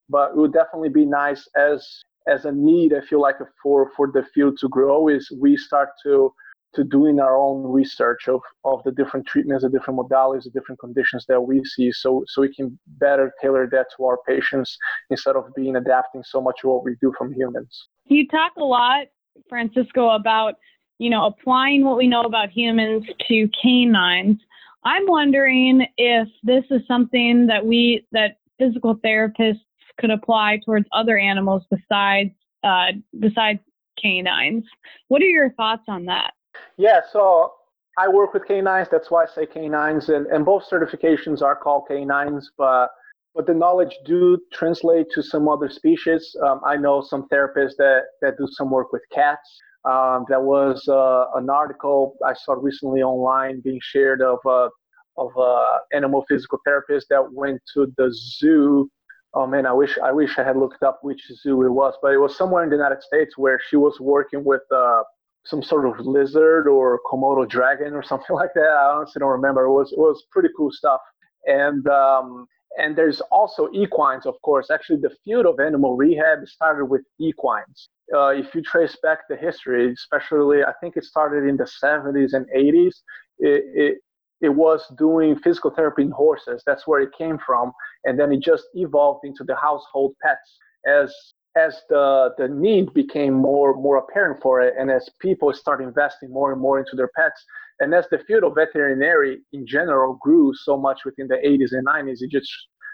But 0.10 0.32
it 0.32 0.38
would 0.38 0.54
definitely 0.54 0.90
be 0.90 1.06
nice 1.06 1.48
as 1.56 2.04
as 2.28 2.46
a 2.46 2.52
need, 2.52 2.94
I 2.94 3.02
feel 3.02 3.20
like 3.20 3.38
for, 3.64 3.92
for 3.96 4.12
the 4.14 4.24
field 4.34 4.58
to 4.60 4.70
grow 4.70 5.08
is 5.08 5.32
we 5.40 5.58
start 5.58 5.90
to 6.04 6.34
to 6.74 6.86
doing 6.86 7.20
our 7.20 7.36
own 7.36 7.64
research 7.64 8.30
of, 8.30 8.40
of 8.64 8.82
the 8.86 8.94
different 8.94 9.26
treatments, 9.28 9.64
the 9.64 9.70
different 9.70 10.00
modalities, 10.00 10.44
the 10.44 10.52
different 10.52 10.80
conditions 10.80 11.26
that 11.28 11.42
we 11.42 11.62
see 11.66 11.92
so 11.92 12.24
so 12.28 12.42
we 12.42 12.54
can 12.54 12.80
better 12.98 13.34
tailor 13.42 13.68
that 13.70 13.88
to 13.98 14.06
our 14.06 14.18
patients 14.26 14.78
instead 15.10 15.36
of 15.36 15.46
being 15.54 15.76
adapting 15.76 16.24
so 16.24 16.40
much 16.40 16.60
of 16.64 16.70
what 16.70 16.86
we 16.86 16.96
do 17.02 17.14
from 17.18 17.34
humans. 17.34 17.90
You 18.06 18.26
talk 18.28 18.54
a 18.58 18.64
lot, 18.64 19.08
Francisco, 19.50 20.12
about 20.12 20.56
you 21.02 21.10
know, 21.10 21.26
applying 21.26 21.84
what 21.84 21.98
we 21.98 22.08
know 22.08 22.22
about 22.22 22.52
humans 22.52 23.04
to 23.28 23.50
canines. 23.60 24.40
I'm 24.86 25.08
wondering 25.08 25.88
if 25.98 26.28
this 26.44 26.64
is 26.70 26.82
something 26.88 27.48
that 27.48 27.66
we 27.66 28.06
that 28.12 28.38
physical 28.60 28.96
therapists 28.98 29.62
could 30.00 30.12
apply 30.12 30.60
towards 30.64 30.86
other 30.94 31.18
animals 31.18 31.64
besides 31.72 32.30
uh, 32.64 32.92
besides 33.20 33.60
canines. 34.00 34.64
What 35.08 35.24
are 35.24 35.26
your 35.26 35.52
thoughts 35.54 35.82
on 35.88 36.06
that? 36.06 36.34
Yeah, 36.78 37.00
so 37.12 37.54
I 37.98 38.08
work 38.08 38.36
with 38.36 38.46
canines. 38.46 38.88
That's 38.92 39.10
why 39.10 39.24
I 39.24 39.26
say 39.26 39.48
canines, 39.48 40.10
and, 40.10 40.28
and 40.28 40.46
both 40.46 40.70
certifications 40.70 41.42
are 41.42 41.56
called 41.56 41.88
canines, 41.88 42.52
but 42.60 42.90
but 43.34 43.48
the 43.48 43.56
knowledge 43.56 43.98
do 44.06 44.38
translate 44.54 45.08
to 45.16 45.24
some 45.24 45.50
other 45.50 45.68
species. 45.68 46.36
Um, 46.46 46.62
I 46.64 46.78
know 46.78 47.02
some 47.02 47.28
therapists 47.34 47.76
that 47.80 48.02
that 48.22 48.38
do 48.38 48.46
some 48.52 48.70
work 48.70 48.94
with 48.94 49.02
cats. 49.12 49.50
Um, 49.84 50.26
there 50.30 50.42
was 50.42 50.88
uh, 50.88 51.26
an 51.36 51.50
article 51.50 52.16
I 52.26 52.34
saw 52.34 52.54
recently 52.54 53.02
online 53.02 53.62
being 53.62 53.80
shared 53.82 54.22
of 54.22 54.38
uh, 54.46 54.70
of 55.18 55.32
uh, 55.38 55.80
animal 55.94 56.24
physical 56.30 56.60
therapist 56.66 57.08
that 57.10 57.34
went 57.34 57.62
to 57.74 57.92
the 57.98 58.14
zoo. 58.14 58.90
Oh 59.34 59.48
man, 59.48 59.66
I 59.66 59.74
wish 59.74 59.98
I 60.04 60.12
wish 60.12 60.38
I 60.38 60.44
had 60.44 60.58
looked 60.58 60.84
up 60.84 61.00
which 61.02 61.22
zoo 61.42 61.64
it 61.64 61.70
was, 61.70 61.94
but 62.02 62.14
it 62.14 62.18
was 62.18 62.38
somewhere 62.38 62.64
in 62.64 62.70
the 62.70 62.76
United 62.76 63.02
States 63.02 63.38
where 63.38 63.60
she 63.70 63.76
was 63.76 64.00
working 64.00 64.44
with 64.44 64.62
uh, 64.76 65.02
some 65.46 65.64
sort 65.64 65.88
of 65.88 66.06
lizard 66.06 66.68
or 66.68 67.00
Komodo 67.12 67.48
dragon 67.50 67.94
or 67.94 68.04
something 68.12 68.36
like 68.36 68.54
that. 68.56 68.68
I 68.68 68.96
honestly 68.96 69.20
don't 69.20 69.30
remember. 69.30 69.66
It 69.66 69.72
was 69.72 69.92
it 69.92 70.00
was 70.00 70.24
pretty 70.32 70.50
cool 70.56 70.72
stuff. 70.72 71.02
And 71.48 71.88
um, 71.88 72.46
and 72.78 72.96
there's 72.96 73.22
also 73.32 73.70
equines, 73.74 74.26
of 74.26 74.36
course. 74.42 74.70
Actually, 74.72 75.00
the 75.02 75.16
field 75.24 75.46
of 75.46 75.60
animal 75.60 75.96
rehab 75.96 76.48
started 76.48 76.86
with 76.86 77.02
equines 77.20 77.90
uh, 78.14 78.30
if 78.30 78.54
you 78.54 78.62
trace 78.62 78.98
back 79.02 79.20
the 79.30 79.36
history, 79.36 79.92
especially 79.94 80.64
I 80.64 80.74
think 80.82 80.98
it 80.98 81.06
started 81.06 81.48
in 81.48 81.58
the 81.58 81.70
70s 81.84 82.34
and 82.34 82.46
80s, 82.56 82.96
it, 83.40 83.64
it, 83.74 83.98
it 84.42 84.50
was 84.50 84.86
doing 84.98 85.38
physical 85.38 85.72
therapy 85.72 86.04
in 86.04 86.12
horses. 86.12 86.64
That's 86.66 86.88
where 86.88 87.02
it 87.02 87.10
came 87.18 87.38
from, 87.46 87.72
and 88.06 88.20
then 88.20 88.32
it 88.32 88.42
just 88.42 88.66
evolved 88.74 89.26
into 89.26 89.44
the 89.44 89.56
household 89.56 90.16
pets 90.22 90.58
as 90.86 91.14
as 91.58 91.82
the 91.90 92.30
the 92.38 92.48
need 92.48 92.94
became 92.94 93.34
more 93.34 93.76
more 93.76 93.98
apparent 93.98 94.42
for 94.42 94.62
it, 94.62 94.74
and 94.80 94.90
as 94.90 95.10
people 95.20 95.54
start 95.54 95.82
investing 95.82 96.32
more 96.32 96.52
and 96.52 96.62
more 96.62 96.80
into 96.80 96.96
their 96.96 97.10
pets, 97.16 97.44
and 97.82 97.94
as 97.94 98.06
the 98.12 98.20
field 98.20 98.44
of 98.44 98.54
veterinary 98.56 99.40
in 99.54 99.66
general 99.66 100.18
grew 100.22 100.54
so 100.54 100.78
much 100.78 101.00
within 101.04 101.28
the 101.28 101.36
80s 101.36 101.72
and 101.72 101.86
90s, 101.88 102.22
it 102.22 102.30
just 102.30 102.50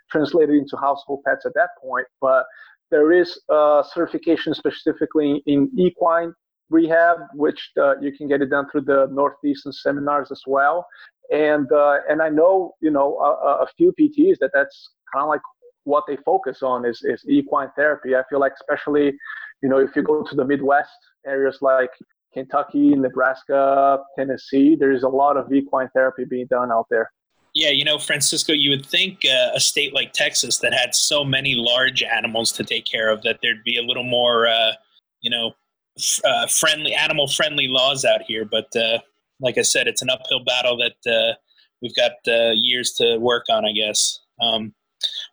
translated 0.09 0.55
into 0.55 0.77
household 0.77 1.23
pets 1.27 1.45
at 1.45 1.53
that 1.55 1.69
point. 1.81 2.07
But 2.21 2.45
there 2.89 3.11
is 3.11 3.39
a 3.49 3.83
certification 3.93 4.53
specifically 4.53 5.43
in 5.45 5.69
equine 5.77 6.33
rehab, 6.69 7.17
which 7.33 7.71
uh, 7.77 7.99
you 7.99 8.13
can 8.13 8.29
get 8.29 8.41
it 8.41 8.49
done 8.49 8.65
through 8.71 8.81
the 8.81 9.07
Northeastern 9.11 9.73
seminars 9.73 10.31
as 10.31 10.41
well. 10.47 10.85
And 11.31 11.69
uh, 11.71 11.97
and 12.09 12.21
I 12.21 12.29
know 12.29 12.75
you 12.81 12.89
know 12.89 13.17
a, 13.17 13.63
a 13.63 13.67
few 13.77 13.93
PTs 13.99 14.37
that 14.39 14.51
that's 14.53 14.91
kind 15.13 15.23
of 15.23 15.27
like 15.27 15.41
what 15.83 16.05
they 16.07 16.15
focus 16.25 16.63
on 16.63 16.85
is 16.85 17.01
is 17.03 17.25
equine 17.27 17.69
therapy. 17.75 18.15
I 18.15 18.23
feel 18.29 18.39
like 18.39 18.53
especially 18.53 19.11
you 19.61 19.67
know 19.67 19.79
if 19.79 19.93
you 19.97 20.03
go 20.03 20.23
to 20.23 20.35
the 20.35 20.45
Midwest 20.45 20.97
areas 21.25 21.57
like 21.61 21.91
Kentucky, 22.33 22.95
Nebraska, 22.95 23.99
Tennessee, 24.17 24.75
there 24.75 24.91
is 24.91 25.03
a 25.03 25.09
lot 25.09 25.37
of 25.37 25.51
equine 25.51 25.89
therapy 25.93 26.25
being 26.25 26.47
done 26.47 26.71
out 26.71 26.85
there. 26.89 27.11
Yeah, 27.53 27.69
you 27.69 27.83
know, 27.83 27.97
Francisco, 27.97 28.53
you 28.53 28.69
would 28.69 28.85
think 28.85 29.25
uh, 29.25 29.49
a 29.55 29.59
state 29.59 29.93
like 29.93 30.13
Texas 30.13 30.59
that 30.59 30.73
had 30.73 30.93
so 30.93 31.23
many 31.23 31.55
large 31.55 32.03
animals 32.03 32.51
to 32.51 32.63
take 32.63 32.85
care 32.85 33.09
of 33.09 33.23
that 33.23 33.39
there'd 33.41 33.63
be 33.63 33.77
a 33.77 33.81
little 33.81 34.03
more, 34.03 34.47
uh, 34.47 34.73
you 35.21 35.31
know, 35.31 35.53
f- 35.97 36.19
uh, 36.23 36.45
friendly, 36.47 36.93
animal 36.93 37.27
friendly 37.27 37.67
laws 37.67 38.05
out 38.05 38.21
here. 38.21 38.45
But 38.45 38.75
uh, 38.75 38.99
like 39.39 39.57
I 39.57 39.63
said, 39.63 39.87
it's 39.87 40.03
an 40.03 40.09
uphill 40.09 40.43
battle 40.43 40.77
that 40.77 41.11
uh, 41.11 41.33
we've 41.81 41.95
got 41.95 42.11
uh, 42.27 42.51
years 42.53 42.93
to 42.99 43.17
work 43.17 43.45
on, 43.49 43.65
I 43.65 43.71
guess. 43.71 44.19
Um, 44.39 44.73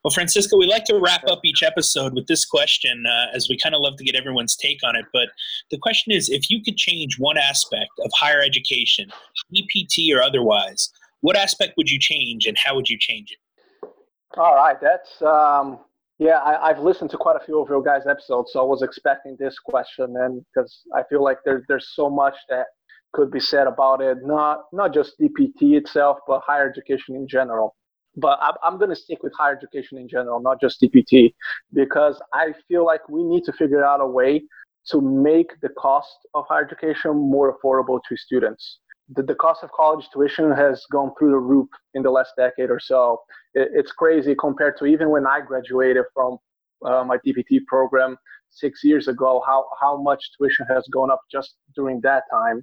well, 0.03 0.12
Francisco, 0.12 0.59
we 0.59 0.66
like 0.66 0.85
to 0.85 0.98
wrap 0.98 1.22
up 1.29 1.40
each 1.44 1.62
episode 1.62 2.14
with 2.14 2.27
this 2.27 2.44
question, 2.44 3.05
as 3.35 3.48
we 3.48 3.57
kind 3.57 3.74
of 3.74 3.81
love 3.81 3.96
to 3.96 4.05
get 4.05 4.14
everyone's 4.14 4.55
take 4.55 4.81
on 4.85 4.96
it. 4.96 5.07
But 5.12 5.29
the 5.70 5.79
question 5.79 6.12
is, 6.12 6.29
if 6.29 6.50
you 6.50 6.62
could 6.62 6.77
change 6.77 7.18
one 7.18 7.38
aspect 7.38 7.90
of 8.05 8.11
higher 8.14 8.40
education, 8.40 9.09
EPT 9.57 10.14
or 10.14 10.22
otherwise, 10.22 10.90
what 11.22 11.37
aspect 11.37 11.72
would 11.79 11.88
you 11.88 11.98
change 11.98 12.44
and 12.44 12.59
how 12.59 12.74
would 12.74 12.90
you 12.90 12.98
change 12.98 13.33
it? 13.33 13.88
All 14.37 14.55
right, 14.55 14.77
that's 14.81 15.22
um, 15.22 15.79
yeah. 16.18 16.40
I, 16.42 16.68
have 16.68 16.81
listened 16.81 17.11
to 17.11 17.16
quite 17.16 17.37
a 17.37 17.44
few 17.44 17.62
of 17.62 17.68
your 17.68 17.83
guys' 17.83 18.07
episodes, 18.07 18.53
so 18.53 18.61
I 18.61 18.64
was 18.64 18.83
expecting 18.83 19.37
this 19.38 19.59
question, 19.59 20.16
and 20.18 20.44
because 20.53 20.83
I 20.94 21.03
feel 21.05 21.22
like 21.22 21.38
there's 21.44 21.64
there's 21.68 21.92
so 21.94 22.11
much 22.11 22.35
that 22.50 22.66
could 23.14 23.31
be 23.31 23.40
said 23.40 23.66
about 23.66 24.03
it, 24.03 24.18
not 24.22 24.64
not 24.72 24.92
just 24.92 25.18
DPT 25.18 25.79
itself, 25.79 26.18
but 26.27 26.42
higher 26.44 26.68
education 26.68 27.14
in 27.14 27.27
general. 27.27 27.74
But 28.16 28.38
I'm, 28.62 28.79
going 28.79 28.90
to 28.90 28.96
stick 28.96 29.22
with 29.22 29.33
higher 29.37 29.57
education 29.57 29.98
in 29.98 30.09
general, 30.09 30.40
not 30.40 30.61
just 30.61 30.81
DPT, 30.81 31.35
because 31.72 32.22
I 32.33 32.53
feel 32.68 32.85
like 32.85 33.09
we 33.09 33.24
need 33.24 33.42
to 33.44 33.53
figure 33.53 33.85
out 33.85 34.00
a 34.00 34.07
way 34.07 34.42
to 34.90 35.00
make 35.00 35.61
the 35.62 35.70
cost 35.70 36.16
of 36.35 36.44
higher 36.48 36.64
education 36.64 37.12
more 37.12 37.57
affordable 37.57 37.98
to 38.09 38.16
students 38.16 38.79
the, 39.11 39.22
the 39.22 39.35
cost 39.35 39.62
of 39.62 39.70
college 39.72 40.09
tuition 40.12 40.50
has 40.53 40.85
gone 40.90 41.12
through 41.18 41.31
the 41.31 41.38
roof 41.38 41.68
in 41.94 42.03
the 42.03 42.11
last 42.11 42.33
decade 42.37 42.70
or 42.70 42.81
so. 42.81 43.20
It, 43.55 43.68
it's 43.74 43.92
crazy 43.92 44.35
compared 44.38 44.77
to 44.79 44.87
even 44.87 45.11
when 45.11 45.27
I 45.27 45.40
graduated 45.40 46.05
from 46.14 46.38
uh, 46.85 47.05
my 47.05 47.18
DPT 47.18 47.64
program 47.66 48.16
six 48.50 48.85
years 48.85 49.09
ago, 49.09 49.42
how, 49.46 49.66
how 49.81 50.00
much 50.00 50.22
tuition 50.38 50.66
has 50.68 50.87
gone 50.92 51.11
up 51.11 51.20
just 51.31 51.55
during 51.74 52.00
that 52.03 52.24
time. 52.31 52.62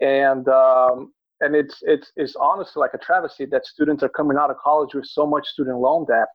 And, 0.00 0.46
um, 0.48 1.12
and 1.40 1.54
it's, 1.54 1.78
it's, 1.82 2.12
it's 2.16 2.36
honestly 2.36 2.80
like 2.80 2.94
a 2.94 2.98
travesty 2.98 3.46
that 3.46 3.66
students 3.66 4.02
are 4.02 4.08
coming 4.08 4.36
out 4.38 4.50
of 4.50 4.56
college 4.58 4.94
with 4.94 5.06
so 5.06 5.26
much 5.26 5.46
student 5.46 5.78
loan 5.78 6.06
debt, 6.06 6.28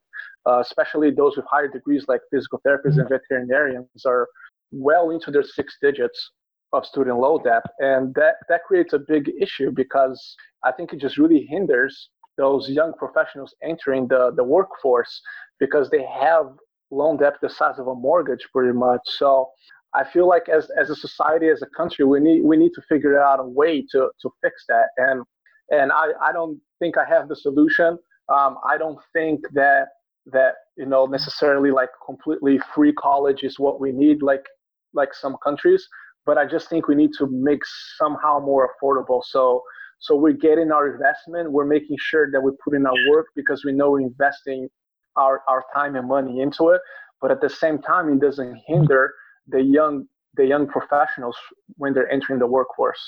uh, 0.48 0.60
especially 0.60 1.12
those 1.12 1.38
with 1.38 1.46
higher 1.50 1.68
degrees 1.68 2.06
like 2.08 2.22
physical 2.32 2.62
therapists 2.66 2.98
and 2.98 3.10
veterinarians 3.10 4.06
are 4.06 4.28
well 4.72 5.10
into 5.12 5.32
their 5.32 5.44
six 5.44 5.78
digits 5.82 6.32
of 6.74 6.86
student 6.86 7.20
loan 7.20 7.44
debt, 7.44 7.64
and 7.80 8.14
that 8.16 8.36
that 8.50 8.62
creates 8.68 8.94
a 8.94 9.00
big 9.00 9.32
issue 9.42 9.72
because 9.72 10.36
I 10.64 10.72
think 10.72 10.94
it 10.94 11.00
just 11.00 11.18
really 11.18 11.46
hinders 11.50 12.10
those 12.38 12.70
young 12.70 12.94
professionals 12.98 13.56
entering 13.64 14.08
the 14.08 14.32
the 14.36 14.44
workforce 14.44 15.22
because 15.60 15.90
they 15.90 16.04
have 16.04 16.48
loan 16.92 17.18
debt 17.18 17.34
the 17.42 17.50
size 17.50 17.80
of 17.80 17.88
a 17.88 17.96
mortgage 17.96 18.46
pretty 18.52 18.74
much. 18.74 19.02
So 19.06 19.50
I 19.96 20.04
feel 20.04 20.28
like 20.28 20.50
as 20.50 20.70
as 20.80 20.90
a 20.90 20.96
society, 20.96 21.48
as 21.48 21.62
a 21.62 21.68
country, 21.78 22.06
we 22.06 22.20
need 22.20 22.44
we 22.44 22.58
need 22.58 22.72
to 22.76 22.82
figure 22.90 23.22
out 23.22 23.40
a 23.40 23.44
way 23.44 23.82
to 23.92 24.10
to 24.22 24.30
fix 24.42 24.66
that. 24.68 24.88
And 24.98 25.24
and 25.72 25.92
I, 25.92 26.08
I 26.22 26.32
don't 26.32 26.60
think 26.80 26.98
I 26.98 27.06
have 27.06 27.28
the 27.28 27.36
solution. 27.36 27.98
Um, 28.30 28.58
I 28.68 28.78
don't 28.78 29.00
think 29.14 29.42
that 29.54 29.88
that 30.28 30.56
you 30.76 30.86
know 30.86 31.06
necessarily 31.06 31.72
like 31.72 31.90
completely 32.06 32.60
free 32.74 32.94
college 32.94 33.44
is 33.44 33.60
what 33.60 33.80
we 33.80 33.92
need 33.92 34.22
like 34.22 34.46
like 34.94 35.14
some 35.14 35.36
countries 35.44 35.88
but 36.26 36.38
i 36.38 36.46
just 36.46 36.68
think 36.70 36.88
we 36.88 36.96
need 36.96 37.12
to 37.18 37.28
make 37.28 37.62
somehow 37.98 38.40
more 38.40 38.70
affordable 38.72 39.22
so 39.24 39.62
so 40.00 40.16
we're 40.16 40.34
getting 40.34 40.72
our 40.72 40.92
investment 40.92 41.52
we're 41.52 41.66
making 41.66 41.96
sure 42.00 42.32
that 42.32 42.42
we 42.42 42.52
put 42.64 42.74
in 42.74 42.86
our 42.88 42.96
work 43.12 43.28
because 43.36 43.64
we 43.64 43.72
know 43.72 43.92
we're 43.92 44.02
investing 44.02 44.68
our 45.16 45.42
our 45.48 45.64
time 45.74 45.96
and 45.96 46.08
money 46.08 46.42
into 46.42 46.70
it 46.70 46.82
but 47.22 47.30
at 47.30 47.40
the 47.40 47.50
same 47.50 47.80
time 47.80 48.12
it 48.12 48.20
doesn't 48.20 48.58
hinder 48.66 49.14
the 49.48 49.62
young 49.62 50.06
the 50.36 50.46
young 50.46 50.68
professionals 50.68 51.38
when 51.78 51.94
they're 51.94 52.12
entering 52.12 52.40
the 52.40 52.48
workforce 52.48 53.00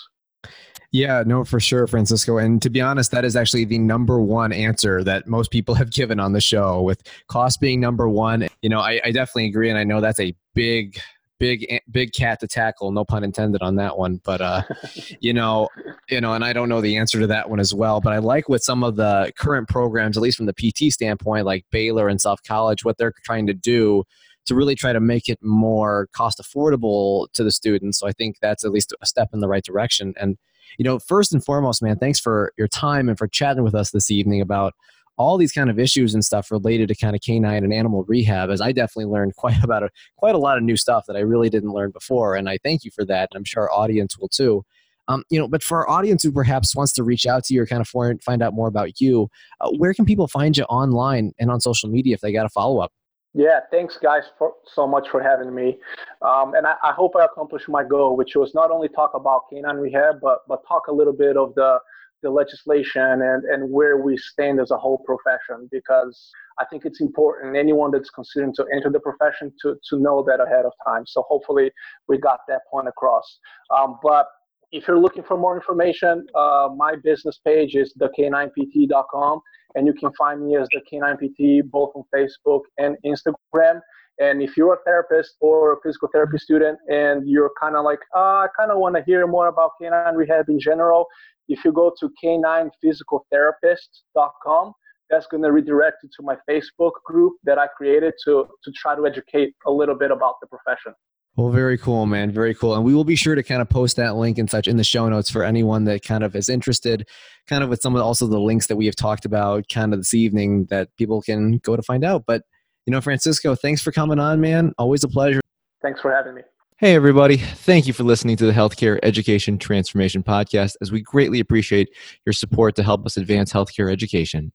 yeah, 0.91 1.23
no, 1.25 1.43
for 1.43 1.59
sure, 1.59 1.85
Francisco. 1.85 2.37
And 2.37 2.61
to 2.61 2.69
be 2.69 2.79
honest, 2.79 3.11
that 3.11 3.25
is 3.25 3.35
actually 3.35 3.65
the 3.65 3.77
number 3.77 4.21
one 4.21 4.53
answer 4.53 5.03
that 5.03 5.27
most 5.27 5.51
people 5.51 5.75
have 5.75 5.91
given 5.91 6.19
on 6.19 6.33
the 6.33 6.41
show, 6.41 6.81
with 6.81 7.01
cost 7.27 7.59
being 7.59 7.79
number 7.79 8.07
one. 8.07 8.47
You 8.61 8.69
know, 8.69 8.79
I, 8.79 9.01
I 9.03 9.11
definitely 9.11 9.47
agree, 9.47 9.69
and 9.69 9.77
I 9.77 9.83
know 9.83 9.99
that's 9.99 10.19
a 10.19 10.33
big, 10.53 10.99
big, 11.39 11.67
big 11.91 12.13
cat 12.13 12.39
to 12.39 12.47
tackle. 12.47 12.91
No 12.91 13.03
pun 13.03 13.23
intended 13.23 13.61
on 13.61 13.75
that 13.75 13.97
one. 13.97 14.21
But 14.23 14.41
uh, 14.41 14.61
you 15.19 15.33
know, 15.33 15.67
you 16.09 16.21
know, 16.21 16.33
and 16.33 16.43
I 16.43 16.53
don't 16.53 16.69
know 16.69 16.81
the 16.81 16.97
answer 16.97 17.19
to 17.19 17.27
that 17.27 17.49
one 17.49 17.59
as 17.59 17.73
well. 17.73 17.99
But 17.99 18.13
I 18.13 18.19
like 18.19 18.47
with 18.47 18.63
some 18.63 18.83
of 18.83 18.95
the 18.95 19.31
current 19.37 19.67
programs, 19.67 20.15
at 20.15 20.23
least 20.23 20.37
from 20.37 20.45
the 20.45 20.53
PT 20.53 20.93
standpoint, 20.93 21.45
like 21.45 21.65
Baylor 21.69 22.07
and 22.07 22.21
South 22.21 22.43
College, 22.43 22.85
what 22.85 22.97
they're 22.97 23.13
trying 23.25 23.47
to 23.47 23.53
do 23.53 24.03
to 24.47 24.55
really 24.55 24.75
try 24.75 24.93
to 24.93 24.99
make 24.99 25.29
it 25.29 25.39
more 25.41 26.07
cost 26.13 26.41
affordable 26.41 27.27
to 27.33 27.43
the 27.43 27.51
students. 27.51 27.99
So 27.99 28.07
I 28.07 28.11
think 28.11 28.37
that's 28.41 28.65
at 28.65 28.71
least 28.71 28.93
a 29.01 29.05
step 29.05 29.29
in 29.33 29.39
the 29.39 29.47
right 29.47 29.63
direction. 29.63 30.13
And 30.19 30.37
you 30.77 30.83
know, 30.83 30.99
first 30.99 31.33
and 31.33 31.43
foremost, 31.43 31.81
man, 31.81 31.97
thanks 31.97 32.19
for 32.19 32.51
your 32.57 32.67
time 32.67 33.07
and 33.09 33.17
for 33.17 33.27
chatting 33.27 33.63
with 33.63 33.73
us 33.73 33.91
this 33.91 34.11
evening 34.11 34.41
about 34.41 34.73
all 35.17 35.37
these 35.37 35.51
kind 35.51 35.69
of 35.69 35.79
issues 35.79 36.13
and 36.13 36.23
stuff 36.23 36.51
related 36.51 36.87
to 36.87 36.95
kind 36.95 37.15
of 37.15 37.21
canine 37.21 37.63
and 37.63 37.73
animal 37.73 38.03
rehab 38.03 38.49
as 38.49 38.61
i 38.61 38.71
definitely 38.71 39.11
learned 39.11 39.35
quite 39.37 39.61
about 39.63 39.83
a, 39.83 39.89
quite 40.15 40.35
a 40.35 40.37
lot 40.37 40.57
of 40.57 40.63
new 40.63 40.77
stuff 40.77 41.05
that 41.07 41.15
i 41.15 41.19
really 41.19 41.49
didn't 41.49 41.71
learn 41.71 41.91
before 41.91 42.35
and 42.35 42.49
i 42.49 42.57
thank 42.63 42.83
you 42.83 42.91
for 42.91 43.03
that 43.03 43.27
and 43.31 43.37
i'm 43.37 43.43
sure 43.43 43.63
our 43.63 43.71
audience 43.71 44.17
will 44.17 44.29
too 44.29 44.63
um, 45.09 45.23
you 45.29 45.39
know 45.39 45.47
but 45.47 45.63
for 45.63 45.79
our 45.79 45.89
audience 45.89 46.23
who 46.23 46.31
perhaps 46.31 46.75
wants 46.75 46.93
to 46.93 47.03
reach 47.03 47.25
out 47.25 47.43
to 47.43 47.53
you 47.53 47.61
or 47.61 47.65
kind 47.65 47.81
of 47.81 47.87
find 48.23 48.41
out 48.41 48.53
more 48.53 48.67
about 48.67 49.01
you 49.01 49.27
uh, 49.61 49.69
where 49.77 49.93
can 49.93 50.05
people 50.05 50.27
find 50.27 50.57
you 50.57 50.63
online 50.65 51.33
and 51.39 51.49
on 51.49 51.59
social 51.59 51.89
media 51.89 52.13
if 52.13 52.21
they 52.21 52.31
got 52.31 52.45
a 52.45 52.49
follow-up 52.49 52.91
yeah, 53.37 53.59
thanks, 53.69 53.97
guys, 54.01 54.23
for, 54.39 54.53
so 54.65 54.87
much 54.87 55.09
for 55.09 55.21
having 55.21 55.53
me. 55.53 55.77
Um, 56.23 56.55
and 56.55 56.65
I, 56.65 56.73
I, 56.83 56.91
hope 56.91 57.15
I 57.15 57.25
accomplished 57.25 57.69
my 57.69 57.83
goal, 57.83 58.17
which 58.17 58.35
was 58.35 58.55
not 58.55 58.71
only 58.71 58.89
talk 58.89 59.11
about 59.13 59.43
canine 59.51 59.77
rehab, 59.77 60.15
but 60.21 60.39
but 60.47 60.63
talk 60.67 60.87
a 60.87 60.91
little 60.91 61.13
bit 61.13 61.37
of 61.37 61.53
the 61.53 61.77
the 62.23 62.31
legislation 62.31 63.21
and, 63.21 63.43
and 63.43 63.71
where 63.71 63.97
we 63.97 64.17
stand 64.17 64.59
as 64.59 64.71
a 64.71 64.77
whole 64.77 65.03
profession, 65.05 65.69
because 65.71 66.31
I 66.59 66.65
think 66.65 66.83
it's 66.83 66.99
important 66.99 67.55
anyone 67.55 67.91
that's 67.91 68.09
considering 68.09 68.55
to 68.55 68.65
enter 68.73 68.89
the 68.89 68.99
profession 68.99 69.53
to 69.61 69.75
to 69.89 69.99
know 69.99 70.23
that 70.27 70.41
ahead 70.41 70.65
of 70.65 70.73
time. 70.83 71.05
So 71.05 71.23
hopefully 71.29 71.69
we 72.07 72.17
got 72.17 72.39
that 72.47 72.61
point 72.71 72.87
across. 72.87 73.37
Um, 73.77 73.99
but 74.01 74.25
if 74.71 74.87
you're 74.87 74.99
looking 74.99 75.23
for 75.23 75.37
more 75.37 75.55
information, 75.55 76.25
uh, 76.35 76.67
my 76.75 76.95
business 77.03 77.39
page 77.45 77.75
is 77.75 77.93
thek9pt.com, 77.99 79.39
and 79.75 79.85
you 79.87 79.93
can 79.93 80.11
find 80.17 80.45
me 80.45 80.57
as 80.57 80.67
the 80.71 80.81
K9PT 80.91 81.69
both 81.69 81.91
on 81.95 82.03
Facebook 82.13 82.63
and 82.77 82.97
Instagram. 83.05 83.79
And 84.19 84.41
if 84.41 84.57
you're 84.57 84.73
a 84.73 84.79
therapist 84.83 85.35
or 85.41 85.73
a 85.73 85.75
physical 85.83 86.09
therapy 86.11 86.39
student 86.39 86.79
and 86.89 87.29
you're 87.29 87.51
kind 87.61 87.75
of 87.75 87.85
like, 87.85 87.99
oh, 88.15 88.45
I 88.45 88.47
kind 88.57 88.71
of 88.71 88.79
want 88.79 88.95
to 88.95 89.03
hear 89.03 89.27
more 89.27 89.47
about 89.47 89.73
canine 89.79 90.15
rehab 90.15 90.49
in 90.49 90.59
general, 90.59 91.05
if 91.47 91.63
you 91.63 91.71
go 91.71 91.93
to 91.99 92.09
k9physicaltherapist.com, 92.23 94.73
that's 95.09 95.27
going 95.27 95.43
to 95.43 95.51
redirect 95.51 95.97
you 96.03 96.09
to 96.17 96.23
my 96.23 96.35
Facebook 96.49 96.93
group 97.05 97.33
that 97.43 97.59
I 97.59 97.67
created 97.67 98.15
to, 98.25 98.47
to 98.63 98.71
try 98.71 98.95
to 98.95 99.05
educate 99.05 99.53
a 99.67 99.71
little 99.71 99.95
bit 99.95 100.09
about 100.09 100.39
the 100.41 100.47
profession. 100.47 100.95
Well, 101.37 101.51
very 101.51 101.77
cool, 101.77 102.07
man. 102.07 102.31
Very 102.31 102.55
cool. 102.55 102.73
And 102.73 102.83
we 102.83 102.95
will 102.95 103.03
be 103.03 103.15
sure 103.15 103.35
to 103.35 103.43
kind 103.43 103.61
of 103.61 103.69
post 103.69 103.95
that 103.97 104.15
link 104.15 104.39
and 104.39 104.49
such 104.49 104.67
in 104.67 104.77
the 104.77 104.83
show 104.83 105.07
notes 105.07 105.29
for 105.29 105.43
anyone 105.43 105.83
that 105.83 106.03
kind 106.03 106.23
of 106.23 106.35
is 106.35 106.49
interested, 106.49 107.07
kind 107.45 107.63
of 107.63 107.69
with 107.69 107.79
some 107.79 107.95
of 107.95 108.01
also 108.01 108.25
the 108.25 108.39
links 108.39 108.65
that 108.67 108.75
we 108.75 108.87
have 108.87 108.95
talked 108.95 109.23
about 109.23 109.65
kind 109.71 109.93
of 109.93 109.99
this 109.99 110.15
evening 110.15 110.65
that 110.71 110.89
people 110.97 111.21
can 111.21 111.59
go 111.59 111.75
to 111.75 111.83
find 111.83 112.03
out. 112.03 112.23
But, 112.25 112.41
you 112.87 112.91
know, 112.91 113.01
Francisco, 113.01 113.53
thanks 113.53 113.83
for 113.83 113.91
coming 113.91 114.17
on, 114.17 114.41
man. 114.41 114.73
Always 114.79 115.03
a 115.03 115.07
pleasure. 115.07 115.39
Thanks 115.83 116.01
for 116.01 116.11
having 116.11 116.33
me. 116.33 116.41
Hey, 116.79 116.93
everybody. 116.93 117.37
Thank 117.37 117.87
you 117.87 117.93
for 117.93 118.03
listening 118.03 118.37
to 118.37 118.45
the 118.45 118.51
Healthcare 118.51 118.99
Education 119.01 119.57
Transformation 119.57 120.21
Podcast, 120.21 120.75
as 120.79 120.91
we 120.91 121.01
greatly 121.01 121.39
appreciate 121.39 121.89
your 122.23 122.33
support 122.33 122.75
to 122.75 122.83
help 122.83 123.03
us 123.03 123.17
advance 123.17 123.51
healthcare 123.51 123.91
education. 123.91 124.51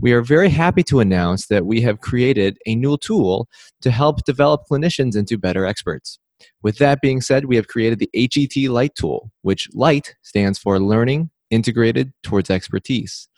We 0.00 0.12
are 0.12 0.22
very 0.22 0.48
happy 0.48 0.82
to 0.84 1.00
announce 1.00 1.48
that 1.48 1.66
we 1.66 1.82
have 1.82 2.00
created 2.00 2.56
a 2.64 2.74
new 2.74 2.96
tool 2.96 3.50
to 3.82 3.90
help 3.90 4.24
develop 4.24 4.62
clinicians 4.70 5.14
into 5.14 5.36
better 5.36 5.66
experts. 5.66 6.18
With 6.62 6.78
that 6.78 7.02
being 7.02 7.20
said, 7.20 7.44
we 7.44 7.56
have 7.56 7.68
created 7.68 7.98
the 7.98 8.08
HET 8.14 8.70
LITE 8.70 8.94
tool, 8.94 9.30
which 9.42 9.68
LITE 9.74 10.16
stands 10.22 10.58
for 10.58 10.80
Learning 10.80 11.28
Integrated 11.50 12.14
Towards 12.22 12.48
Expertise. 12.48 13.28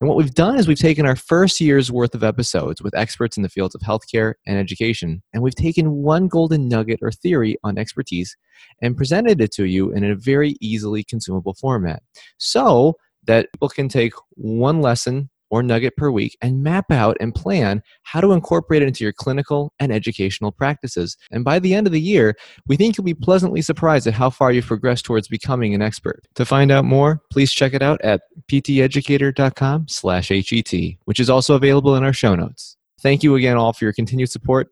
And 0.00 0.08
what 0.08 0.16
we've 0.16 0.34
done 0.34 0.58
is 0.58 0.66
we've 0.66 0.78
taken 0.78 1.06
our 1.06 1.16
first 1.16 1.60
year's 1.60 1.92
worth 1.92 2.14
of 2.14 2.24
episodes 2.24 2.82
with 2.82 2.96
experts 2.96 3.36
in 3.36 3.42
the 3.42 3.48
fields 3.48 3.74
of 3.74 3.82
healthcare 3.82 4.34
and 4.46 4.58
education, 4.58 5.22
and 5.32 5.42
we've 5.42 5.54
taken 5.54 5.90
one 5.92 6.28
golden 6.28 6.68
nugget 6.68 7.00
or 7.02 7.12
theory 7.12 7.56
on 7.64 7.78
expertise 7.78 8.36
and 8.80 8.96
presented 8.96 9.40
it 9.40 9.52
to 9.52 9.64
you 9.64 9.90
in 9.92 10.04
a 10.04 10.14
very 10.14 10.56
easily 10.60 11.04
consumable 11.04 11.54
format 11.54 12.02
so 12.38 12.94
that 13.26 13.52
people 13.52 13.68
can 13.68 13.88
take 13.88 14.12
one 14.36 14.80
lesson 14.80 15.28
or 15.50 15.62
nugget 15.62 15.96
per 15.96 16.10
week 16.10 16.36
and 16.40 16.62
map 16.62 16.90
out 16.90 17.16
and 17.20 17.34
plan 17.34 17.82
how 18.04 18.20
to 18.20 18.32
incorporate 18.32 18.82
it 18.82 18.88
into 18.88 19.04
your 19.04 19.12
clinical 19.12 19.72
and 19.78 19.92
educational 19.92 20.52
practices. 20.52 21.16
And 21.30 21.44
by 21.44 21.58
the 21.58 21.74
end 21.74 21.86
of 21.86 21.92
the 21.92 22.00
year, 22.00 22.36
we 22.66 22.76
think 22.76 22.96
you'll 22.96 23.04
be 23.04 23.14
pleasantly 23.14 23.62
surprised 23.62 24.06
at 24.06 24.14
how 24.14 24.30
far 24.30 24.52
you've 24.52 24.66
progressed 24.66 25.04
towards 25.04 25.28
becoming 25.28 25.74
an 25.74 25.82
expert. 25.82 26.26
To 26.36 26.44
find 26.44 26.70
out 26.70 26.84
more, 26.84 27.20
please 27.30 27.52
check 27.52 27.74
it 27.74 27.82
out 27.82 28.00
at 28.02 28.22
pteducator.com 28.50 29.88
slash 29.88 30.28
HET, 30.28 30.72
which 31.04 31.20
is 31.20 31.28
also 31.28 31.54
available 31.54 31.96
in 31.96 32.04
our 32.04 32.12
show 32.12 32.34
notes. 32.34 32.76
Thank 33.00 33.22
you 33.22 33.34
again 33.34 33.56
all 33.56 33.72
for 33.72 33.84
your 33.84 33.92
continued 33.92 34.30
support. 34.30 34.70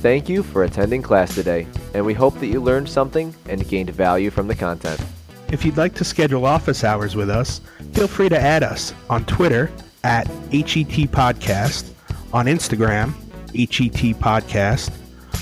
Thank 0.00 0.28
you 0.28 0.44
for 0.44 0.62
attending 0.62 1.02
class 1.02 1.34
today, 1.34 1.66
and 1.92 2.06
we 2.06 2.14
hope 2.14 2.38
that 2.38 2.46
you 2.46 2.62
learned 2.62 2.88
something 2.88 3.34
and 3.48 3.68
gained 3.68 3.90
value 3.90 4.30
from 4.30 4.46
the 4.46 4.54
content. 4.54 5.04
If 5.50 5.64
you'd 5.64 5.76
like 5.76 5.94
to 5.94 6.04
schedule 6.04 6.46
office 6.46 6.84
hours 6.84 7.16
with 7.16 7.28
us, 7.28 7.60
feel 7.92 8.08
free 8.08 8.28
to 8.28 8.40
add 8.40 8.62
us 8.62 8.94
on 9.08 9.24
Twitter 9.24 9.70
at 10.04 10.26
HET 10.52 11.10
Podcast, 11.10 11.90
on 12.32 12.46
Instagram, 12.46 13.14
HET 13.54 14.16
Podcast, 14.18 14.90